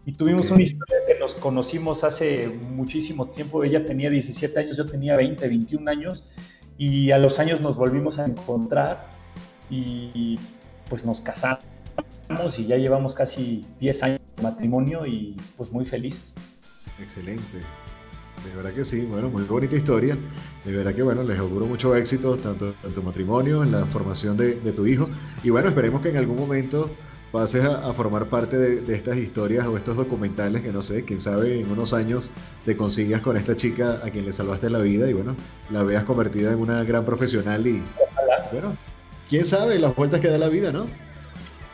y 0.07 0.13
tuvimos 0.13 0.49
una 0.49 0.63
historia 0.63 0.97
que 1.05 1.19
nos 1.19 1.35
conocimos 1.35 2.03
hace 2.03 2.47
muchísimo 2.47 3.27
tiempo, 3.27 3.63
ella 3.63 3.85
tenía 3.85 4.09
17 4.09 4.59
años, 4.59 4.75
yo 4.75 4.87
tenía 4.87 5.15
20, 5.17 5.47
21 5.47 5.91
años 5.91 6.25
y 6.79 7.11
a 7.11 7.19
los 7.19 7.37
años 7.37 7.61
nos 7.61 7.75
volvimos 7.75 8.17
a 8.17 8.25
encontrar 8.25 9.07
y 9.69 10.39
pues 10.89 11.05
nos 11.05 11.21
casamos 11.21 11.72
y 12.57 12.65
ya 12.65 12.77
llevamos 12.77 13.13
casi 13.13 13.65
10 13.79 14.03
años 14.03 14.19
de 14.35 14.43
matrimonio 14.43 15.05
y 15.05 15.37
pues 15.55 15.71
muy 15.71 15.85
felices. 15.85 16.35
Excelente. 17.01 17.59
De 18.43 18.55
verdad 18.55 18.71
que 18.71 18.83
sí, 18.83 19.05
bueno, 19.05 19.29
muy 19.29 19.43
bonita 19.43 19.75
historia. 19.75 20.17
De 20.65 20.75
verdad 20.75 20.93
que 20.93 21.03
bueno, 21.03 21.23
les 21.23 21.39
auguro 21.39 21.65
mucho 21.65 21.95
éxito 21.95 22.35
tanto 22.37 22.73
en 22.83 22.93
tu 22.93 23.01
matrimonio, 23.01 23.63
en 23.63 23.71
la 23.71 23.85
formación 23.85 24.35
de, 24.35 24.55
tu 24.73 24.85
hijo. 24.85 25.09
Y 25.43 25.51
bueno, 25.51 25.69
esperemos 25.69 26.01
que 26.01 26.09
en 26.09 26.17
algún 26.17 26.35
momento 26.35 26.89
pases 27.31 27.63
a, 27.63 27.93
formar 27.93 28.27
parte 28.27 28.57
de, 28.57 28.95
estas 28.95 29.17
historias 29.17 29.65
o 29.67 29.77
estos 29.77 29.95
documentales 29.95 30.61
que 30.61 30.71
no 30.71 30.81
sé, 30.81 31.05
quién 31.05 31.19
sabe, 31.19 31.61
en 31.61 31.71
unos 31.71 31.93
años 31.93 32.31
te 32.65 32.75
consigas 32.75 33.21
con 33.21 33.37
esta 33.37 33.55
chica 33.55 34.01
a 34.03 34.09
quien 34.09 34.25
le 34.25 34.31
salvaste 34.31 34.69
la 34.69 34.79
vida 34.79 35.09
y 35.09 35.13
bueno, 35.13 35.35
la 35.69 35.83
veas 35.83 36.03
convertida 36.03 36.51
en 36.51 36.59
una 36.59 36.83
gran 36.83 37.05
profesional 37.05 37.65
y 37.65 37.81
bueno, 38.51 38.75
quién 39.29 39.45
sabe 39.45 39.79
las 39.79 39.95
vueltas 39.95 40.19
que 40.19 40.27
da 40.27 40.37
la 40.37 40.49
vida, 40.49 40.71
¿no? 40.71 40.85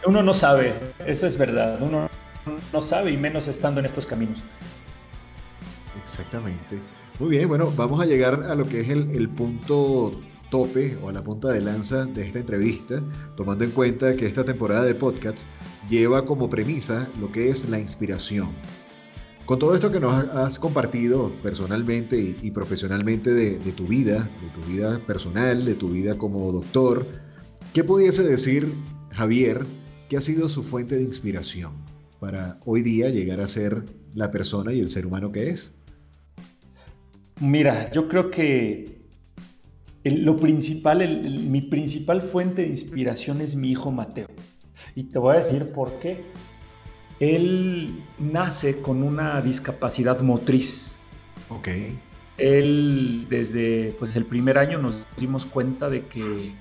Uno 0.05 0.23
no 0.23 0.33
sabe, 0.33 0.73
eso 1.05 1.27
es 1.27 1.37
verdad, 1.37 1.81
uno 1.81 2.09
no 2.71 2.81
sabe 2.81 3.11
y 3.11 3.17
menos 3.17 3.47
estando 3.47 3.79
en 3.79 3.85
estos 3.85 4.05
caminos. 4.05 4.39
Exactamente. 6.01 6.79
Muy 7.19 7.31
bien, 7.31 7.49
bueno, 7.49 7.71
vamos 7.75 7.99
a 8.01 8.05
llegar 8.05 8.43
a 8.43 8.55
lo 8.55 8.65
que 8.65 8.79
es 8.79 8.89
el, 8.89 9.29
punto 9.29 10.11
tope 10.49 10.97
o 11.03 11.09
a 11.09 11.11
la 11.11 11.21
punta 11.21 11.49
de 11.49 11.61
lanza 11.61 12.05
de 12.05 12.25
esta 12.25 12.39
entrevista, 12.39 13.03
tomando 13.35 13.65
en 13.65 13.71
cuenta 13.71 14.15
que 14.15 14.25
esta 14.25 14.45
temporada 14.45 14.85
de 14.85 14.95
podcast 14.95 15.41
lleva 15.89 16.25
como 16.25 16.49
premisa 16.49 17.09
lo 17.19 17.29
que 17.31 17.49
es 17.49 17.67
la 17.67 17.77
inspiración. 17.77 18.49
Con 19.45 19.59
todo 19.59 19.73
esto 19.73 19.91
que 19.91 19.99
nos 19.99 20.13
has 20.13 20.59
compartido 20.59 21.31
personalmente 21.43 22.37
y, 22.41 22.51
profesionalmente 22.51 23.33
de, 23.33 23.57
tu 23.73 23.85
vida, 23.85 24.29
de 24.41 24.49
tu 24.49 24.61
vida 24.71 24.99
personal, 24.99 25.65
de 25.65 25.73
tu 25.73 25.89
vida 25.89 26.17
como 26.17 26.51
doctor, 26.51 27.05
¿qué 27.73 27.83
pudiese 27.83 28.23
decir 28.23 28.71
Javier 29.11 29.65
que 30.09 30.17
ha 30.17 30.21
sido 30.21 30.49
su 30.49 30.63
fuente 30.63 30.95
de 30.95 31.03
inspiración 31.03 31.73
para 32.19 32.59
hoy 32.65 32.81
día 32.81 33.09
llegar 33.09 33.39
a 33.39 33.47
ser 33.47 33.85
la 34.15 34.31
persona 34.31 34.73
y 34.73 34.79
el 34.79 34.89
ser 34.89 35.05
humano 35.05 35.31
que 35.31 35.51
es? 35.51 35.73
Mira, 37.39 37.89
yo 37.91 38.09
creo 38.09 38.31
que 38.31 38.99
lo 40.03 40.37
principal, 40.37 40.99
mi 41.47 41.61
principal 41.61 42.21
fuente 42.21 42.63
de 42.63 42.69
inspiración 42.69 43.39
es 43.39 43.55
mi 43.55 43.69
hijo 43.71 43.91
Mateo. 43.91 44.27
Y 44.95 45.03
te 45.03 45.19
voy 45.19 45.35
a 45.35 45.37
decir 45.37 45.71
por 45.71 45.99
qué. 45.99 46.25
Él 47.19 48.03
nace 48.17 48.81
con 48.81 49.03
una 49.03 49.39
discapacidad 49.41 50.21
motriz. 50.21 50.97
Ok. 51.49 51.67
Él 52.37 53.27
desde 53.29 53.95
pues, 53.99 54.15
el 54.15 54.25
primer 54.25 54.57
año 54.57 54.79
nos 54.79 55.05
dimos 55.17 55.45
cuenta 55.45 55.89
de 55.89 56.05
que, 56.07 56.51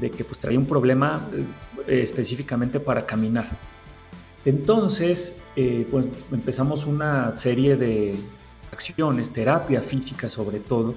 de 0.00 0.10
que 0.10 0.24
pues, 0.24 0.38
traía 0.38 0.58
un 0.58 0.66
problema 0.66 1.28
eh, 1.86 2.00
específicamente 2.02 2.80
para 2.80 3.06
caminar. 3.06 3.48
Entonces, 4.44 5.42
eh, 5.56 5.86
pues 5.90 6.06
empezamos 6.32 6.84
una 6.86 7.36
serie 7.36 7.76
de, 7.76 8.18
acciones, 8.74 9.32
terapia 9.32 9.80
física 9.80 10.28
sobre 10.28 10.60
todo. 10.60 10.94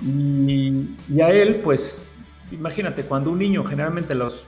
Y, 0.00 0.96
a 1.20 1.30
él, 1.30 1.60
pues, 1.64 2.06
imagínate, 2.52 3.02
cuando 3.02 3.30
un 3.30 3.38
niño 3.38 3.64
generalmente 3.64 4.12
a 4.12 4.16
los 4.16 4.46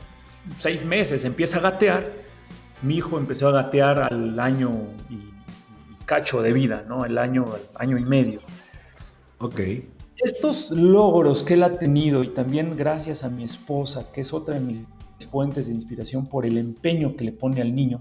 seis 0.59 0.85
meses 0.85 1.25
empieza 1.25 1.59
a 1.59 1.61
gatear, 1.61 2.11
mi 2.83 2.97
hijo 2.97 3.19
empezó 3.19 3.49
a 3.49 3.53
gatear 3.53 4.01
al 4.01 4.39
año 4.39 4.71
y, 5.11 5.33
cacho 6.07 6.43
de 6.43 6.53
vida, 6.53 6.85
¿no? 6.89 7.05
El 7.05 7.17
año, 7.17 7.47
año 7.77 7.97
y 7.97 8.05
medio. 8.05 8.41
Ok. 9.39 9.61
Estos 10.23 10.71
logros 10.71 11.43
que 11.43 11.55
él 11.55 11.65
ha 11.65 11.79
tenido 11.79 12.23
y 12.23 12.29
también 12.29 12.77
gracias 12.77 13.25
a 13.25 13.29
mi 13.29 13.43
esposa, 13.43 14.13
que 14.13 14.21
es 14.21 14.33
otra 14.33 14.55
de 14.55 14.61
mis 14.61 14.87
fuentes 15.29 15.67
de 15.67 15.73
inspiración 15.73 16.27
por 16.27 16.47
el 16.47 16.59
empeño 16.59 17.17
que 17.17 17.25
le 17.25 17.33
pone 17.33 17.61
al 17.61 17.75
niño, 17.75 17.99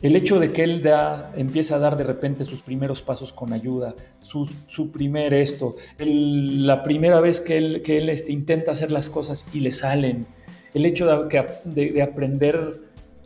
el 0.00 0.16
hecho 0.16 0.40
de 0.40 0.50
que 0.50 0.64
él 0.64 0.82
da, 0.82 1.30
empieza 1.36 1.76
a 1.76 1.78
dar 1.78 1.98
de 1.98 2.04
repente 2.04 2.46
sus 2.46 2.62
primeros 2.62 3.02
pasos 3.02 3.34
con 3.34 3.52
ayuda, 3.52 3.94
su, 4.20 4.90
primer 4.90 5.34
esto, 5.34 5.76
la 5.98 6.82
primera 6.82 7.20
vez 7.20 7.40
que 7.40 7.58
él, 7.58 7.82
que 7.82 8.10
este, 8.10 8.32
intenta 8.32 8.72
hacer 8.72 8.90
las 8.90 9.10
cosas 9.10 9.46
y 9.52 9.60
le 9.60 9.72
salen, 9.72 10.26
el 10.72 10.86
hecho 10.86 11.06
de, 11.06 11.92
de, 11.92 12.02
aprender 12.02 12.80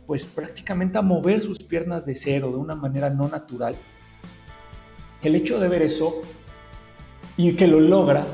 pues 0.05 0.27
prácticamente 0.27 0.97
a 0.97 1.01
mover 1.01 1.41
sus 1.41 1.59
piernas 1.59 2.05
de 2.05 2.13
cero 2.15 2.51
de 2.51 2.57
una 2.57 2.75
manera 2.75 3.09
no 3.09 3.29
natural, 3.29 3.77
el 5.23 5.35
hecho 5.35 5.61
de 5.61 5.69
ver 5.69 5.81
eso 5.81 6.21
y 7.37 7.53
que 7.55 7.67
lo 7.67 7.79
logra, 7.79 8.25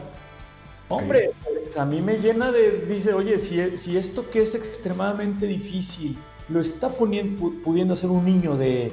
hombre, 0.90 1.32
pues 1.44 1.78
a 1.78 1.86
mí 1.86 2.02
me 2.02 2.18
llena 2.18 2.52
de, 2.52 2.86
dice, 2.88 3.14
oye, 3.14 3.38
si, 3.40 3.78
si 3.78 3.98
esto 3.98 4.30
que 4.30 4.42
es 4.42 4.56
extremadamente 4.56 5.48
difícil, 5.48 6.18
lo 6.50 6.60
está 6.60 6.90
pudiendo 6.90 7.94
hacer 7.94 8.10
un 8.10 8.26
niño 8.26 8.58
de 8.58 8.92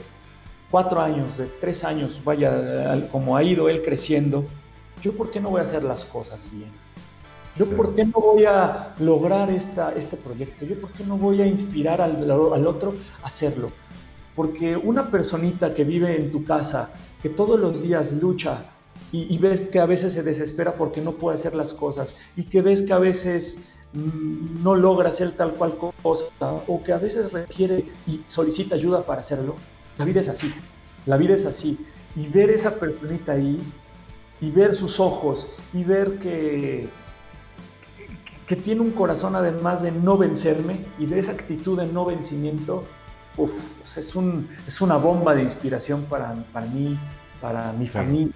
cuatro 0.70 1.00
años, 1.00 1.36
de 1.36 1.46
tres 1.60 1.84
años, 1.84 2.20
vaya, 2.24 3.08
como 3.10 3.36
ha 3.36 3.42
ido 3.42 3.68
él 3.68 3.82
creciendo, 3.82 4.44
yo 5.02 5.12
por 5.12 5.30
qué 5.30 5.40
no 5.40 5.50
voy 5.50 5.60
a 5.60 5.64
hacer 5.64 5.82
las 5.82 6.04
cosas 6.04 6.48
bien? 6.50 6.70
¿Yo 7.56 7.66
por 7.66 7.94
qué 7.96 8.04
no 8.04 8.20
voy 8.20 8.44
a 8.44 8.94
lograr 9.00 9.50
esta, 9.50 9.92
este 9.92 10.16
proyecto? 10.16 10.64
¿Yo 10.64 10.80
por 10.80 10.92
qué 10.92 11.02
no 11.02 11.18
voy 11.18 11.42
a 11.42 11.46
inspirar 11.46 12.00
al, 12.00 12.30
al, 12.30 12.66
otro 12.66 12.94
a 13.22 13.26
hacerlo? 13.26 13.72
Porque 14.36 14.76
una 14.76 15.10
personita 15.10 15.74
que 15.74 15.82
vive 15.82 16.14
en 16.14 16.30
tu 16.30 16.44
casa, 16.44 16.90
que 17.20 17.28
todos 17.28 17.58
los 17.58 17.82
días 17.82 18.12
lucha 18.12 18.62
y, 19.12 19.34
y 19.34 19.38
ves 19.38 19.62
que 19.62 19.80
a 19.80 19.86
veces 19.86 20.12
se 20.12 20.22
desespera 20.22 20.74
porque 20.74 21.00
no 21.00 21.12
puede 21.12 21.36
hacer 21.36 21.54
las 21.54 21.72
cosas 21.72 22.14
y 22.36 22.44
que 22.44 22.62
ves 22.62 22.82
que 22.82 22.92
a 22.92 22.98
veces 22.98 23.70
Mm, 23.92 24.62
no 24.62 24.74
logra 24.76 25.08
hacer 25.08 25.32
tal 25.32 25.54
cual 25.54 25.78
cosa 25.78 26.26
o 26.66 26.82
que 26.82 26.92
a 26.92 26.98
veces 26.98 27.32
requiere 27.32 27.86
y 28.06 28.22
solicita 28.26 28.74
ayuda 28.74 29.02
para 29.02 29.20
hacerlo, 29.20 29.56
la 29.96 30.04
vida 30.04 30.20
es 30.20 30.28
así, 30.28 30.52
la 31.06 31.16
vida 31.16 31.34
es 31.34 31.46
así. 31.46 31.78
Y 32.14 32.26
ver 32.28 32.50
esa 32.50 32.78
personita 32.78 33.32
ahí 33.32 33.60
y 34.40 34.50
ver 34.50 34.74
sus 34.74 35.00
ojos 35.00 35.48
y 35.72 35.84
ver 35.84 36.18
que, 36.18 36.88
que 38.46 38.56
tiene 38.56 38.82
un 38.82 38.90
corazón 38.90 39.34
además 39.36 39.82
de 39.82 39.90
no 39.90 40.18
vencerme 40.18 40.84
y 40.98 41.06
de 41.06 41.18
esa 41.20 41.32
actitud 41.32 41.78
de 41.78 41.86
no 41.86 42.04
vencimiento, 42.04 42.84
es, 43.96 44.16
un, 44.16 44.48
es 44.66 44.80
una 44.80 44.96
bomba 44.96 45.34
de 45.34 45.42
inspiración 45.42 46.02
para, 46.04 46.34
para 46.52 46.66
mí, 46.66 46.98
para 47.40 47.72
mi 47.72 47.86
familia 47.86 48.34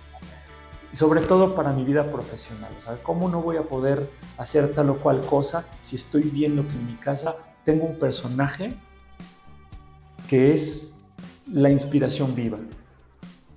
y 0.93 0.97
sobre 0.97 1.22
todo 1.22 1.55
para 1.55 1.72
mi 1.72 1.84
vida 1.84 2.11
profesional. 2.12 2.70
O 2.86 3.03
¿cómo 3.03 3.28
no 3.28 3.40
voy 3.40 3.57
a 3.57 3.62
poder 3.62 4.11
hacer 4.36 4.74
tal 4.74 4.90
o 4.90 4.99
cual 4.99 5.22
cosa 5.22 5.66
si 5.80 5.97
estoy 5.97 6.22
viendo 6.22 6.66
que 6.68 6.74
en 6.74 6.86
mi 6.86 6.97
casa 6.97 7.36
tengo 7.64 7.84
un 7.84 7.99
personaje 7.99 8.74
que 10.28 10.53
es 10.53 11.03
la 11.51 11.70
inspiración 11.70 12.34
viva? 12.34 12.59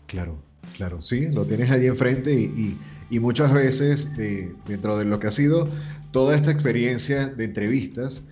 Claro, 0.08 0.38
claro, 0.76 1.02
sí, 1.02 1.30
lo 1.30 1.46
tienes 1.46 1.70
allí 1.72 1.88
enfrente 1.88 2.34
y, 2.34 2.78
muchas 3.20 3.54
veces 3.54 4.10
eh, 4.18 4.54
dentro 4.68 4.98
de 4.98 5.06
lo 5.06 5.20
que 5.20 5.28
ha 5.28 5.32
sido 5.32 5.70
toda 6.12 6.36
esta 6.36 6.52
experiencia 6.52 7.28
de 7.28 7.46
entrevistas, 7.46 8.26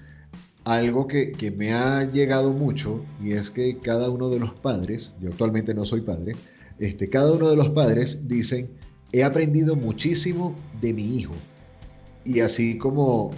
algo 0.66 1.08
que, 1.08 1.32
que, 1.32 1.52
me 1.52 1.74
ha 1.74 2.04
llegado 2.04 2.52
mucho 2.52 3.04
y 3.22 3.32
es 3.32 3.50
que 3.50 3.78
cada 3.80 4.10
uno 4.10 4.30
de 4.30 4.40
los 4.40 4.52
padres, 4.52 5.16
yo 5.22 5.30
actualmente 5.30 5.74
no 5.74 5.86
soy 5.86 6.02
padre, 6.02 6.36
este, 6.80 7.10
cada 7.10 7.32
uno 7.32 7.50
de 7.50 7.56
los 7.56 7.70
padres 7.70 8.28
dicen, 8.28 8.70
He 9.14 9.24
aprendido 9.24 9.76
muchísimo 9.76 10.56
de 10.82 10.92
mi 10.92 11.16
hijo. 11.16 11.36
Y 12.26 12.40
así 12.40 12.80
como 12.80 13.32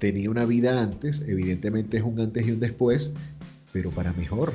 tenía 0.00 0.28
una 0.28 0.44
vida 0.46 0.82
antes, 0.82 1.22
evidentemente 1.28 1.98
es 1.98 2.02
un 2.02 2.18
antes 2.18 2.44
y 2.44 2.50
un 2.50 2.58
después, 2.58 3.14
pero 3.72 3.90
para 3.90 4.12
mejor. 4.14 4.52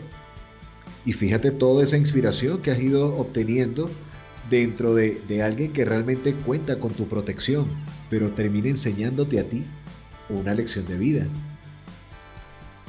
Y 1.05 1.13
fíjate 1.13 1.51
toda 1.51 1.85
esa 1.85 1.95
inspiración 1.97 2.61
que 2.61 2.71
has 2.71 2.81
ido 2.81 3.17
obteniendo 3.17 3.89
dentro 4.49 4.93
de, 4.93 5.41
alguien 5.41 5.71
que 5.71 5.85
realmente 5.85 6.33
cuenta 6.33 6.81
con 6.81 6.91
tu 6.91 7.07
protección, 7.07 7.67
pero 8.09 8.31
termina 8.31 8.67
enseñándote 8.67 9.39
a 9.39 9.47
ti 9.47 9.65
una 10.29 10.53
lección 10.53 10.85
de 10.85 10.97
vida. 10.97 11.25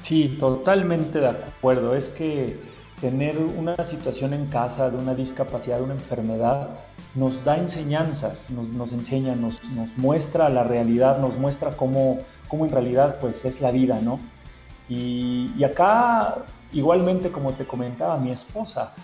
Sí, 0.02 0.36
totalmente 0.40 1.20
de 1.20 1.28
acuerdo. 1.28 1.94
Es 1.94 2.08
que 2.08 2.56
tener 3.00 3.38
una 3.38 3.84
situación 3.84 4.34
en 4.34 4.46
casa 4.46 4.90
de 4.90 4.96
una 4.96 5.14
discapacidad, 5.14 5.78
de 5.78 5.84
una 5.84 5.94
enfermedad, 5.94 6.70
nos 7.18 7.44
da 7.44 7.58
enseñanzas, 7.58 8.50
nos, 8.50 8.92
enseña, 8.92 9.34
nos, 9.34 9.60
muestra 9.96 10.48
la 10.48 10.62
realidad, 10.62 11.18
nos 11.18 11.36
muestra 11.36 11.76
cómo, 11.76 12.20
cómo, 12.46 12.64
en 12.64 12.70
realidad 12.70 13.18
pues 13.20 13.44
es 13.44 13.60
la 13.60 13.72
vida, 13.72 14.00
¿no? 14.00 14.20
Y, 14.88 15.52
y 15.58 15.64
acá, 15.64 16.46
igualmente 16.72 17.32
como 17.32 17.54
te 17.54 17.66
comentaba, 17.66 18.18
mi 18.18 18.30
esposa, 18.30 18.94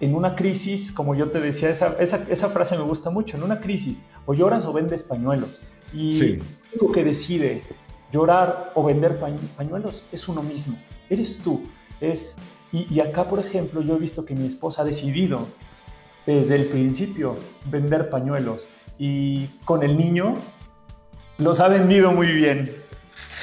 en 0.00 0.14
una 0.14 0.36
crisis, 0.36 0.92
como 0.92 1.16
yo 1.16 1.30
te 1.30 1.40
decía, 1.40 1.68
esa, 1.68 1.96
esa, 1.98 2.24
esa, 2.28 2.48
frase 2.48 2.76
me 2.76 2.84
gusta 2.84 3.10
mucho, 3.10 3.36
en 3.36 3.42
una 3.42 3.60
crisis, 3.60 4.04
o 4.24 4.34
lloras 4.34 4.64
o 4.64 4.72
vendes 4.72 5.02
pañuelos. 5.02 5.60
Y 5.92 6.38
único 6.72 6.92
que 6.92 7.02
decide 7.02 7.64
llorar 8.12 8.70
o 8.74 8.84
vender 8.84 9.18
pañuelos 9.56 10.04
es 10.12 10.28
uno 10.28 10.42
mismo, 10.42 10.78
eres 11.10 11.38
tú. 11.38 11.62
Es, 12.00 12.36
y, 12.70 12.86
y, 12.94 13.00
acá, 13.00 13.28
por 13.28 13.40
ejemplo, 13.40 13.80
yo 13.80 13.96
he 13.96 13.98
visto 13.98 14.24
que 14.24 14.36
mi 14.36 14.46
esposa 14.46 14.82
ha 14.82 14.84
decidido 14.84 15.48
desde 16.28 16.56
el 16.56 16.66
principio 16.66 17.36
vender 17.70 18.10
pañuelos 18.10 18.68
y 18.98 19.46
con 19.64 19.82
el 19.82 19.96
niño 19.96 20.36
los 21.38 21.58
ha 21.58 21.68
vendido 21.68 22.12
muy 22.12 22.26
bien. 22.32 22.70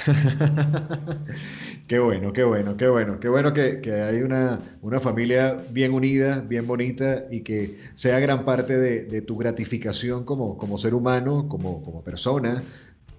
Qué 1.87 1.99
bueno, 1.99 2.33
qué 2.33 2.43
bueno, 2.43 2.77
qué 2.77 2.87
bueno, 2.87 3.19
qué 3.19 3.29
bueno 3.29 3.53
que, 3.53 3.79
hay 3.91 4.23
una, 4.23 4.59
una, 4.81 4.99
familia 4.99 5.55
bien 5.69 5.93
unida, 5.93 6.39
bien 6.39 6.65
bonita 6.65 7.25
y 7.29 7.41
que 7.41 7.77
sea 7.93 8.19
gran 8.19 8.43
parte 8.43 8.79
de, 8.79 9.21
tu 9.21 9.37
gratificación 9.37 10.25
como, 10.25 10.57
como 10.57 10.79
ser 10.79 10.95
humano, 10.95 11.47
como, 11.47 11.83
como 11.83 12.03
persona, 12.03 12.63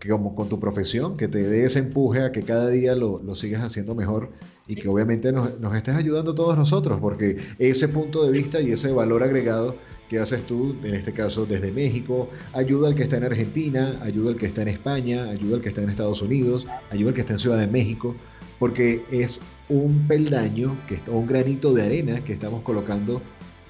que 0.00 0.08
como 0.08 0.34
con 0.34 0.48
tu 0.48 0.58
profesión, 0.58 1.16
que 1.16 1.28
te 1.28 1.44
dé 1.44 1.64
ese 1.64 1.78
empuje 1.78 2.24
a 2.24 2.32
que 2.32 2.42
cada 2.42 2.68
día 2.68 2.96
lo, 2.96 3.22
lo 3.22 3.36
sigas 3.36 3.62
haciendo 3.62 3.94
mejor 3.94 4.32
y 4.66 4.74
que 4.74 4.88
obviamente 4.88 5.32
nos, 5.32 5.58
nos 5.60 5.74
estés 5.74 5.94
ayudando 5.94 6.34
todos 6.34 6.56
nosotros, 6.56 6.98
porque 7.00 7.38
ese 7.58 7.88
punto 7.88 8.24
de 8.24 8.32
vista 8.32 8.60
y 8.60 8.72
ese 8.72 8.92
valor 8.92 9.22
agregado 9.22 9.76
que 10.08 10.18
haces 10.18 10.44
tú, 10.44 10.76
en 10.84 10.94
este 10.94 11.12
caso 11.12 11.46
desde 11.46 11.72
México, 11.72 12.28
ayuda 12.52 12.88
al 12.88 12.94
que 12.94 13.02
está 13.02 13.16
en 13.16 13.24
Argentina, 13.24 13.98
ayuda 14.02 14.30
al 14.30 14.36
que 14.36 14.46
está 14.46 14.62
en 14.62 14.68
España, 14.68 15.24
ayuda 15.24 15.56
al 15.56 15.62
que 15.62 15.68
está 15.68 15.82
en 15.82 15.90
Estados 15.90 16.22
Unidos, 16.22 16.66
ayuda 16.90 17.08
al 17.08 17.14
que 17.14 17.20
está 17.22 17.32
en 17.34 17.38
Ciudad 17.38 17.58
de 17.58 17.66
México 17.66 18.14
porque 18.58 19.04
es 19.10 19.42
un 19.68 20.06
peldaño, 20.06 20.76
que, 20.86 21.00
o 21.10 21.18
un 21.18 21.26
granito 21.26 21.72
de 21.72 21.82
arena 21.82 22.24
que 22.24 22.32
estamos 22.32 22.62
colocando 22.62 23.20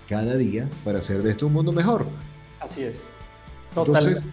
cada 0.09 0.37
día 0.37 0.69
para 0.85 0.99
hacer 0.99 1.23
de 1.23 1.33
esto 1.33 1.47
un 1.47 1.55
mundo 1.55 1.73
mejor. 1.73 2.07
Así 2.61 2.83
es. 2.83 3.13
Entonces, 3.75 4.25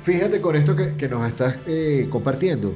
fíjate 0.00 0.40
con 0.40 0.56
esto 0.56 0.74
que, 0.74 1.08
nos 1.08 1.26
estás 1.26 1.56
eh, 1.66 2.08
compartiendo, 2.10 2.72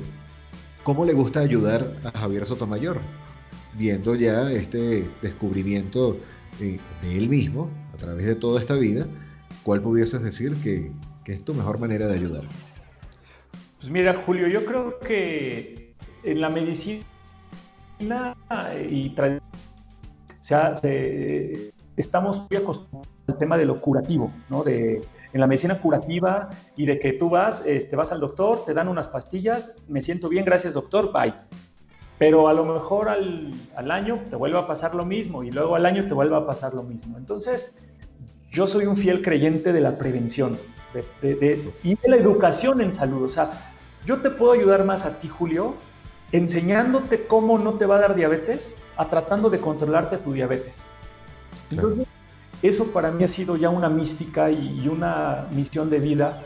¿cómo 0.83 1.05
le 1.05 1.13
gusta 1.13 1.41
ayudar 1.41 1.95
a 2.05 2.19
Javier 2.19 2.47
Sotomayor? 2.47 3.01
Viendo 3.75 4.15
ya 4.15 4.51
este 4.51 5.09
descubrimiento 5.23 6.19
de, 6.59 6.81
él 7.03 7.29
mismo 7.29 7.71
a 7.95 7.97
través 7.97 8.27
de 8.27 8.35
toda 8.35 8.61
esta 8.61 8.75
vida, 8.75 9.07
¿cuál 9.63 9.83
pudieses 9.83 10.23
decir 10.23 10.55
que, 10.63 10.91
es 11.27 11.45
tu 11.45 11.53
mejor 11.53 11.79
manera 11.79 12.07
de 12.07 12.15
ayudar? 12.15 12.45
Pues 13.79 13.91
mira, 13.91 14.15
Julio, 14.15 14.49
yo 14.49 14.65
creo 14.65 14.99
que 14.99 15.95
en 16.23 16.41
la 16.41 16.49
medicina 16.49 17.05
y 18.91 19.15
se, 20.41 21.73
estamos 21.97 22.47
muy 22.51 22.57
acostumbrados 22.57 23.09
al 23.29 23.39
tema 23.39 23.59
de 23.59 23.67
lo 23.67 23.79
curativo, 23.79 24.33
¿no? 24.49 24.65
De, 24.65 25.03
en 25.33 25.41
la 25.41 25.47
medicina 25.47 25.81
curativa 25.81 26.49
y 26.77 26.87
de 26.87 26.99
que 26.99 27.13
tú 27.13 27.31
vas, 27.31 27.65
este, 27.67 27.97
vas 27.97 28.13
al 28.13 28.21
doctor, 28.21 28.65
te 28.65 28.75
dan 28.75 28.89
unas 28.89 29.09
pastillas, 29.09 29.75
me 29.89 30.03
siento 30.03 30.29
bien, 30.29 30.45
gracias 30.45 30.75
doctor, 30.75 31.13
bye. 31.13 31.35
Pero 32.19 32.49
a 32.49 32.53
lo 32.53 32.65
mejor 32.65 33.09
al, 33.09 33.53
al 33.77 33.91
año 33.91 34.21
te 34.29 34.37
vuelve 34.37 34.59
a 34.59 34.67
pasar 34.67 34.95
lo 34.95 35.05
mismo 35.05 35.45
y 35.45 35.51
luego 35.51 35.77
al 35.77 35.87
año 35.87 36.07
te 36.09 36.15
vuelve 36.15 36.37
a 36.37 36.45
pasar 36.47 36.75
lo 36.75 36.83
mismo. 36.83 37.17
Entonces, 37.17 37.73
yo 38.51 38.67
soy 38.67 38.87
un 38.87 38.97
fiel 38.97 39.23
creyente 39.23 39.73
de 39.73 39.81
la 39.81 39.97
prevención 39.99 40.59
y 41.83 41.95
de 41.95 42.09
la 42.09 42.17
educación 42.17 42.81
en 42.81 42.95
salud. 42.95 43.25
O 43.25 43.29
sea, 43.29 43.51
yo 44.05 44.21
te 44.21 44.31
puedo 44.31 44.53
ayudar 44.53 44.85
más 44.85 45.05
a 45.05 45.19
ti, 45.21 45.29
Julio, 45.29 45.75
enseñándote 46.33 47.27
cómo 47.27 47.59
no 47.59 47.75
te 47.75 47.87
va 47.87 47.97
a 47.97 48.01
dar 48.01 48.15
diabetes 48.15 48.75
a 48.97 49.09
tratando 49.09 49.51
de 49.51 49.61
controlarte 49.61 50.17
tu 50.19 50.33
diabetes. 50.33 50.79
Entonces, 51.71 52.07
eso 52.63 52.87
para 52.93 53.11
mí 53.11 53.25
ha 53.25 53.29
sido 53.29 53.57
ya 53.57 53.71
una 53.71 53.89
mística 53.89 54.51
y, 54.51 54.89
una 54.89 55.47
misión 55.53 55.91
de 55.91 55.99
vida, 55.99 56.43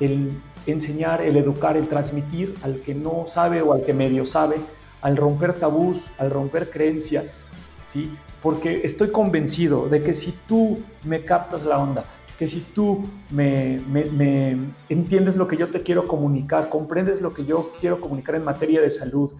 el 0.00 0.40
enseñar, 0.66 1.20
el 1.20 1.36
educar, 1.36 1.76
el 1.76 1.88
transmitir 1.88 2.54
al 2.62 2.80
que 2.80 2.94
no 2.94 3.24
sabe 3.26 3.62
o 3.62 3.72
al 3.72 3.84
que 3.84 3.92
medio 3.92 4.24
sabe, 4.24 4.56
al 5.02 5.16
romper 5.16 5.54
tabús, 5.54 6.10
al 6.18 6.30
romper 6.30 6.70
creencias, 6.70 7.44
¿sí? 7.88 8.16
Porque 8.42 8.80
estoy 8.84 9.10
convencido 9.10 9.88
de 9.88 10.02
que 10.02 10.14
si 10.14 10.32
tú 10.46 10.80
me 11.04 11.24
captas 11.24 11.64
la 11.64 11.78
onda, 11.78 12.04
que 12.38 12.48
si 12.48 12.60
tú 12.60 13.06
me, 13.30 13.80
entiendes 14.88 15.36
lo 15.36 15.46
que 15.46 15.58
yo 15.58 15.68
te 15.68 15.82
quiero 15.82 16.08
comunicar, 16.08 16.70
comprendes 16.70 17.20
lo 17.20 17.34
que 17.34 17.44
yo 17.44 17.70
quiero 17.78 18.00
comunicar 18.00 18.34
en 18.34 18.44
materia 18.44 18.80
de 18.80 18.88
salud, 18.88 19.32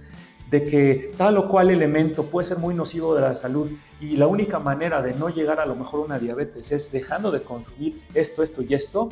de 0.51 0.66
que 0.66 1.12
tal 1.16 1.38
o 1.38 1.48
cual 1.48 1.70
elemento 1.70 2.24
puede 2.24 2.48
ser 2.48 2.59
muy 2.59 2.74
nocivo 2.74 3.14
de 3.14 3.20
la 3.20 3.34
salud 3.34 3.70
y 4.01 4.16
la 4.16 4.26
única 4.26 4.59
manera 4.59 5.01
de 5.01 5.14
no 5.14 5.28
llegar 5.28 5.61
a 5.61 5.66
lo 5.66 5.76
mejor 5.76 6.01
a 6.01 6.05
una 6.05 6.18
diabetes 6.18 6.72
es 6.72 6.90
dejando 6.90 7.30
de 7.30 7.42
consumir 7.42 8.03
esto, 8.14 8.42
esto 8.42 8.62
y 8.62 8.74
esto, 8.74 9.11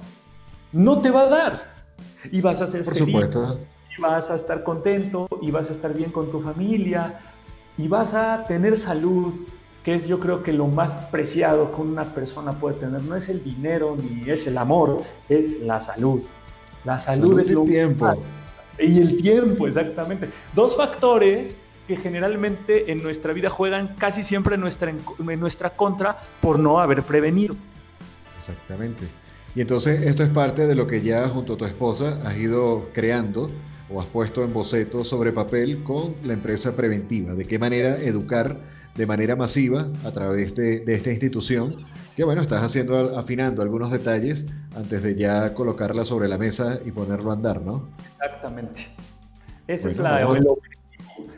no 0.72 1.01
te 1.01 1.11
va 1.11 1.22
a 1.22 1.28
dar. 1.28 1.78
Y 2.32 2.41
vas 2.41 2.61
a 2.61 2.66
ser 2.66 2.84
Por 2.84 2.97
supuesto. 2.97 3.61
Y 3.97 4.01
vas 4.01 4.30
a 4.30 4.34
estar 4.34 4.64
contento 4.64 5.28
y 5.41 5.51
vas 5.51 5.70
a 5.70 5.72
estar 5.72 5.95
bien 5.95 6.11
con 6.11 6.30
tu 6.30 6.41
familia 6.41 7.20
y 7.76 7.86
vas 7.86 8.14
a 8.14 8.45
tener 8.47 8.76
salud 8.76 9.32
que 9.84 9.95
es 9.95 10.09
yo 10.09 10.18
creo 10.18 10.43
que 10.43 10.53
lo 10.53 10.66
más 10.66 10.93
preciado 11.11 11.74
que 11.74 11.80
una 11.80 12.05
persona 12.12 12.59
puede 12.59 12.76
tener. 12.76 13.03
No 13.03 13.14
es 13.14 13.28
el 13.28 13.43
dinero 13.45 13.97
ni 13.97 14.28
es 14.28 14.47
el 14.47 14.59
amor, 14.59 15.03
es 15.28 15.61
la 15.61 15.80
salud. 15.80 16.20
La 16.84 16.99
salud, 16.99 17.39
es 17.39 17.51
el 17.51 17.64
tiempo. 17.64 18.16
Y 18.79 19.01
el 19.01 19.16
tiempo, 19.20 19.66
exactamente. 19.66 20.29
Dos 20.55 20.76
factores 20.76 21.57
que 21.87 21.97
generalmente 21.97 22.93
en 22.93 23.03
nuestra 23.03 23.33
vida 23.33 23.49
juegan 23.49 23.95
casi 23.99 24.22
siempre 24.22 24.57
en 24.57 24.61
nuestra, 24.61 24.91
en 24.91 25.41
nuestra 25.41 25.70
contra 25.70 26.18
por 26.41 26.59
no 26.59 26.79
haber 26.79 27.03
prevenido. 27.03 27.57
Exactamente. 28.37 29.07
Y 29.55 29.62
entonces 29.62 30.03
esto 30.03 30.22
es 30.22 30.29
parte 30.29 30.66
de 30.66 30.74
lo 30.74 30.87
que 30.87 31.03
ya 31.03 31.29
junto 31.29 31.55
a 31.55 31.57
tu 31.57 31.64
esposa 31.64 32.20
has 32.24 32.37
ido 32.37 32.91
creando 32.93 33.51
o 33.91 34.01
has 34.01 34.07
puesto 34.07 34.45
en 34.45 34.53
boceto 34.53 35.03
sobre 35.03 35.33
papel 35.33 35.83
con 35.83 36.14
la 36.24 36.35
empresa 36.35 36.76
preventiva. 36.76 37.35
De 37.35 37.47
qué 37.47 37.59
manera 37.59 37.97
educar 37.97 38.61
de 38.99 39.07
manera 39.07 39.36
masiva 39.36 39.86
a 40.05 40.11
través 40.11 40.57
de, 40.57 40.82
esta 40.86 41.11
institución, 41.11 41.76
que 42.16 42.24
bueno, 42.24 42.42
estás 42.42 42.64
haciendo, 42.64 43.16
afinando 43.16 43.62
algunos 43.62 43.92
detalles 43.92 44.44
antes 44.76 45.05
de 45.05 45.14
ya 45.14 45.55
colocarla 45.55 46.05
sobre 46.05 46.26
la 46.26 46.36
mesa 46.36 46.80
y 46.84 46.90
ponerlo 46.90 47.30
a 47.30 47.34
andar, 47.34 47.62
¿no? 47.62 47.88
Exactamente. 48.11 48.88
Ese 49.68 49.90
es 49.90 49.99
la, 49.99 50.20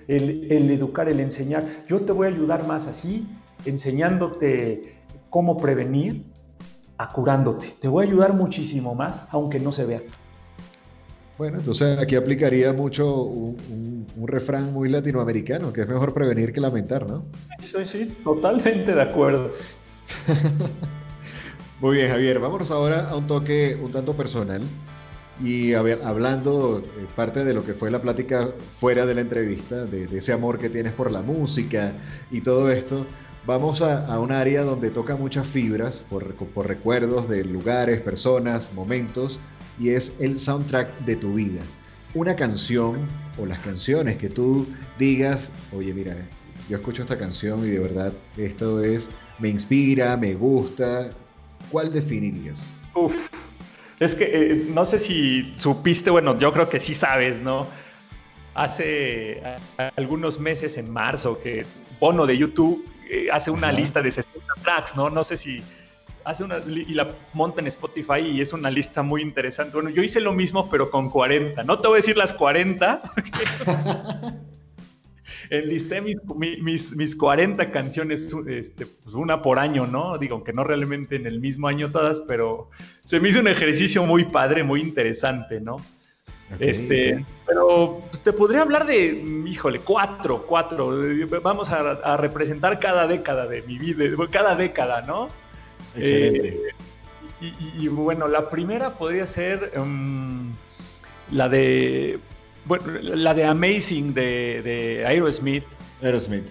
el, 0.08 0.50
el 0.50 0.70
educar, 0.70 1.06
el 1.10 1.20
enseñar. 1.20 1.64
Yo 1.86 2.00
te 2.00 2.12
voy 2.12 2.28
a 2.28 2.30
ayudar 2.30 2.66
más 2.66 2.86
así, 2.86 3.28
enseñándote 3.66 4.94
cómo 5.28 5.58
prevenir, 5.58 6.24
a 6.96 7.12
curándote. 7.12 7.74
Te 7.78 7.88
voy 7.88 8.06
a 8.06 8.08
ayudar 8.08 8.32
muchísimo 8.32 8.94
más, 8.94 9.28
aunque 9.32 9.60
no 9.60 9.70
se 9.70 9.84
vea. 9.84 10.00
Bueno, 11.40 11.56
entonces 11.56 11.98
aquí 11.98 12.16
aplicaría 12.16 12.74
mucho 12.74 13.22
un, 13.22 14.06
refrán 14.26 14.74
muy 14.74 14.90
latinoamericano, 14.90 15.72
que 15.72 15.80
es 15.80 15.88
mejor 15.88 16.12
prevenir 16.12 16.52
que 16.52 16.60
lamentar, 16.60 17.08
¿no? 17.08 17.24
Sí, 17.62 17.78
sí, 17.86 18.14
totalmente 18.22 18.92
de 18.92 19.00
acuerdo. 19.00 19.50
muy 21.80 21.96
bien, 21.96 22.10
Javier, 22.10 22.40
vámonos 22.40 22.70
ahora 22.70 23.08
a 23.08 23.16
un 23.16 23.26
toque 23.26 23.78
un 23.82 23.90
tanto 23.90 24.14
personal. 24.14 24.60
Y 25.42 25.72
a 25.72 25.80
ver, 25.80 26.00
hablando 26.04 26.80
eh, 26.84 27.06
parte 27.16 27.42
de 27.42 27.54
lo 27.54 27.64
que 27.64 27.72
fue 27.72 27.90
la 27.90 28.02
plática 28.02 28.50
fuera 28.78 29.06
de 29.06 29.14
la 29.14 29.22
entrevista, 29.22 29.86
de, 29.86 30.14
ese 30.14 30.34
amor 30.34 30.58
que 30.58 30.68
tienes 30.68 30.92
por 30.92 31.10
la 31.10 31.22
música 31.22 31.92
y 32.30 32.42
todo 32.42 32.70
esto, 32.70 33.06
vamos 33.46 33.80
a, 33.80 34.20
un 34.20 34.30
área 34.30 34.62
donde 34.62 34.90
toca 34.90 35.16
muchas 35.16 35.48
fibras 35.48 36.04
por, 36.10 36.34
por 36.34 36.68
recuerdos 36.68 37.30
de 37.30 37.46
lugares, 37.46 38.02
personas, 38.02 38.74
momentos 38.74 39.40
y 39.80 39.90
es 39.90 40.14
el 40.20 40.38
soundtrack 40.38 41.00
de 41.00 41.16
tu 41.16 41.34
vida. 41.34 41.62
Una 42.14 42.36
canción 42.36 43.08
o 43.38 43.46
las 43.46 43.58
canciones 43.60 44.18
que 44.18 44.28
tú 44.28 44.66
digas, 44.98 45.50
oye, 45.72 45.94
mira, 45.94 46.16
yo 46.68 46.76
escucho 46.76 47.02
esta 47.02 47.18
canción 47.18 47.66
y 47.66 47.70
de 47.70 47.78
verdad 47.78 48.12
esto 48.36 48.84
es, 48.84 49.10
me 49.38 49.48
inspira, 49.48 50.16
me 50.16 50.34
gusta. 50.34 51.10
¿Cuál 51.70 51.92
definirías? 51.92 52.68
Uf, 52.94 53.28
es 53.98 54.14
que 54.14 54.24
eh, 54.24 54.66
no 54.72 54.84
sé 54.84 54.98
si 54.98 55.54
supiste, 55.56 56.10
bueno, 56.10 56.38
yo 56.38 56.52
creo 56.52 56.68
que 56.68 56.78
sí 56.78 56.94
sabes, 56.94 57.40
¿no? 57.40 57.66
Hace 58.54 59.42
algunos 59.96 60.38
meses, 60.38 60.76
en 60.76 60.90
marzo, 60.90 61.40
que 61.40 61.64
Bono 62.00 62.26
de 62.26 62.36
YouTube 62.36 62.84
eh, 63.08 63.28
hace 63.32 63.50
una 63.50 63.70
lista 63.72 64.02
de 64.02 64.10
60 64.10 64.40
tracks, 64.62 64.96
¿no? 64.96 65.08
No 65.08 65.22
sé 65.22 65.36
si, 65.36 65.62
hace 66.30 66.44
una 66.44 66.58
y 66.66 66.94
la 66.94 67.08
monta 67.32 67.60
en 67.60 67.66
Spotify 67.66 68.20
y 68.20 68.40
es 68.40 68.52
una 68.52 68.70
lista 68.70 69.02
muy 69.02 69.22
interesante. 69.22 69.74
Bueno, 69.74 69.90
yo 69.90 70.02
hice 70.02 70.20
lo 70.20 70.32
mismo 70.32 70.70
pero 70.70 70.90
con 70.90 71.10
40. 71.10 71.62
No 71.64 71.78
te 71.78 71.88
voy 71.88 71.96
a 71.96 72.00
decir 72.00 72.16
las 72.16 72.32
40. 72.32 73.02
enlisté 75.50 76.00
mis, 76.00 76.16
mis, 76.36 76.96
mis 76.96 77.16
40 77.16 77.70
canciones, 77.72 78.34
este, 78.46 78.86
pues 78.86 79.14
una 79.14 79.42
por 79.42 79.58
año, 79.58 79.86
¿no? 79.86 80.16
Digo, 80.16 80.44
que 80.44 80.52
no 80.52 80.64
realmente 80.64 81.16
en 81.16 81.26
el 81.26 81.40
mismo 81.40 81.66
año 81.68 81.90
todas, 81.90 82.20
pero 82.20 82.70
se 83.04 83.20
me 83.20 83.28
hizo 83.28 83.40
un 83.40 83.48
ejercicio 83.48 84.04
muy 84.04 84.24
padre, 84.24 84.62
muy 84.62 84.80
interesante, 84.80 85.60
¿no? 85.60 85.78
este, 86.58 87.24
pero 87.46 88.00
pues, 88.10 88.22
te 88.22 88.32
podría 88.32 88.62
hablar 88.62 88.84
de, 88.84 89.44
híjole, 89.46 89.80
cuatro, 89.80 90.46
cuatro. 90.46 90.92
Vamos 91.42 91.70
a, 91.70 92.16
representar 92.16 92.78
cada 92.78 93.06
década 93.06 93.46
de 93.46 93.62
mi 93.62 93.78
vida, 93.78 94.04
cada 94.30 94.56
década, 94.56 95.02
¿no? 95.02 95.28
Excelente. 95.96 96.48
Eh, 97.40 97.54
y, 97.78 97.88
bueno, 97.88 98.28
la 98.28 98.50
primera 98.50 98.98
podría 98.98 99.26
ser 99.26 99.72
um, 99.76 100.52
la 101.30 101.48
de 101.48 102.18
bueno, 102.64 102.84
la 103.00 103.34
de 103.34 103.44
Amazing 103.44 104.12
de, 104.14 104.62
de 104.62 105.06
Aerosmith. 105.06 105.64
Aerosmith. 106.02 106.44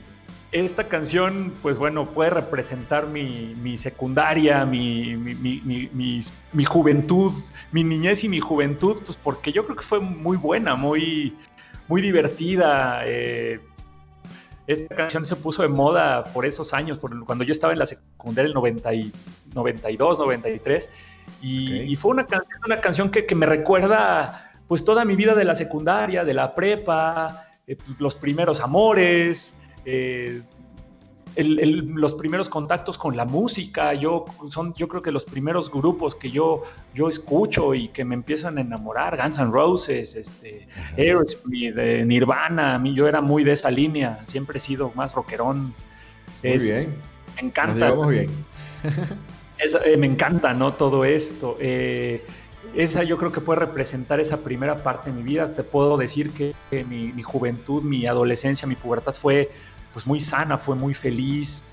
Esta 0.52 0.88
canción, 0.88 1.54
pues 1.62 1.78
bueno, 1.78 2.08
puede 2.10 2.32
representar 2.32 3.06
mi, 3.06 3.78
secundaria, 3.78 4.66
mi, 4.66 5.16
mi, 5.16 6.66
juventud, 6.66 7.32
mi 7.72 7.84
niñez 7.84 8.24
y 8.24 8.30
mi 8.30 8.40
juventud, 8.40 9.00
pues 9.06 9.16
porque 9.16 9.52
yo 9.52 9.64
creo 9.66 9.78
que 9.78 9.84
fue 9.84 10.00
muy 10.00 10.38
buena, 10.38 10.76
muy, 10.76 11.38
muy 11.88 12.02
divertida. 12.02 13.02
Eh, 13.06 13.60
esta 14.70 14.95
canción 14.95 15.26
se 15.26 15.36
puso 15.36 15.63
de 15.63 15.67
moda 15.67 16.26
por 16.26 16.45
esos 16.45 16.74
años, 16.76 16.99
cuando 16.99 17.43
yo 17.43 17.51
estaba 17.51 17.74
en 17.74 17.80
la 17.80 17.88
secundaria, 17.88 18.47
el 18.47 18.53
90 18.53 18.89
92, 19.55 20.20
93, 20.20 20.89
y, 21.41 21.95
fue 21.95 22.11
una, 22.11 22.28
una 22.65 22.80
canción 22.80 23.09
que, 23.09 23.26
que 23.26 23.34
me 23.34 23.47
recuerda 23.47 24.51
pues 24.67 24.86
toda 24.86 25.05
mi 25.05 25.15
vida 25.15 25.34
de 25.34 25.43
la 25.43 25.55
secundaria, 25.55 26.24
de 26.24 26.36
la 26.36 26.51
prepa, 26.51 27.47
eh, 27.65 27.78
los 27.97 28.13
primeros 28.13 28.61
amores, 28.61 29.57
eh, 29.86 30.43
los 31.36 32.13
primeros 32.15 32.49
contactos 32.49 32.97
con 32.97 33.15
la 33.15 33.25
música, 33.25 33.93
yo, 33.93 34.25
son 34.49 34.73
yo 34.73 34.88
creo 34.88 35.01
que 35.01 35.11
los 35.11 35.23
primeros 35.23 35.71
grupos 35.71 36.15
que 36.15 36.30
yo, 36.30 36.63
yo 36.93 37.07
escucho 37.09 37.73
y 37.73 37.89
que 37.89 38.03
me 38.03 38.15
empiezan 38.15 38.57
a 38.57 38.61
enamorar, 38.61 39.17
Guns 39.21 39.39
N' 39.39 39.51
Roses, 39.51 40.15
este, 40.15 40.67
Aerosmith, 40.97 41.77
eh, 41.77 42.03
Nirvana, 42.05 42.75
a 42.75 42.80
mí 42.80 42.93
yo 42.93 43.07
era 43.07 43.21
muy 43.21 43.43
de 43.43 43.53
esa 43.53 43.71
línea, 43.71 44.19
siempre 44.25 44.57
he 44.57 44.61
sido 44.61 44.91
más 44.95 45.13
rockerón. 45.13 45.73
Muy 46.43 46.57
bien. 46.57 46.95
Me 47.36 47.47
encanta. 47.47 47.89
Nos 47.89 48.07
bien. 48.07 48.30
me 49.99 50.07
encanta, 50.07 50.53
¿no? 50.53 50.73
Todo 50.73 51.05
esto 51.05 51.57
esa 52.75 53.03
yo 53.03 53.17
creo 53.17 53.32
que 53.32 53.41
puede 53.41 53.59
representar 53.59 54.19
esa 54.19 54.38
primera 54.38 54.84
parte 54.84 55.09
de 55.09 55.15
mi 55.15 55.23
vida. 55.23 55.53
Te 55.53 55.63
puedo 55.63 55.97
decir 55.97 56.32
que, 56.32 56.53
mi, 56.86 57.21
juventud, 57.21 57.84
mi 57.84 58.05
adolescencia, 58.05 58.67
mi 58.67 58.75
pubertad 58.75 59.13
fue 59.13 59.49
pues 59.94 60.08
muy 60.08 60.20
sana, 60.20 60.58
fue 60.58 60.76
muy 60.76 60.94
feliz 60.94 61.64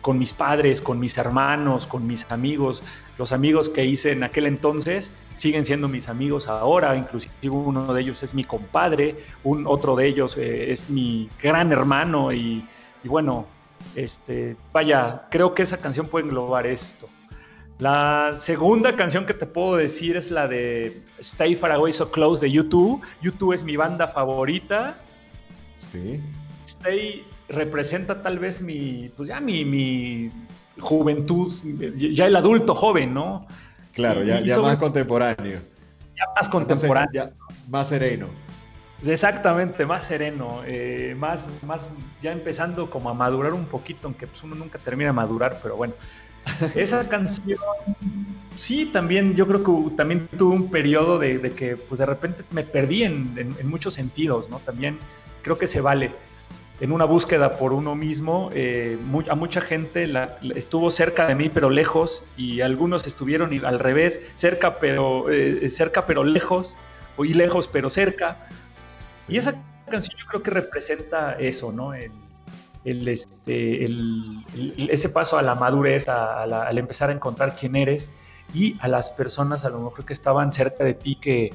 con 0.00 0.18
mis 0.18 0.32
padres, 0.32 0.80
con 0.80 0.98
mis 0.98 1.18
hermanos, 1.18 1.86
con 1.86 2.06
mis 2.06 2.26
amigos. 2.30 2.82
Los 3.18 3.32
amigos 3.32 3.68
que 3.68 3.84
hice 3.84 4.12
en 4.12 4.22
aquel 4.22 4.46
entonces 4.46 5.12
siguen 5.36 5.66
siendo 5.66 5.88
mis 5.88 6.08
amigos 6.08 6.48
ahora, 6.48 6.96
inclusive 6.96 7.50
uno 7.50 7.92
de 7.92 8.00
ellos 8.00 8.22
es 8.22 8.34
mi 8.34 8.44
compadre, 8.44 9.16
un 9.44 9.66
otro 9.66 9.94
de 9.94 10.06
ellos 10.06 10.36
eh, 10.36 10.72
es 10.72 10.88
mi 10.88 11.28
gran 11.40 11.70
hermano 11.72 12.32
y, 12.32 12.66
y 13.04 13.08
bueno, 13.08 13.46
este, 13.94 14.56
vaya, 14.72 15.26
creo 15.30 15.54
que 15.54 15.62
esa 15.62 15.78
canción 15.78 16.08
puede 16.08 16.24
englobar 16.24 16.66
esto. 16.66 17.08
La 17.78 18.34
segunda 18.38 18.94
canción 18.94 19.26
que 19.26 19.34
te 19.34 19.44
puedo 19.44 19.76
decir 19.76 20.16
es 20.16 20.30
la 20.30 20.46
de 20.46 21.02
Stay 21.18 21.56
Far 21.56 21.72
Away 21.72 21.92
So 21.92 22.10
Close 22.10 22.44
de 22.44 22.50
YouTube. 22.50 23.02
YouTube 23.20 23.54
es 23.54 23.64
mi 23.64 23.76
banda 23.76 24.06
favorita. 24.06 24.96
Sí. 25.76 26.20
Stay 26.64 27.24
representa 27.52 28.22
tal 28.22 28.38
vez 28.38 28.60
mi, 28.60 29.10
pues 29.16 29.28
ya 29.28 29.40
mi, 29.40 30.30
juventud, 30.80 31.52
ya 31.96 32.26
el 32.26 32.36
adulto 32.36 32.74
joven, 32.74 33.14
¿no? 33.14 33.46
Claro, 33.92 34.24
ya, 34.24 34.40
más 34.60 34.76
contemporáneo. 34.78 35.60
Ya 36.16 36.24
más 36.34 36.48
contemporáneo. 36.48 37.30
más 37.68 37.88
sereno. 37.88 38.28
Exactamente, 39.04 39.84
más 39.84 40.04
sereno, 40.04 40.62
eh, 40.64 41.14
más, 41.18 41.48
más 41.62 41.92
ya 42.22 42.30
empezando 42.30 42.88
como 42.88 43.10
a 43.10 43.14
madurar 43.14 43.52
un 43.52 43.64
poquito, 43.64 44.06
aunque 44.06 44.26
pues 44.26 44.42
uno 44.44 44.54
nunca 44.54 44.78
termina 44.78 45.10
de 45.10 45.14
madurar, 45.14 45.58
pero 45.62 45.76
bueno. 45.76 45.94
Esa 46.74 47.08
canción, 47.08 47.58
sí, 48.56 48.86
también 48.86 49.34
yo 49.34 49.46
creo 49.46 49.62
que 49.62 49.96
también 49.96 50.28
tuve 50.36 50.54
un 50.54 50.70
periodo 50.70 51.18
de, 51.18 51.52
que 51.52 51.76
pues 51.76 51.98
de 51.98 52.06
repente 52.06 52.44
me 52.50 52.62
perdí 52.62 53.04
en, 53.04 53.54
muchos 53.64 53.94
sentidos, 53.94 54.48
¿no? 54.50 54.58
También 54.58 54.98
creo 55.42 55.58
que 55.58 55.66
se 55.66 55.80
vale 55.80 56.12
en 56.82 56.90
una 56.90 57.04
búsqueda 57.04 57.58
por 57.58 57.72
uno 57.72 57.94
mismo. 57.94 58.50
Eh, 58.52 58.98
a 59.30 59.36
mucha 59.36 59.60
gente 59.60 60.08
la, 60.08 60.36
estuvo 60.56 60.90
cerca 60.90 61.28
de 61.28 61.36
mí 61.36 61.48
pero 61.48 61.70
lejos 61.70 62.24
y 62.36 62.60
algunos 62.60 63.06
estuvieron 63.06 63.52
al 63.64 63.78
revés, 63.78 64.32
cerca 64.34 64.74
pero, 64.74 65.30
eh, 65.30 65.68
cerca 65.68 66.06
pero 66.06 66.24
lejos, 66.24 66.76
y 67.18 67.34
lejos 67.34 67.68
pero 67.68 67.88
cerca. 67.88 68.48
Y 69.28 69.36
esa 69.36 69.54
canción 69.88 70.18
yo 70.18 70.26
creo 70.26 70.42
que 70.42 70.50
representa 70.50 71.34
eso, 71.38 71.70
¿no? 71.70 71.94
el, 71.94 73.06
este, 73.06 73.88
ese 74.76 75.08
paso 75.08 75.38
a 75.38 75.42
la 75.42 75.54
madurez, 75.54 76.08
al 76.08 76.78
empezar 76.78 77.10
a 77.10 77.12
encontrar 77.12 77.54
quién 77.54 77.76
eres 77.76 78.10
y 78.52 78.76
a 78.80 78.88
las 78.88 79.08
personas 79.10 79.64
a 79.64 79.70
lo 79.70 79.78
mejor 79.78 80.04
que 80.04 80.12
estaban 80.12 80.52
cerca 80.52 80.82
de 80.82 80.94
ti, 80.94 81.14
que, 81.14 81.50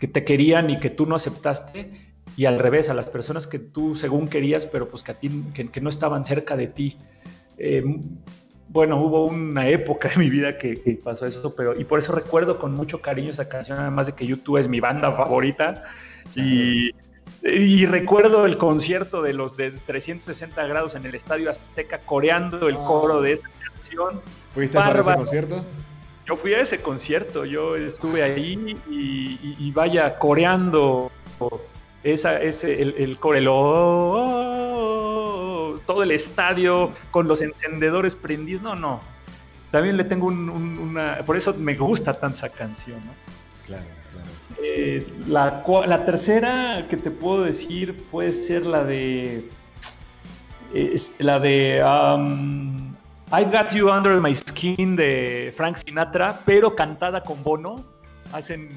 que 0.00 0.08
te 0.08 0.24
querían 0.24 0.68
y 0.68 0.80
que 0.80 0.90
tú 0.90 1.06
no 1.06 1.14
aceptaste, 1.14 2.07
y 2.38 2.46
al 2.46 2.60
revés, 2.60 2.88
a 2.88 2.94
las 2.94 3.08
personas 3.08 3.48
que 3.48 3.58
tú 3.58 3.96
según 3.96 4.28
querías, 4.28 4.64
pero 4.64 4.88
pues 4.88 5.02
que, 5.02 5.10
a 5.10 5.14
ti, 5.14 5.28
que, 5.52 5.80
no 5.80 5.90
estaban 5.90 6.24
cerca 6.24 6.56
de 6.56 6.68
ti. 6.68 6.96
Eh, 7.58 7.82
bueno, 8.68 9.02
hubo 9.02 9.24
una 9.24 9.68
época 9.68 10.08
en 10.14 10.20
mi 10.20 10.30
vida 10.30 10.56
que, 10.56 11.00
pasó 11.02 11.26
eso, 11.26 11.52
pero 11.56 11.76
y 11.76 11.82
por 11.82 11.98
eso 11.98 12.12
recuerdo 12.12 12.60
con 12.60 12.74
mucho 12.74 13.00
cariño 13.00 13.32
esa 13.32 13.48
canción, 13.48 13.80
además 13.80 14.06
de 14.06 14.12
que 14.12 14.24
YouTube 14.24 14.58
es 14.58 14.68
mi 14.68 14.78
banda 14.78 15.10
favorita. 15.10 15.82
Y, 16.36 16.92
y 17.42 17.86
recuerdo 17.86 18.46
el 18.46 18.56
concierto 18.56 19.20
de 19.20 19.32
los 19.32 19.56
de 19.56 19.72
360 19.72 20.64
grados 20.68 20.94
en 20.94 21.06
el 21.06 21.16
Estadio 21.16 21.50
Azteca 21.50 21.98
coreando 21.98 22.68
el 22.68 22.76
ah. 22.76 22.84
coro 22.86 23.20
de 23.20 23.32
esa 23.32 23.48
canción. 23.48 24.20
¿Fuiste 24.54 24.78
para 24.78 25.00
ese 25.00 25.12
concierto? 25.12 25.64
Yo 26.24 26.36
fui 26.36 26.54
a 26.54 26.60
ese 26.60 26.80
concierto, 26.82 27.44
yo 27.44 27.74
estuve 27.74 28.22
ahí 28.22 28.76
y, 28.88 29.72
vaya 29.72 30.20
coreando 30.20 31.10
esa, 32.02 32.40
ese, 32.40 32.80
el, 32.80 32.94
el 32.96 33.18
oh, 33.48 34.98
todo 35.86 36.02
el 36.02 36.10
estadio 36.12 36.92
con 37.10 37.28
los 37.28 37.42
encendedores 37.42 38.14
prendidos. 38.14 38.62
No, 38.62 38.74
no. 38.74 39.00
También 39.70 39.96
le 39.96 40.04
tengo 40.04 40.26
una. 40.26 41.18
Por 41.26 41.36
eso 41.36 41.54
me 41.54 41.74
gusta 41.74 42.14
tanto 42.14 42.36
esa 42.36 42.48
canción, 42.48 43.04
¿no? 43.04 43.12
Claro. 43.66 43.84
Eh, 44.62 45.06
la, 45.28 45.62
tercera 46.04 46.86
que 46.88 46.96
te 46.96 47.10
puedo 47.10 47.44
decir 47.44 48.04
puede 48.10 48.32
ser 48.32 48.64
la 48.64 48.84
de. 48.84 49.48
la 51.18 51.38
de. 51.38 51.82
Um, 51.84 52.94
I 53.30 53.44
Got 53.44 53.74
You 53.74 53.90
Under 53.90 54.18
My 54.20 54.34
Skin 54.34 54.96
de 54.96 55.52
Frank 55.54 55.76
Sinatra, 55.76 56.40
pero 56.46 56.74
cantada 56.74 57.22
con 57.22 57.42
Bono. 57.44 57.84
Hacen 58.32 58.70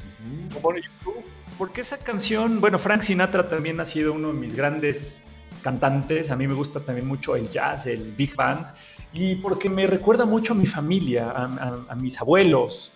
con 0.53 0.61
Bono 0.61 0.77
YouTube. 0.77 1.23
Porque 1.61 1.81
esa 1.81 1.99
canción, 1.99 2.59
bueno, 2.59 2.79
Frank 2.79 3.03
Sinatra 3.03 3.47
también 3.47 3.79
ha 3.79 3.85
sido 3.85 4.13
uno 4.13 4.29
de 4.29 4.33
mis 4.33 4.55
grandes 4.55 5.21
cantantes. 5.61 6.31
A 6.31 6.35
mí 6.35 6.47
me 6.47 6.55
gusta 6.55 6.79
también 6.79 7.07
mucho 7.07 7.35
el 7.35 7.51
jazz, 7.51 7.85
el 7.85 8.13
big 8.13 8.35
band. 8.35 8.65
Y 9.13 9.35
porque 9.35 9.69
me 9.69 9.85
recuerda 9.85 10.25
mucho 10.25 10.53
a 10.53 10.55
mi 10.55 10.65
familia, 10.65 11.29
a 11.29 11.93
mis 11.93 12.19
abuelos, 12.19 12.91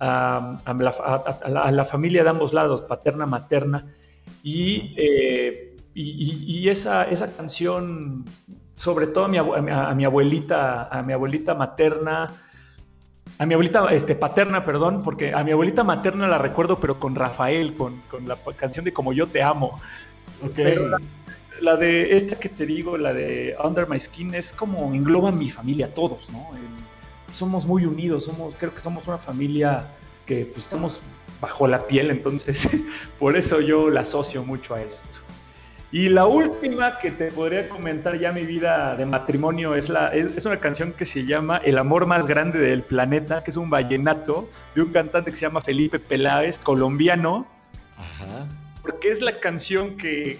a, 0.00 0.60
la, 1.72 1.84
familia 1.86 2.22
de 2.22 2.28
ambos 2.28 2.52
lados, 2.52 2.82
paterna, 2.82 3.24
materna, 3.24 3.86
y, 4.42 4.92
eh, 4.98 5.78
y, 5.94 6.68
esa, 6.68 7.04
esa 7.04 7.34
canción, 7.34 8.26
sobre 8.76 9.06
todo 9.06 9.24
a 9.24 9.28
mi, 9.28 9.38
a 9.38 9.94
mi, 9.94 10.04
abuelita, 10.04 10.88
a 10.88 11.02
mi 11.02 11.14
abuelita 11.14 11.54
materna, 11.54 12.34
a 13.40 13.46
mi 13.46 13.54
abuelita 13.54 13.86
este, 13.94 14.14
paterna, 14.14 14.66
perdón, 14.66 15.02
porque 15.02 15.32
a 15.32 15.42
mi 15.42 15.50
abuelita 15.52 15.82
materna 15.82 16.28
la 16.28 16.36
recuerdo, 16.36 16.78
pero 16.78 17.00
con 17.00 17.14
Rafael, 17.14 17.72
con, 17.74 18.02
con 18.10 18.28
la 18.28 18.36
canción 18.54 18.84
de 18.84 18.92
Como 18.92 19.14
yo 19.14 19.28
te 19.28 19.42
amo. 19.42 19.80
la, 21.62 21.76
de 21.78 22.16
esta 22.16 22.38
que 22.38 22.50
te 22.50 22.66
digo, 22.66 22.98
la 22.98 23.14
de 23.14 23.56
Under 23.64 23.88
My 23.88 23.98
Skin, 23.98 24.34
es 24.34 24.52
como 24.52 24.92
engloba 24.92 25.30
a 25.30 25.32
mi 25.32 25.50
familia, 25.50 25.94
todos, 25.94 26.28
¿no? 26.30 26.50
somos 27.32 27.64
muy 27.64 27.86
unidos, 27.86 28.24
somos, 28.24 28.54
creo 28.58 28.74
que 28.74 28.80
somos 28.80 29.08
una 29.08 29.16
familia 29.16 29.86
que 30.26 30.44
pues, 30.44 30.64
estamos 30.64 31.00
bajo 31.40 31.66
la 31.66 31.86
piel, 31.86 32.10
entonces 32.10 32.68
por 33.18 33.38
eso 33.38 33.62
yo 33.62 33.88
la 33.88 34.02
asocio 34.02 34.44
mucho 34.44 34.74
a 34.74 34.82
esto. 34.82 35.20
Y 35.92 36.08
la 36.08 36.26
última 36.26 36.98
que 36.98 37.10
te 37.10 37.32
podría 37.32 37.68
comentar 37.68 38.16
ya 38.16 38.30
mi 38.30 38.42
vida 38.42 38.94
de 38.96 39.06
matrimonio 39.06 39.74
es, 39.74 39.88
la, 39.88 40.14
es, 40.14 40.46
una 40.46 40.58
canción 40.58 40.92
que 40.92 41.04
se 41.04 41.26
llama 41.26 41.56
El 41.64 41.78
amor 41.78 42.06
más 42.06 42.26
grande 42.26 42.60
del 42.60 42.82
planeta, 42.82 43.42
que 43.42 43.50
es 43.50 43.56
un 43.56 43.70
vallenato 43.70 44.48
de 44.76 44.82
un 44.82 44.92
cantante 44.92 45.32
que 45.32 45.36
se 45.36 45.46
llama 45.46 45.60
Felipe 45.60 45.98
Peláez, 45.98 46.60
colombiano, 46.60 47.46
porque 48.82 49.10
es 49.10 49.20
la 49.20 49.32
canción 49.40 49.96
que 49.96 50.38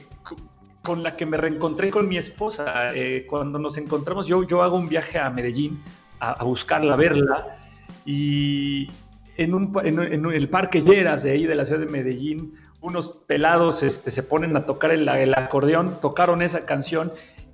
con 0.83 1.03
la 1.03 1.17
que 1.17 1.27
me 1.27 1.37
reencontré 1.37 1.91
con 1.91 2.09
mi 2.09 2.17
esposa. 2.17 2.95
Eh, 2.95 3.27
cuando 3.29 3.59
nos 3.59 3.77
encontramos, 3.77 4.27
yo, 4.27 4.45
yo 4.45 4.63
hago 4.63 4.77
un 4.77 4.89
viaje 4.89 5.19
a 5.19 5.31
Medellín 5.31 5.83
a, 6.21 6.45
buscarla, 6.45 6.95
a 6.95 6.97
verla, 6.97 7.57
y 8.05 8.89
en, 9.37 9.55
un, 9.55 9.73
en, 9.85 10.27
el 10.27 10.49
Parque 10.49 10.83
Lleras 10.83 11.23
de 11.23 11.33
ahí 11.33 11.47
de 11.47 11.55
la 11.55 11.65
ciudad 11.65 11.81
de 11.81 11.87
Medellín, 11.87 12.53
unos 12.81 13.09
pelados 13.27 13.83
este, 13.83 14.11
se 14.11 14.23
ponen 14.23 14.57
a 14.57 14.63
tocar 14.63 14.91
el, 14.91 15.09
el 15.09 15.35
acordeón, 15.35 16.01
tocaron 16.01 16.43
esa 16.43 16.65
canción 16.67 17.13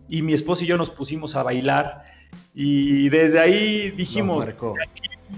y 0.09 0.23
mi 0.23 0.35
esposa 0.35 0.65
y 0.65 0.67
yo 0.67 0.77
nos 0.77 0.91
pusimos 0.91 1.37
a 1.37 1.43
bailar. 1.43 2.05
Y 2.55 3.09
desde 3.09 3.41
ahí 3.41 3.91
dijimos, 3.91 4.47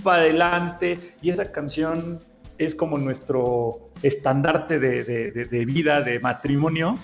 para 0.03 0.23
adelante 0.23 0.99
y 1.23 1.31
esa 1.31 1.51
canción 1.51 2.21
es 2.59 2.75
como 2.75 2.99
nuestro 2.99 3.91
estandarte 4.03 4.79
de, 4.79 5.65
vida, 5.65 6.03
de 6.03 6.21
matrimonio. 6.21 6.99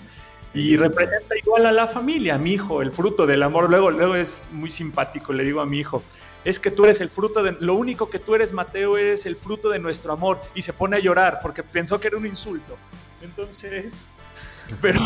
Y 0.53 0.77
representa 0.77 1.35
igual 1.37 1.65
a 1.65 1.71
la 1.73 1.85
familia, 1.85 2.35
a 2.35 2.37
mi 2.37 2.53
hijo, 2.53 2.81
el 2.81 2.91
fruto 2.91 3.25
del 3.25 3.43
amor. 3.43 3.69
Luego, 3.69 3.91
luego 3.91 4.15
es 4.15 4.41
muy 4.53 4.71
simpático, 4.71 5.33
le 5.33 5.43
digo 5.43 5.59
a 5.59 5.65
mi 5.65 5.79
hijo, 5.79 6.01
es 6.45 6.59
que 6.59 6.69
tú 6.69 6.85
eres 6.85 7.01
el 7.01 7.09
fruto 7.09 7.43
de, 7.43 7.57
lo 7.59 7.73
único 7.73 8.09
que 8.09 8.19
tú 8.19 8.35
eres, 8.35 8.53
Mateo, 8.53 8.97
eres 8.97 9.25
el 9.25 9.35
fruto 9.35 9.69
de 9.69 9.79
nuestro 9.79 10.13
amor. 10.13 10.39
Y 10.53 10.61
se 10.61 10.73
pone 10.73 10.95
a 10.95 10.99
llorar 10.99 11.39
porque 11.41 11.63
pensó 11.63 11.99
que 11.99 12.07
era 12.07 12.17
un 12.17 12.25
insulto. 12.25 12.77
Entonces, 13.21 14.07
pero, 14.81 14.99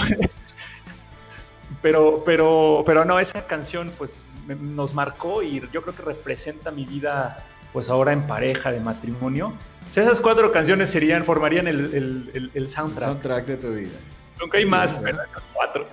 pero, 1.82 2.24
pero, 2.26 2.84
pero 2.86 3.06
no, 3.06 3.20
esa 3.20 3.48
canción 3.48 3.92
pues 3.98 4.22
nos 4.48 4.94
marcó 4.94 5.42
y 5.42 5.62
yo 5.72 5.82
creo 5.82 5.96
que 5.96 6.02
representa 6.02 6.72
mi 6.72 6.86
vida 6.86 7.46
pues 7.72 7.88
ahora 7.90 8.12
en 8.12 8.26
pareja, 8.26 8.72
de 8.72 8.80
matrimonio. 8.80 9.54
esas 9.92 10.20
cuatro 10.20 10.52
canciones 10.52 10.90
serían, 10.90 11.24
formarían 11.24 11.68
el, 11.68 12.52
el, 12.54 12.70
soundtrack. 12.70 13.10
soundtrack 13.10 13.46
de 13.46 13.58
tu 13.58 13.74
vida. 13.74 13.98
Nunca 14.42 14.58
hay 14.58 14.66
más, 14.66 14.92
pero 14.92 15.22
esas 15.22 15.44
cuatro. 15.54 15.86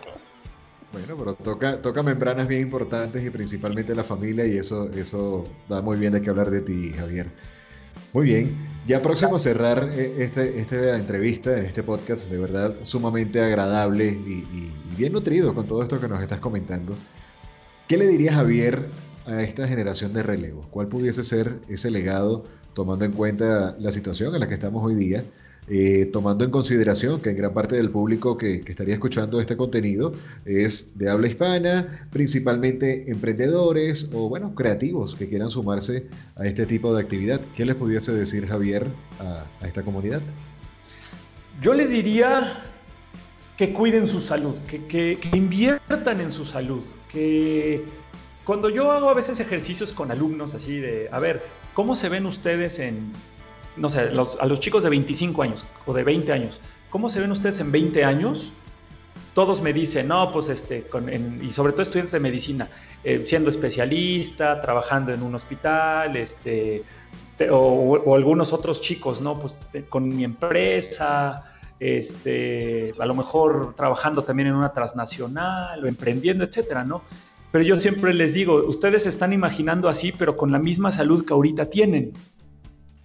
Bueno, 0.96 1.14
pero 1.18 1.34
toca, 1.34 1.82
toca 1.82 2.02
membranas 2.02 2.48
bien 2.48 2.62
importantes 2.62 3.22
y 3.22 3.28
principalmente 3.28 3.94
la 3.94 4.02
familia 4.02 4.46
y 4.46 4.56
eso, 4.56 4.90
eso 4.92 5.46
da 5.68 5.82
muy 5.82 5.98
bien 5.98 6.14
de 6.14 6.22
qué 6.22 6.30
hablar 6.30 6.50
de 6.50 6.62
ti, 6.62 6.90
Javier. 6.96 7.26
Muy 8.14 8.24
bien, 8.24 8.56
ya 8.86 9.02
próximo 9.02 9.36
a 9.36 9.38
cerrar 9.38 9.90
eh, 9.92 10.14
este, 10.20 10.58
esta 10.58 10.96
entrevista, 10.96 11.54
este 11.58 11.82
podcast, 11.82 12.30
de 12.30 12.38
verdad 12.38 12.74
sumamente 12.84 13.42
agradable 13.42 14.06
y, 14.06 14.46
y 14.50 14.72
bien 14.96 15.12
nutrido 15.12 15.54
con 15.54 15.66
todo 15.66 15.82
esto 15.82 16.00
que 16.00 16.08
nos 16.08 16.22
estás 16.22 16.40
comentando. 16.40 16.94
¿Qué 17.88 17.98
le 17.98 18.06
diría 18.06 18.32
Javier 18.32 18.86
a 19.26 19.42
esta 19.42 19.68
generación 19.68 20.14
de 20.14 20.22
relevo? 20.22 20.66
¿Cuál 20.70 20.86
pudiese 20.86 21.24
ser 21.24 21.56
ese 21.68 21.90
legado 21.90 22.46
tomando 22.72 23.04
en 23.04 23.12
cuenta 23.12 23.76
la 23.78 23.92
situación 23.92 24.32
en 24.32 24.40
la 24.40 24.48
que 24.48 24.54
estamos 24.54 24.82
hoy 24.82 24.94
día? 24.94 25.24
Eh, 25.68 26.08
tomando 26.12 26.44
en 26.44 26.52
consideración 26.52 27.20
que 27.20 27.32
gran 27.34 27.52
parte 27.52 27.74
del 27.74 27.90
público 27.90 28.36
que, 28.36 28.62
estaría 28.64 28.94
escuchando 28.94 29.40
este 29.40 29.56
contenido 29.56 30.12
es 30.44 30.96
de 30.96 31.10
habla 31.10 31.26
hispana, 31.26 32.06
principalmente 32.12 33.10
emprendedores 33.10 34.10
o, 34.12 34.28
bueno, 34.28 34.54
creativos 34.54 35.16
que 35.16 35.28
quieran 35.28 35.50
sumarse 35.50 36.06
a 36.36 36.46
este 36.46 36.66
tipo 36.66 36.94
de 36.94 37.02
actividad. 37.02 37.40
¿Qué 37.56 37.64
les 37.64 37.74
pudiese 37.74 38.12
decir 38.12 38.46
Javier 38.46 38.86
a 39.18 39.66
esta 39.66 39.82
comunidad? 39.82 40.20
Yo 41.60 41.74
les 41.74 41.90
diría 41.90 42.62
que 43.56 43.72
cuiden 43.72 44.06
su 44.06 44.20
salud, 44.20 44.54
que, 44.68 45.18
inviertan 45.32 46.20
en 46.20 46.30
su 46.30 46.44
salud, 46.44 46.84
que 47.08 47.82
cuando 48.44 48.68
yo 48.68 48.92
hago 48.92 49.08
a 49.08 49.14
veces 49.14 49.40
ejercicios 49.40 49.92
con 49.92 50.10
alumnos 50.10 50.54
así 50.54 50.78
de, 50.78 51.08
a 51.10 51.18
ver, 51.18 51.42
¿cómo 51.72 51.94
se 51.94 52.08
ven 52.08 52.26
ustedes 52.26 52.78
en, 52.78 53.12
no 53.76 53.88
sé, 53.88 54.00
a 54.00 54.46
los 54.46 54.60
chicos 54.60 54.82
de 54.82 54.90
25 54.90 55.42
años 55.42 55.64
o 55.86 55.92
de 55.92 56.04
20 56.04 56.32
años, 56.32 56.60
¿cómo 56.90 57.08
se 57.08 57.20
ven 57.20 57.30
ustedes 57.30 57.60
en 57.60 57.72
20 57.72 58.04
años? 58.04 58.52
Todos 59.34 59.60
me 59.60 59.72
dicen, 59.72 60.08
no, 60.08 60.32
pues 60.32 60.48
este, 60.48 60.86
y 61.42 61.50
sobre 61.50 61.72
todo 61.72 61.82
estudiantes 61.82 62.12
de 62.12 62.20
medicina, 62.20 62.68
eh, 63.04 63.24
siendo 63.26 63.50
especialista, 63.50 64.60
trabajando 64.60 65.12
en 65.12 65.22
un 65.22 65.34
hospital, 65.34 66.16
este, 66.16 66.84
o, 67.50 67.56
o, 67.56 68.14
algunos 68.14 68.54
otros 68.54 68.80
chicos, 68.80 69.20
¿no? 69.20 69.38
Pues 69.38 69.58
con 69.90 70.08
mi 70.08 70.24
empresa, 70.24 71.44
este, 71.78 72.94
a 72.98 73.06
lo 73.06 73.14
mejor 73.14 73.74
trabajando 73.74 74.22
también 74.22 74.48
en 74.48 74.54
una 74.54 74.72
transnacional 74.72 75.84
o 75.84 75.86
emprendiendo, 75.86 76.44
etcétera, 76.44 76.84
¿no? 76.84 77.02
Pero 77.52 77.64
yo 77.64 77.76
siempre 77.76 78.12
les 78.12 78.34
digo, 78.34 78.66
ustedes 78.66 79.04
se 79.04 79.08
están 79.08 79.32
imaginando 79.32 79.88
así, 79.88 80.12
pero 80.12 80.36
con 80.36 80.52
la 80.52 80.58
misma 80.58 80.92
salud 80.92 81.24
que 81.24 81.32
ahorita 81.32 81.70
tienen. 81.70 82.12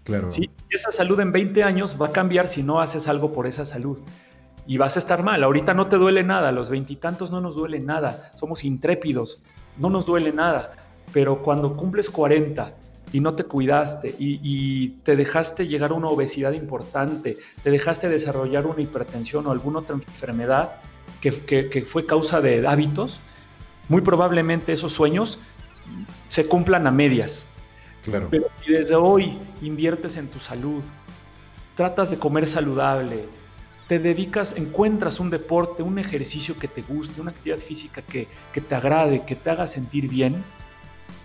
Claro. 0.04 0.32
¿sí? 0.32 0.50
Esa 0.72 0.90
salud 0.90 1.20
en 1.20 1.34
20 1.34 1.66
años 1.66 1.98
va 2.02 2.08
a 2.08 2.12
cambiar 2.14 2.48
si 2.48 2.64
no 2.64 2.80
haces 2.80 3.10
algo 3.10 3.34
por 3.34 3.46
esa 3.46 3.66
salud. 3.66 4.00
Y 4.66 4.78
vas 4.78 4.96
a 4.96 5.00
estar 5.00 5.22
mal. 5.22 5.44
Ahorita 5.44 5.74
no 5.74 5.88
te 5.88 5.98
duele 5.98 6.24
nada, 6.24 6.48
a 6.48 6.52
los 6.54 6.70
veintitantos 6.70 7.30
no 7.30 7.42
nos 7.42 7.56
duele 7.56 7.82
nada. 7.82 8.32
Somos 8.40 8.64
intrépidos, 8.64 9.42
no 9.78 9.90
nos 9.90 10.06
duele 10.06 10.32
nada. 10.32 10.72
Pero 11.12 11.44
cuando 11.44 11.76
cumples 11.76 12.10
40 12.10 12.74
y 13.12 13.20
no 13.20 13.34
te 13.34 13.44
cuidaste 13.44 14.16
y, 14.18 14.88
te 15.04 15.18
dejaste 15.18 15.68
llegar 15.68 15.92
a 15.92 15.96
una 15.96 16.08
obesidad 16.08 16.54
importante, 16.54 17.38
te 17.64 17.70
dejaste 17.70 18.08
desarrollar 18.08 18.66
una 18.66 18.82
hipertensión 18.82 19.48
o 19.48 19.52
alguna 19.52 19.80
otra 19.80 19.96
enfermedad 19.96 20.78
que, 21.20 21.86
fue 21.86 22.06
causa 22.06 22.40
de 22.40 22.66
hábitos, 22.66 23.20
muy 23.90 24.00
probablemente 24.00 24.72
esos 24.72 24.94
sueños 24.94 25.38
se 26.30 26.48
cumplan 26.48 26.88
a 26.88 26.92
medias. 26.92 27.51
Pero 28.06 28.48
si 28.66 28.74
desde 28.74 28.96
hoy 28.96 29.38
inviertes 29.62 30.18
en 30.18 30.28
tu 30.28 30.40
salud, 30.40 30.84
tratas 31.76 32.12
de 32.12 32.18
comer 32.18 32.48
saludable, 32.48 33.26
te 33.88 34.00
dedicas, 34.00 34.56
encuentras 34.56 35.20
un 35.20 35.30
deporte, 35.30 35.84
un 35.84 36.00
ejercicio 36.00 36.58
que 36.58 36.68
te 36.68 36.82
guste, 36.82 37.22
una 37.22 37.32
actividad 37.32 37.60
física 37.60 38.02
que, 38.02 38.28
te 38.54 38.76
agrade, 38.76 39.24
que 39.26 39.36
te 39.36 39.50
haga 39.50 39.68
sentir 39.68 40.08
bien, 40.08 40.44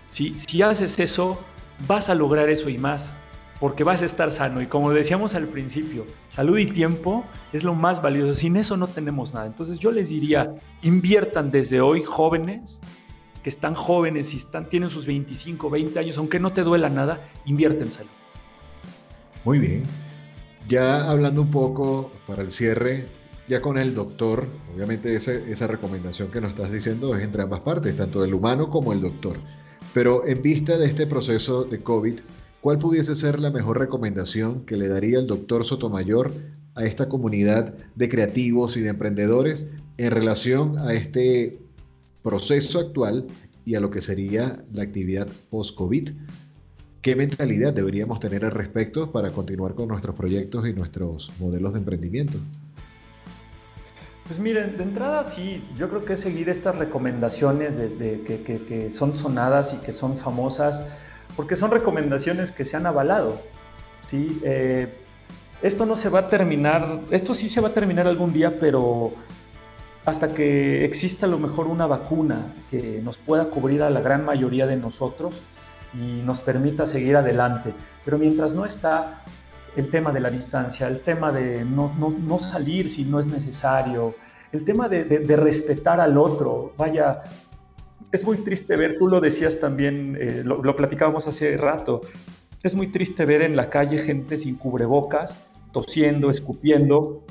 si, 0.09 0.37
si 0.37 0.61
haces 0.61 0.99
eso, 0.99 1.43
vas 1.87 2.09
a 2.09 2.15
lograr 2.15 2.49
eso 2.49 2.69
y 2.69 2.77
más, 2.77 3.13
porque 3.59 3.83
vas 3.83 4.01
a 4.01 4.05
estar 4.05 4.31
sano. 4.31 4.61
Y 4.61 4.67
como 4.67 4.91
decíamos 4.91 5.35
al 5.35 5.47
principio, 5.47 6.05
salud 6.29 6.57
y 6.57 6.65
tiempo 6.65 7.25
es 7.53 7.63
lo 7.63 7.73
más 7.73 8.01
valioso. 8.01 8.35
Sin 8.35 8.55
eso 8.55 8.77
no 8.77 8.87
tenemos 8.87 9.33
nada. 9.33 9.47
Entonces 9.47 9.79
yo 9.79 9.91
les 9.91 10.09
diría, 10.09 10.53
inviertan 10.81 11.51
desde 11.51 11.81
hoy 11.81 12.03
jóvenes, 12.03 12.81
que 13.47 13.49
están 13.51 13.75
jóvenes 13.75 14.33
y 14.33 14.37
están, 14.37 14.67
tienen 14.67 14.89
sus 14.89 15.05
25, 15.05 15.69
20 15.69 15.97
años, 15.97 16.17
aunque 16.17 16.37
no 16.37 16.51
te 16.51 16.63
duela 16.63 16.89
nada, 16.89 17.31
invierte 17.45 17.81
en 17.81 17.91
salud. 17.93 18.09
Muy 19.45 19.57
bien. 19.57 19.83
Ya 20.67 21.09
hablando 21.09 21.43
un 21.43 21.49
poco 21.49 22.11
para 22.27 22.41
el 22.41 22.51
cierre, 22.51 23.05
ya 23.47 23.61
con 23.61 23.77
el 23.77 23.95
doctor, 23.95 24.49
obviamente 24.75 25.15
esa 25.15 25.65
recomendación 25.65 26.29
que 26.29 26.41
nos 26.41 26.49
estás 26.49 26.73
diciendo 26.73 27.15
es 27.15 27.23
entre 27.23 27.41
ambas 27.41 27.61
partes, 27.61 27.95
tanto 27.95 28.21
el 28.21 28.33
humano 28.33 28.69
como 28.69 28.91
el 28.91 28.99
doctor. 28.99 29.37
Pero 29.93 30.27
en 30.27 30.41
vista 30.41 30.77
de 30.77 30.87
este 30.87 31.07
proceso 31.07 31.63
de 31.63 31.81
COVID, 31.81 32.19
¿cuál 32.59 32.79
pudiese 32.79 33.15
ser 33.15 33.39
la 33.39 33.49
mejor 33.49 33.79
recomendación 33.79 34.65
que 34.65 34.75
le 34.75 34.89
daría 34.89 35.19
el 35.19 35.27
doctor 35.27 35.63
Sotomayor 35.63 36.33
a 36.75 36.83
esta 36.83 37.07
comunidad 37.07 37.73
de 37.95 38.09
creativos 38.09 38.75
y 38.75 38.81
de 38.81 38.89
emprendedores 38.89 39.67
en 39.95 40.11
relación 40.11 40.77
a 40.79 40.91
este 40.91 41.65
proceso 42.27 42.79
actual 42.79 43.25
y 43.63 43.75
a 43.75 43.79
lo 43.79 43.89
que 43.89 44.01
sería 44.01 44.61
la 44.73 44.83
actividad 44.83 45.29
post-COVID? 45.49 46.09
¿Qué 47.01 47.15
mentalidad 47.15 47.71
deberíamos 47.71 48.19
tener 48.19 48.43
al 48.43 48.51
respecto 48.51 49.13
para 49.13 49.31
continuar 49.31 49.75
con 49.75 49.87
nuestros 49.87 50.13
proyectos 50.13 50.67
y 50.67 50.73
nuestros 50.73 51.31
modelos 51.39 51.71
de 51.71 51.79
emprendimiento? 51.79 52.37
Pues 54.27 54.39
miren, 54.39 54.75
de 54.75 54.83
entrada 54.83 55.23
sí, 55.23 55.65
yo 55.77 55.87
creo 55.87 56.03
que 56.03 56.17
seguir 56.17 56.49
estas 56.49 56.75
recomendaciones 56.75 57.77
desde 57.77 58.19
que, 58.23 58.89
son 58.91 59.17
sonadas 59.17 59.73
y 59.73 59.77
que 59.77 59.93
son 59.93 60.17
famosas, 60.17 60.83
porque 61.37 61.55
son 61.55 61.71
recomendaciones 61.71 62.51
que 62.51 62.65
se 62.65 62.75
han 62.75 62.85
avalado. 62.87 63.39
¿sí? 64.05 64.41
Eh, 64.43 64.89
esto 65.61 65.85
no 65.85 65.95
se 65.95 66.09
va 66.09 66.19
a 66.19 66.27
terminar, 66.27 66.99
esto 67.09 67.33
sí 67.33 67.47
se 67.47 67.61
va 67.61 67.69
a 67.69 67.73
terminar 67.73 68.05
algún 68.05 68.33
día, 68.33 68.59
pero 68.59 69.13
hasta 70.07 70.33
que 70.33 70.85
exista 70.85 71.25
a 71.25 71.29
lo 71.29 71.37
mejor 71.37 71.67
una 71.67 71.85
vacuna 71.85 72.53
que 72.71 73.01
nos 73.03 73.17
pueda 73.17 73.49
cubrir 73.49 73.83
a 73.83 73.89
la 73.89 73.99
gran 73.99 74.23
mayoría 74.23 74.65
de 74.65 74.77
nosotros 74.77 75.43
y 75.93 76.21
nos 76.21 76.39
permita 76.39 76.85
seguir 76.85 77.17
adelante. 77.17 77.73
Pero 78.05 78.17
mientras 78.17 78.53
no 78.53 78.65
está, 78.65 79.25
el 79.75 79.89
tema 79.89 80.13
de 80.13 80.21
la 80.21 80.29
distancia, 80.29 80.87
el 80.87 81.01
tema 81.01 81.33
de 81.33 81.65
no, 81.65 81.93
no, 81.99 82.39
salir 82.39 82.87
si 82.89 83.03
no 83.03 83.19
es 83.19 83.27
necesario, 83.27 84.15
el 84.53 84.63
tema 84.63 84.87
de, 84.87 85.03
de, 85.03 85.35
respetar 85.35 85.99
al 85.99 86.17
otro. 86.17 86.71
Vaya, 86.77 87.19
es 88.13 88.23
muy 88.23 88.37
triste 88.37 88.77
ver, 88.77 88.97
tú 88.97 89.09
lo 89.09 89.19
decías 89.19 89.59
también, 89.59 90.17
eh, 90.17 90.41
lo, 90.45 90.73
platicábamos 90.73 91.27
hace 91.27 91.57
rato, 91.57 91.99
es 92.63 92.75
muy 92.75 92.87
triste 92.87 93.25
ver 93.25 93.41
en 93.41 93.57
la 93.57 93.69
calle 93.69 93.99
gente 93.99 94.37
sin 94.37 94.55
cubrebocas, 94.55 95.37
tosiendo, 95.73 96.31
escupiendo, 96.31 97.25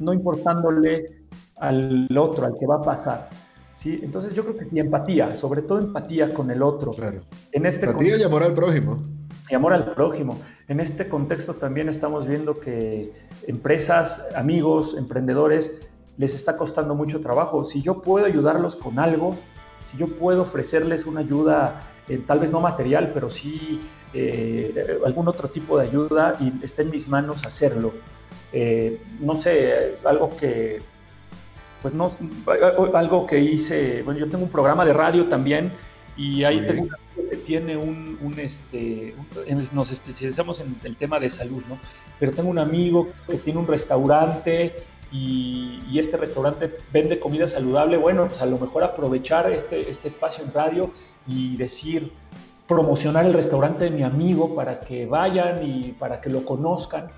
no 0.00 0.12
importándole 0.12 1.19
al 1.60 2.08
otro, 2.16 2.46
al 2.46 2.54
que 2.58 2.66
va 2.66 2.76
a 2.76 2.82
pasar. 2.82 3.30
¿sí? 3.74 4.00
Entonces 4.02 4.34
yo 4.34 4.42
creo 4.42 4.56
que 4.56 4.66
sí, 4.66 4.78
empatía, 4.78 5.36
sobre 5.36 5.62
todo 5.62 5.78
empatía 5.78 6.34
con 6.34 6.50
el 6.50 6.62
otro. 6.62 6.92
Claro. 6.92 7.20
En 7.52 7.66
este 7.66 7.86
empatía 7.86 8.16
y 8.16 8.22
amor 8.22 8.42
al 8.42 8.54
prójimo 8.54 9.00
y 9.50 9.54
amor 9.54 9.72
al 9.72 9.92
prójimo. 9.92 10.38
En 10.68 10.80
este 10.80 11.08
contexto 11.08 11.54
también 11.54 11.88
estamos 11.88 12.26
viendo 12.26 12.54
que 12.54 13.12
empresas, 13.46 14.28
amigos, 14.36 14.94
emprendedores 14.96 15.82
les 16.16 16.34
está 16.34 16.56
costando 16.56 16.94
mucho 16.94 17.20
trabajo. 17.20 17.64
Si 17.64 17.82
yo 17.82 18.02
puedo 18.02 18.26
ayudarlos 18.26 18.76
con 18.76 18.98
algo, 18.98 19.36
si 19.84 19.96
yo 19.96 20.06
puedo 20.06 20.42
ofrecerles 20.42 21.06
una 21.06 21.20
ayuda, 21.20 21.82
eh, 22.08 22.22
tal 22.26 22.38
vez 22.38 22.52
no 22.52 22.60
material, 22.60 23.10
pero 23.12 23.30
sí 23.30 23.80
eh, 24.14 24.98
algún 25.04 25.28
otro 25.28 25.48
tipo 25.48 25.78
de 25.78 25.88
ayuda 25.88 26.36
y 26.40 26.52
está 26.64 26.82
en 26.82 26.90
mis 26.90 27.08
manos 27.08 27.44
hacerlo. 27.44 27.92
Eh, 28.52 29.00
no 29.20 29.36
sé, 29.36 29.96
algo 30.04 30.36
que, 30.36 30.82
pues 31.82 31.94
no, 31.94 32.10
algo 32.94 33.26
que 33.26 33.38
hice, 33.38 34.02
bueno, 34.02 34.20
yo 34.20 34.28
tengo 34.28 34.44
un 34.44 34.50
programa 34.50 34.84
de 34.84 34.92
radio 34.92 35.26
también 35.26 35.72
y 36.16 36.44
ahí 36.44 36.64
tengo 36.66 36.88
que 37.28 37.36
tiene 37.36 37.76
un, 37.76 38.18
un 38.22 38.38
este, 38.40 39.14
nos 39.72 39.90
especializamos 39.90 40.60
en 40.60 40.76
el 40.84 40.96
tema 40.96 41.18
de 41.18 41.30
salud, 41.30 41.62
¿no? 41.68 41.78
Pero 42.18 42.32
tengo 42.32 42.50
un 42.50 42.58
amigo 42.58 43.08
que 43.28 43.36
tiene 43.36 43.58
un 43.58 43.66
restaurante 43.66 44.82
y, 45.12 45.82
y, 45.90 45.98
este 45.98 46.16
restaurante 46.16 46.76
vende 46.92 47.18
comida 47.18 47.46
saludable, 47.46 47.96
bueno, 47.96 48.26
pues 48.26 48.40
a 48.42 48.46
lo 48.46 48.58
mejor 48.58 48.84
aprovechar 48.84 49.50
este, 49.50 49.90
este 49.90 50.08
espacio 50.08 50.44
en 50.44 50.52
radio 50.52 50.90
y 51.26 51.56
decir, 51.56 52.12
promocionar 52.68 53.26
el 53.26 53.32
restaurante 53.32 53.86
de 53.86 53.90
mi 53.90 54.04
amigo 54.04 54.54
para 54.54 54.78
que 54.78 55.06
vayan 55.06 55.66
y 55.66 55.92
para 55.98 56.20
que 56.20 56.30
lo 56.30 56.44
conozcan. 56.44 57.10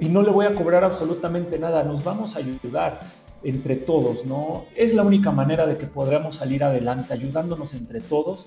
Y 0.00 0.08
no 0.08 0.22
le 0.22 0.30
voy 0.30 0.46
a 0.46 0.54
cobrar 0.54 0.84
absolutamente 0.84 1.58
nada, 1.58 1.84
nos 1.84 2.02
vamos 2.02 2.34
a 2.34 2.38
ayudar 2.38 3.00
entre 3.42 3.76
todos, 3.76 4.24
¿no? 4.26 4.64
Es 4.76 4.94
la 4.94 5.02
única 5.02 5.30
manera 5.30 5.66
de 5.66 5.76
que 5.76 5.86
podamos 5.86 6.36
salir 6.36 6.64
adelante, 6.64 7.12
ayudándonos 7.12 7.74
entre 7.74 8.00
todos 8.00 8.46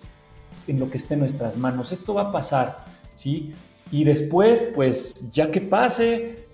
en 0.68 0.80
lo 0.80 0.90
que 0.90 0.98
esté 0.98 1.16
en 1.16 1.22
nuestras 1.22 1.58
manos. 1.58 1.92
Esto 1.92 2.14
va 2.14 2.24
a 2.24 2.32
pasar, 2.32 2.86
¿sí? 3.16 3.54
Y 3.92 4.04
después, 4.04 4.68
pues 4.76 5.14
ya 5.32 5.52
que 5.52 5.62
pase, 5.62 6.46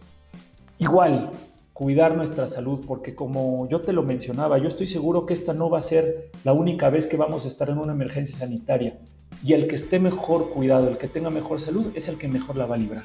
igual, 0.78 1.32
cuidar 1.74 2.16
nuestra 2.16 2.48
salud, 2.48 2.82
porque 2.86 3.16
como 3.16 3.68
yo 3.70 3.82
te 3.82 3.94
lo 3.94 4.04
mencionaba, 4.04 4.58
yo 4.58 4.68
estoy 4.68 4.88
seguro 4.88 5.26
que 5.26 5.34
esta 5.34 5.54
no 5.54 5.70
va 5.70 5.80
a 5.80 5.82
ser 5.82 6.32
la 6.44 6.54
única 6.54 6.90
vez 6.90 7.08
que 7.08 7.16
vamos 7.18 7.46
a 7.46 7.48
estar 7.48 7.70
en 7.70 7.78
una 7.78 7.94
emergencia 7.94 8.36
sanitaria. 8.36 8.98
Y 9.44 9.54
el 9.54 9.68
que 9.68 9.76
esté 9.76 10.00
mejor 10.00 10.50
cuidado, 10.50 10.90
el 10.90 10.98
que 10.98 11.08
tenga 11.08 11.30
mejor 11.30 11.62
salud, 11.62 11.88
es 11.96 12.10
el 12.10 12.18
que 12.18 12.28
mejor 12.28 12.58
la 12.58 12.66
va 12.66 12.76
a 12.76 12.78
librar. 12.78 13.04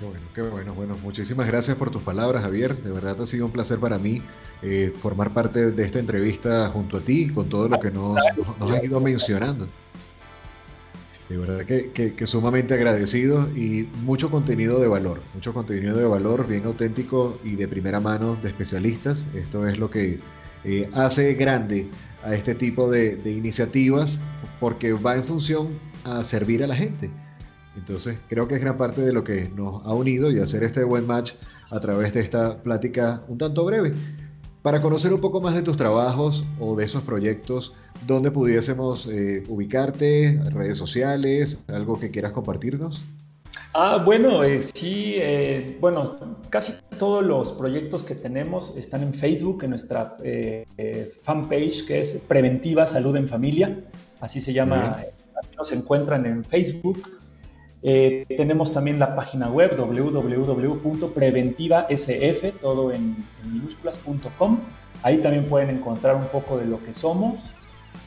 Qué 0.00 0.06
bueno, 0.06 0.26
qué 0.34 0.40
bueno. 0.40 0.74
Bueno, 0.74 0.96
muchísimas 1.02 1.46
gracias 1.46 1.76
por 1.76 1.90
tus 1.90 2.00
palabras, 2.00 2.42
Javier. 2.42 2.82
De 2.82 2.90
verdad 2.90 3.20
ha 3.20 3.26
sido 3.26 3.44
un 3.44 3.52
placer 3.52 3.78
para 3.78 3.98
mí 3.98 4.22
eh, 4.62 4.90
formar 4.98 5.34
parte 5.34 5.72
de 5.72 5.84
esta 5.84 5.98
entrevista 5.98 6.68
junto 6.68 6.96
a 6.96 7.00
ti, 7.00 7.28
con 7.28 7.50
todo 7.50 7.68
lo 7.68 7.78
que 7.78 7.90
nos, 7.90 8.16
nos, 8.58 8.70
has 8.70 8.82
ido 8.82 8.98
mencionando. 8.98 9.68
De 11.28 11.36
verdad 11.36 11.66
que, 11.66 12.14
que, 12.14 12.26
sumamente 12.26 12.72
agradecido 12.72 13.50
y 13.54 13.90
mucho 14.02 14.30
contenido 14.30 14.80
de 14.80 14.88
valor, 14.88 15.20
mucho 15.34 15.52
contenido 15.52 15.94
de 15.98 16.06
valor 16.06 16.48
bien 16.48 16.64
auténtico 16.64 17.38
y 17.44 17.56
de 17.56 17.68
primera 17.68 18.00
mano 18.00 18.36
de 18.36 18.48
especialistas. 18.48 19.26
Esto 19.34 19.68
es 19.68 19.78
lo 19.78 19.90
que 19.90 20.18
eh, 20.64 20.88
hace 20.94 21.34
grande 21.34 21.90
a 22.24 22.34
este 22.34 22.54
tipo 22.54 22.90
de, 22.90 23.16
de 23.16 23.32
iniciativas 23.32 24.18
porque 24.60 24.94
va 24.94 25.16
en 25.16 25.24
función 25.24 25.78
a 26.04 26.24
servir 26.24 26.64
a 26.64 26.66
la 26.66 26.74
gente 26.74 27.10
entonces, 27.76 28.18
creo 28.28 28.48
que 28.48 28.56
es 28.56 28.60
gran 28.60 28.76
parte 28.76 29.00
de 29.00 29.12
lo 29.12 29.24
que 29.24 29.48
nos 29.54 29.84
ha 29.86 29.94
unido 29.94 30.30
y 30.30 30.38
hacer 30.38 30.64
este 30.64 30.84
buen 30.84 31.06
match 31.06 31.32
a 31.70 31.80
través 31.80 32.12
de 32.12 32.20
esta 32.20 32.58
plática 32.62 33.22
un 33.28 33.38
tanto 33.38 33.64
breve. 33.64 33.94
Para 34.62 34.82
conocer 34.82 35.14
un 35.14 35.20
poco 35.20 35.40
más 35.40 35.54
de 35.54 35.62
tus 35.62 35.76
trabajos 35.76 36.44
o 36.58 36.76
de 36.76 36.84
esos 36.84 37.02
proyectos, 37.02 37.74
¿dónde 38.06 38.30
pudiésemos 38.30 39.06
eh, 39.06 39.44
ubicarte? 39.48 40.38
¿Redes 40.50 40.76
sociales? 40.76 41.62
¿Algo 41.68 41.98
que 41.98 42.10
quieras 42.10 42.32
compartirnos? 42.32 43.02
Ah, 43.72 44.02
bueno, 44.04 44.42
eh, 44.44 44.60
sí, 44.60 45.14
eh, 45.16 45.78
bueno, 45.80 46.16
casi 46.50 46.74
todos 46.98 47.24
los 47.24 47.52
proyectos 47.52 48.02
que 48.02 48.16
tenemos 48.16 48.74
están 48.76 49.02
en 49.02 49.14
Facebook, 49.14 49.62
en 49.62 49.70
nuestra 49.70 50.16
fanpage 51.22 51.86
que 51.86 52.00
es 52.00 52.24
Preventiva 52.28 52.84
Salud 52.84 53.16
en 53.16 53.28
Familia, 53.28 53.84
así 54.20 54.40
se 54.40 54.52
llama, 54.52 54.98
nos 55.56 55.72
encuentran 55.72 56.26
en 56.26 56.44
Facebook. 56.44 57.19
Eh, 57.82 58.26
tenemos 58.36 58.72
también 58.72 58.98
la 58.98 59.14
página 59.14 59.48
web 59.48 59.74
www.preventivasf, 59.76 62.60
todo 62.60 62.92
en, 62.92 63.16
minúsculas.com. 63.44 64.58
Ahí 65.02 65.16
también 65.18 65.44
pueden 65.46 65.70
encontrar 65.70 66.16
un 66.16 66.26
poco 66.26 66.58
de 66.58 66.66
lo 66.66 66.84
que 66.84 66.92
somos. 66.92 67.52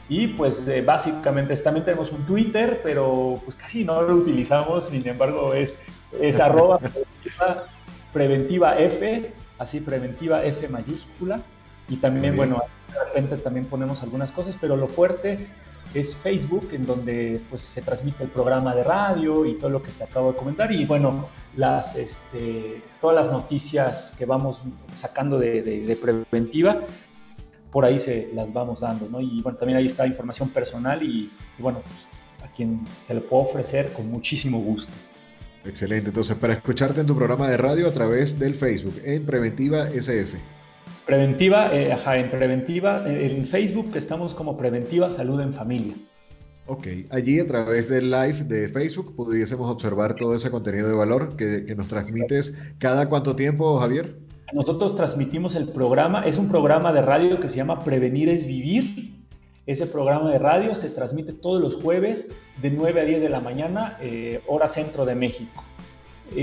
Y 0.08 0.28
pues 0.28 0.68
eh, 0.68 0.82
básicamente 0.82 1.56
también 1.56 1.84
tenemos 1.84 2.12
un 2.12 2.24
Twitter, 2.26 2.80
pero 2.84 3.40
pues 3.44 3.56
casi 3.56 3.84
no 3.84 4.00
lo 4.02 4.14
utilizamos, 4.16 4.88
sin 4.88 5.08
embargo 5.08 5.54
es, 5.54 5.78
es 6.20 6.38
arroba 6.40 6.78
preventiva, 8.12 8.78
F, 8.78 9.32
así 9.58 9.80
preventiva 9.80 10.44
F 10.44 10.68
mayúscula. 10.68 11.40
Y 11.88 11.96
también, 11.96 12.36
bueno, 12.36 12.62
de 12.92 13.02
repente 13.04 13.38
también 13.38 13.64
ponemos 13.66 14.02
algunas 14.02 14.30
cosas, 14.30 14.58
pero 14.60 14.76
lo 14.76 14.88
fuerte 14.88 15.38
es 15.92 16.14
Facebook, 16.14 16.68
en 16.72 16.86
donde 16.86 17.40
pues, 17.50 17.62
se 17.62 17.82
transmite 17.82 18.24
el 18.24 18.30
programa 18.30 18.74
de 18.74 18.82
radio 18.82 19.44
y 19.44 19.54
todo 19.54 19.70
lo 19.70 19.82
que 19.82 19.90
te 19.90 20.04
acabo 20.04 20.32
de 20.32 20.38
comentar. 20.38 20.72
Y 20.72 20.84
bueno, 20.84 21.28
las, 21.56 21.96
este, 21.96 22.82
todas 23.00 23.16
las 23.16 23.30
noticias 23.30 24.14
que 24.16 24.24
vamos 24.24 24.60
sacando 24.96 25.38
de, 25.38 25.98
preventiva, 26.00 26.80
por 27.70 27.84
ahí 27.84 27.98
se 27.98 28.30
las 28.34 28.52
vamos 28.52 28.80
dando, 28.80 29.08
¿no? 29.08 29.20
Y 29.20 29.40
bueno, 29.42 29.58
también 29.58 29.78
ahí 29.78 29.86
está 29.86 30.06
información 30.06 30.48
personal 30.48 31.02
y, 31.02 31.30
bueno, 31.58 31.80
pues, 31.80 32.48
a 32.48 32.52
quien 32.52 32.80
se 33.02 33.14
le 33.14 33.20
puede 33.20 33.44
ofrecer 33.44 33.92
con 33.92 34.10
muchísimo 34.10 34.58
gusto. 34.60 34.92
Excelente, 35.64 36.08
entonces 36.08 36.36
para 36.36 36.52
escucharte 36.52 37.00
en 37.00 37.06
tu 37.06 37.16
programa 37.16 37.48
de 37.48 37.56
radio 37.56 37.88
a 37.88 37.90
través 37.90 38.38
del 38.38 38.54
Facebook, 38.54 39.00
en 39.02 39.24
Preventiva 39.24 39.88
SF. 39.88 40.36
Preventiva, 41.06 41.74
eh, 41.74 41.92
ajá, 41.92 42.16
en 42.16 42.30
Preventiva, 42.30 43.04
en 43.06 43.46
Facebook 43.46 43.90
estamos 43.94 44.34
como 44.34 44.56
Preventiva 44.56 45.10
Salud 45.10 45.38
en 45.40 45.52
Familia. 45.52 45.94
Ok, 46.66 46.86
allí 47.10 47.38
a 47.40 47.46
través 47.46 47.90
del 47.90 48.10
live 48.10 48.44
de 48.44 48.70
Facebook 48.70 49.14
pudiésemos 49.14 49.70
observar 49.70 50.16
todo 50.16 50.34
ese 50.34 50.50
contenido 50.50 50.88
de 50.88 50.94
valor 50.94 51.36
que, 51.36 51.74
nos 51.76 51.88
transmites 51.88 52.56
cada 52.78 53.06
cuánto 53.06 53.36
tiempo, 53.36 53.78
Javier. 53.80 54.16
Nosotros 54.54 54.94
transmitimos 54.94 55.54
el 55.56 55.68
programa, 55.68 56.24
es 56.24 56.38
un 56.38 56.48
programa 56.48 56.90
de 56.94 57.02
radio 57.02 57.38
que 57.38 57.50
se 57.50 57.56
llama 57.56 57.84
Prevenir 57.84 58.30
es 58.30 58.46
Vivir. 58.46 59.12
Ese 59.66 59.86
programa 59.86 60.30
de 60.30 60.38
radio 60.38 60.74
se 60.74 60.88
transmite 60.88 61.34
todos 61.34 61.60
los 61.60 61.74
jueves 61.74 62.28
de 62.62 62.70
9 62.70 63.00
a 63.02 63.04
10 63.04 63.20
de 63.20 63.28
la 63.28 63.40
mañana, 63.40 63.98
eh, 64.00 64.40
hora 64.46 64.68
centro 64.68 65.04
de 65.04 65.14
México 65.14 65.63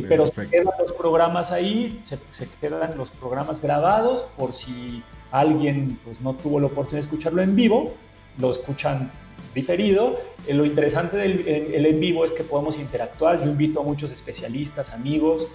pero 0.08 0.28
se 0.28 0.48
quedan 0.48 0.74
los 0.80 0.94
programas 0.94 1.52
ahí, 1.52 2.00
se, 2.04 2.18
quedan 2.60 2.98
los 2.98 3.10
programas 3.10 3.62
grabados 3.62 4.26
por 4.38 4.54
si 4.54 5.04
alguien 5.32 6.00
pues, 6.04 6.22
no 6.22 6.34
tuvo 6.36 6.60
la 6.60 6.68
oportunidad 6.68 6.98
de 7.04 7.08
escucharlo 7.08 7.42
en 7.42 7.56
vivo, 7.56 7.94
lo 8.38 8.52
escuchan 8.52 9.12
diferido. 9.54 10.18
Eh, 10.48 10.54
lo 10.54 10.66
interesante 10.66 11.18
del 11.18 11.48
el 11.48 11.86
en 11.86 12.00
vivo 12.00 12.24
es 12.24 12.32
que 12.32 12.44
podemos 12.44 12.78
interactuar. 12.78 13.44
Yo 13.44 13.50
invito 13.50 13.82
a 13.82 13.84
muchos 13.84 14.12
especialistas, 14.12 14.92
amigos, 14.92 15.48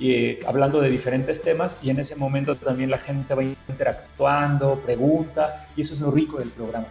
eh, 0.00 0.40
hablando 0.46 0.80
de 0.80 0.90
diferentes 0.90 1.40
temas 1.40 1.76
y 1.80 1.90
en 1.90 2.00
ese 2.00 2.16
momento 2.16 2.56
también 2.56 2.90
la 2.90 2.98
gente 2.98 3.32
va 3.34 3.44
interactuando, 3.44 4.80
pregunta 4.80 5.68
y 5.76 5.82
eso 5.82 5.94
es 5.94 6.00
lo 6.00 6.10
rico 6.10 6.38
del 6.38 6.48
programa. 6.48 6.88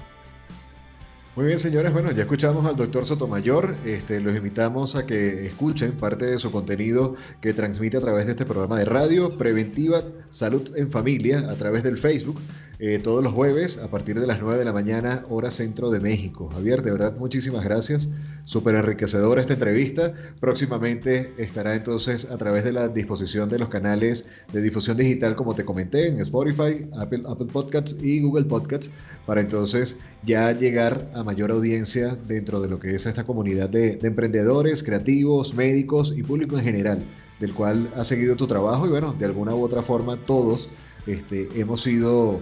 Muy 1.35 1.47
bien, 1.47 1.57
señores. 1.57 1.91
Bueno, 1.91 2.11
ya 2.11 2.21
escuchamos 2.21 2.63
al 2.67 2.75
doctor 2.75 3.05
Sotomayor. 3.05 3.75
Este, 3.85 4.19
los 4.19 4.35
invitamos 4.35 4.95
a 4.95 5.07
que 5.07 5.47
escuchen 5.47 5.93
parte 5.93 6.27
de 6.27 6.37
su 6.37 6.51
contenido 6.51 7.15
que 7.41 7.53
transmite 7.53 7.97
a 7.97 8.01
través 8.01 8.27
de 8.27 8.33
este 8.33 8.45
programa 8.45 8.77
de 8.77 8.85
radio, 8.85 9.35
Preventiva 9.35 10.03
Salud 10.29 10.61
en 10.75 10.91
Familia, 10.91 11.49
a 11.49 11.55
través 11.55 11.81
del 11.81 11.97
Facebook. 11.97 12.39
Eh, 12.85 12.99
todos 12.99 13.23
los 13.23 13.31
jueves 13.31 13.77
a 13.77 13.87
partir 13.87 14.19
de 14.19 14.27
las 14.27 14.41
9 14.41 14.59
de 14.59 14.65
la 14.65 14.73
mañana, 14.73 15.23
hora 15.29 15.51
centro 15.51 15.89
de 15.89 16.01
México. 16.01 16.49
Javier, 16.51 16.81
de 16.81 16.91
verdad, 16.91 17.15
muchísimas 17.17 17.63
gracias. 17.63 18.09
Súper 18.43 18.75
enriquecedora 18.75 19.39
esta 19.39 19.53
entrevista. 19.53 20.11
Próximamente 20.41 21.33
estará 21.37 21.75
entonces 21.75 22.29
a 22.29 22.35
través 22.35 22.65
de 22.65 22.73
la 22.73 22.89
disposición 22.89 23.47
de 23.47 23.59
los 23.59 23.69
canales 23.69 24.27
de 24.51 24.61
difusión 24.61 24.97
digital, 24.97 25.37
como 25.37 25.55
te 25.55 25.63
comenté, 25.63 26.09
en 26.09 26.19
Spotify, 26.19 26.85
Apple, 26.97 27.21
Apple 27.25 27.47
Podcasts 27.53 27.95
y 28.03 28.21
Google 28.21 28.43
Podcasts, 28.43 28.91
para 29.25 29.39
entonces 29.39 29.95
ya 30.25 30.51
llegar 30.51 31.09
a 31.13 31.23
mayor 31.23 31.51
audiencia 31.51 32.17
dentro 32.27 32.59
de 32.59 32.67
lo 32.67 32.81
que 32.81 32.95
es 32.95 33.05
esta 33.05 33.23
comunidad 33.23 33.69
de, 33.69 33.97
emprendedores, 34.03 34.83
creativos, 34.83 35.53
médicos 35.53 36.13
y 36.17 36.21
público 36.21 36.57
en 36.57 36.65
general, 36.65 37.05
del 37.39 37.53
cual 37.53 37.89
ha 37.95 38.03
seguido 38.03 38.35
tu 38.35 38.45
trabajo 38.45 38.85
y 38.85 38.89
bueno, 38.89 39.15
de 39.17 39.23
alguna 39.23 39.55
u 39.55 39.63
otra 39.63 39.81
forma 39.81 40.17
todos 40.17 40.69
este, 41.07 41.49
hemos 41.55 41.81
sido 41.81 42.41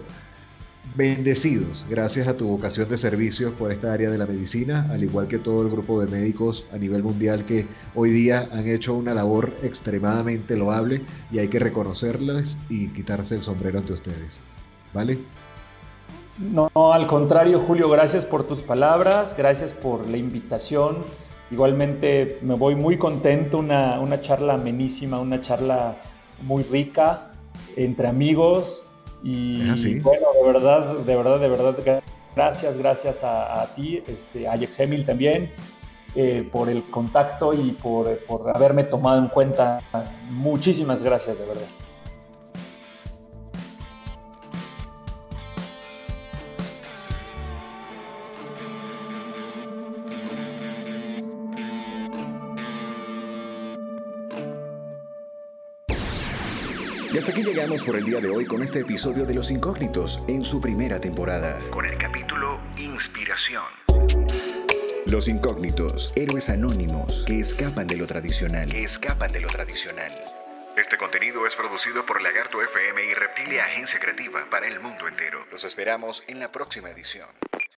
bendecidos 0.95 1.85
gracias 1.89 2.27
a 2.27 2.35
tu 2.35 2.47
vocación 2.47 2.89
de 2.89 2.97
servicio 2.97 3.53
por 3.53 3.71
esta 3.71 3.93
área 3.93 4.09
de 4.09 4.17
la 4.17 4.25
medicina, 4.25 4.87
al 4.91 5.03
igual 5.03 5.27
que 5.27 5.39
todo 5.39 5.61
el 5.61 5.69
grupo 5.69 6.01
de 6.01 6.07
médicos 6.07 6.65
a 6.73 6.77
nivel 6.77 7.03
mundial 7.03 7.45
que 7.45 7.65
hoy 7.95 8.09
día 8.09 8.49
han 8.51 8.67
hecho 8.67 8.93
una 8.93 9.13
labor 9.13 9.53
extremadamente 9.63 10.55
loable 10.57 11.01
y 11.31 11.39
hay 11.39 11.47
que 11.47 11.59
reconocerlas 11.59 12.57
y 12.69 12.89
quitarse 12.89 13.35
el 13.35 13.43
sombrero 13.43 13.79
ante 13.79 13.93
ustedes. 13.93 14.41
¿Vale? 14.93 15.17
No, 16.39 16.69
al 16.73 17.07
contrario, 17.07 17.59
Julio, 17.59 17.89
gracias 17.89 18.25
por 18.25 18.45
tus 18.45 18.61
palabras, 18.61 19.35
gracias 19.37 19.73
por 19.73 20.07
la 20.07 20.17
invitación. 20.17 20.97
Igualmente 21.51 22.39
me 22.41 22.55
voy 22.55 22.75
muy 22.75 22.97
contento, 22.97 23.59
una, 23.59 23.99
una 23.99 24.21
charla 24.21 24.55
amenísima, 24.55 25.19
una 25.19 25.39
charla 25.39 25.97
muy 26.41 26.63
rica 26.63 27.31
entre 27.75 28.07
amigos 28.07 28.83
y 29.23 29.61
ah, 29.69 29.75
bueno, 30.01 30.27
de 30.33 30.43
verdad, 30.43 30.97
de 30.97 31.15
verdad, 31.15 31.39
de 31.39 31.49
verdad, 31.49 32.03
gracias, 32.35 32.77
gracias 32.77 33.23
a, 33.23 33.67
ti, 33.75 34.03
este, 34.07 34.47
a 34.47 34.53
Alex 34.53 34.79
Emil 34.79 35.05
también, 35.05 35.51
eh, 36.15 36.47
por 36.51 36.69
el 36.69 36.83
contacto 36.83 37.53
y 37.53 37.71
por, 37.71 38.17
por 38.25 38.55
haberme 38.55 38.83
tomado 38.83 39.19
en 39.19 39.27
cuenta. 39.27 39.79
Muchísimas 40.29 41.01
gracias, 41.01 41.37
de 41.37 41.45
verdad. 41.45 41.67
Y 57.13 57.17
hasta 57.17 57.33
aquí 57.33 57.43
llegamos 57.43 57.83
por 57.83 57.97
el 57.97 58.05
día 58.05 58.21
de 58.21 58.29
hoy 58.29 58.45
con 58.45 58.63
este 58.63 58.79
episodio 58.79 59.25
de 59.25 59.33
Los 59.33 59.51
Incógnitos 59.51 60.23
en 60.29 60.45
su 60.45 60.61
primera 60.61 61.01
temporada. 61.01 61.59
Con 61.69 61.85
el 61.85 61.97
capítulo 61.97 62.61
Inspiración. 62.77 63.65
Los 65.07 65.27
incógnitos, 65.27 66.13
héroes 66.15 66.49
anónimos 66.49 67.25
que 67.27 67.41
escapan 67.41 67.85
de 67.85 67.97
lo 67.97 68.07
tradicional, 68.07 68.71
que 68.71 68.83
escapan 68.83 69.29
de 69.33 69.41
lo 69.41 69.49
tradicional. 69.49 70.09
Este 70.77 70.97
contenido 70.97 71.45
es 71.45 71.53
producido 71.53 72.05
por 72.05 72.21
Lagarto 72.21 72.61
FM 72.61 73.03
y 73.03 73.13
Reptilia 73.13 73.65
Agencia 73.65 73.99
Creativa 73.99 74.49
para 74.49 74.67
el 74.67 74.79
mundo 74.79 75.05
entero. 75.09 75.45
Los 75.51 75.65
esperamos 75.65 76.23
en 76.27 76.39
la 76.39 76.49
próxima 76.49 76.89
edición. 76.91 77.27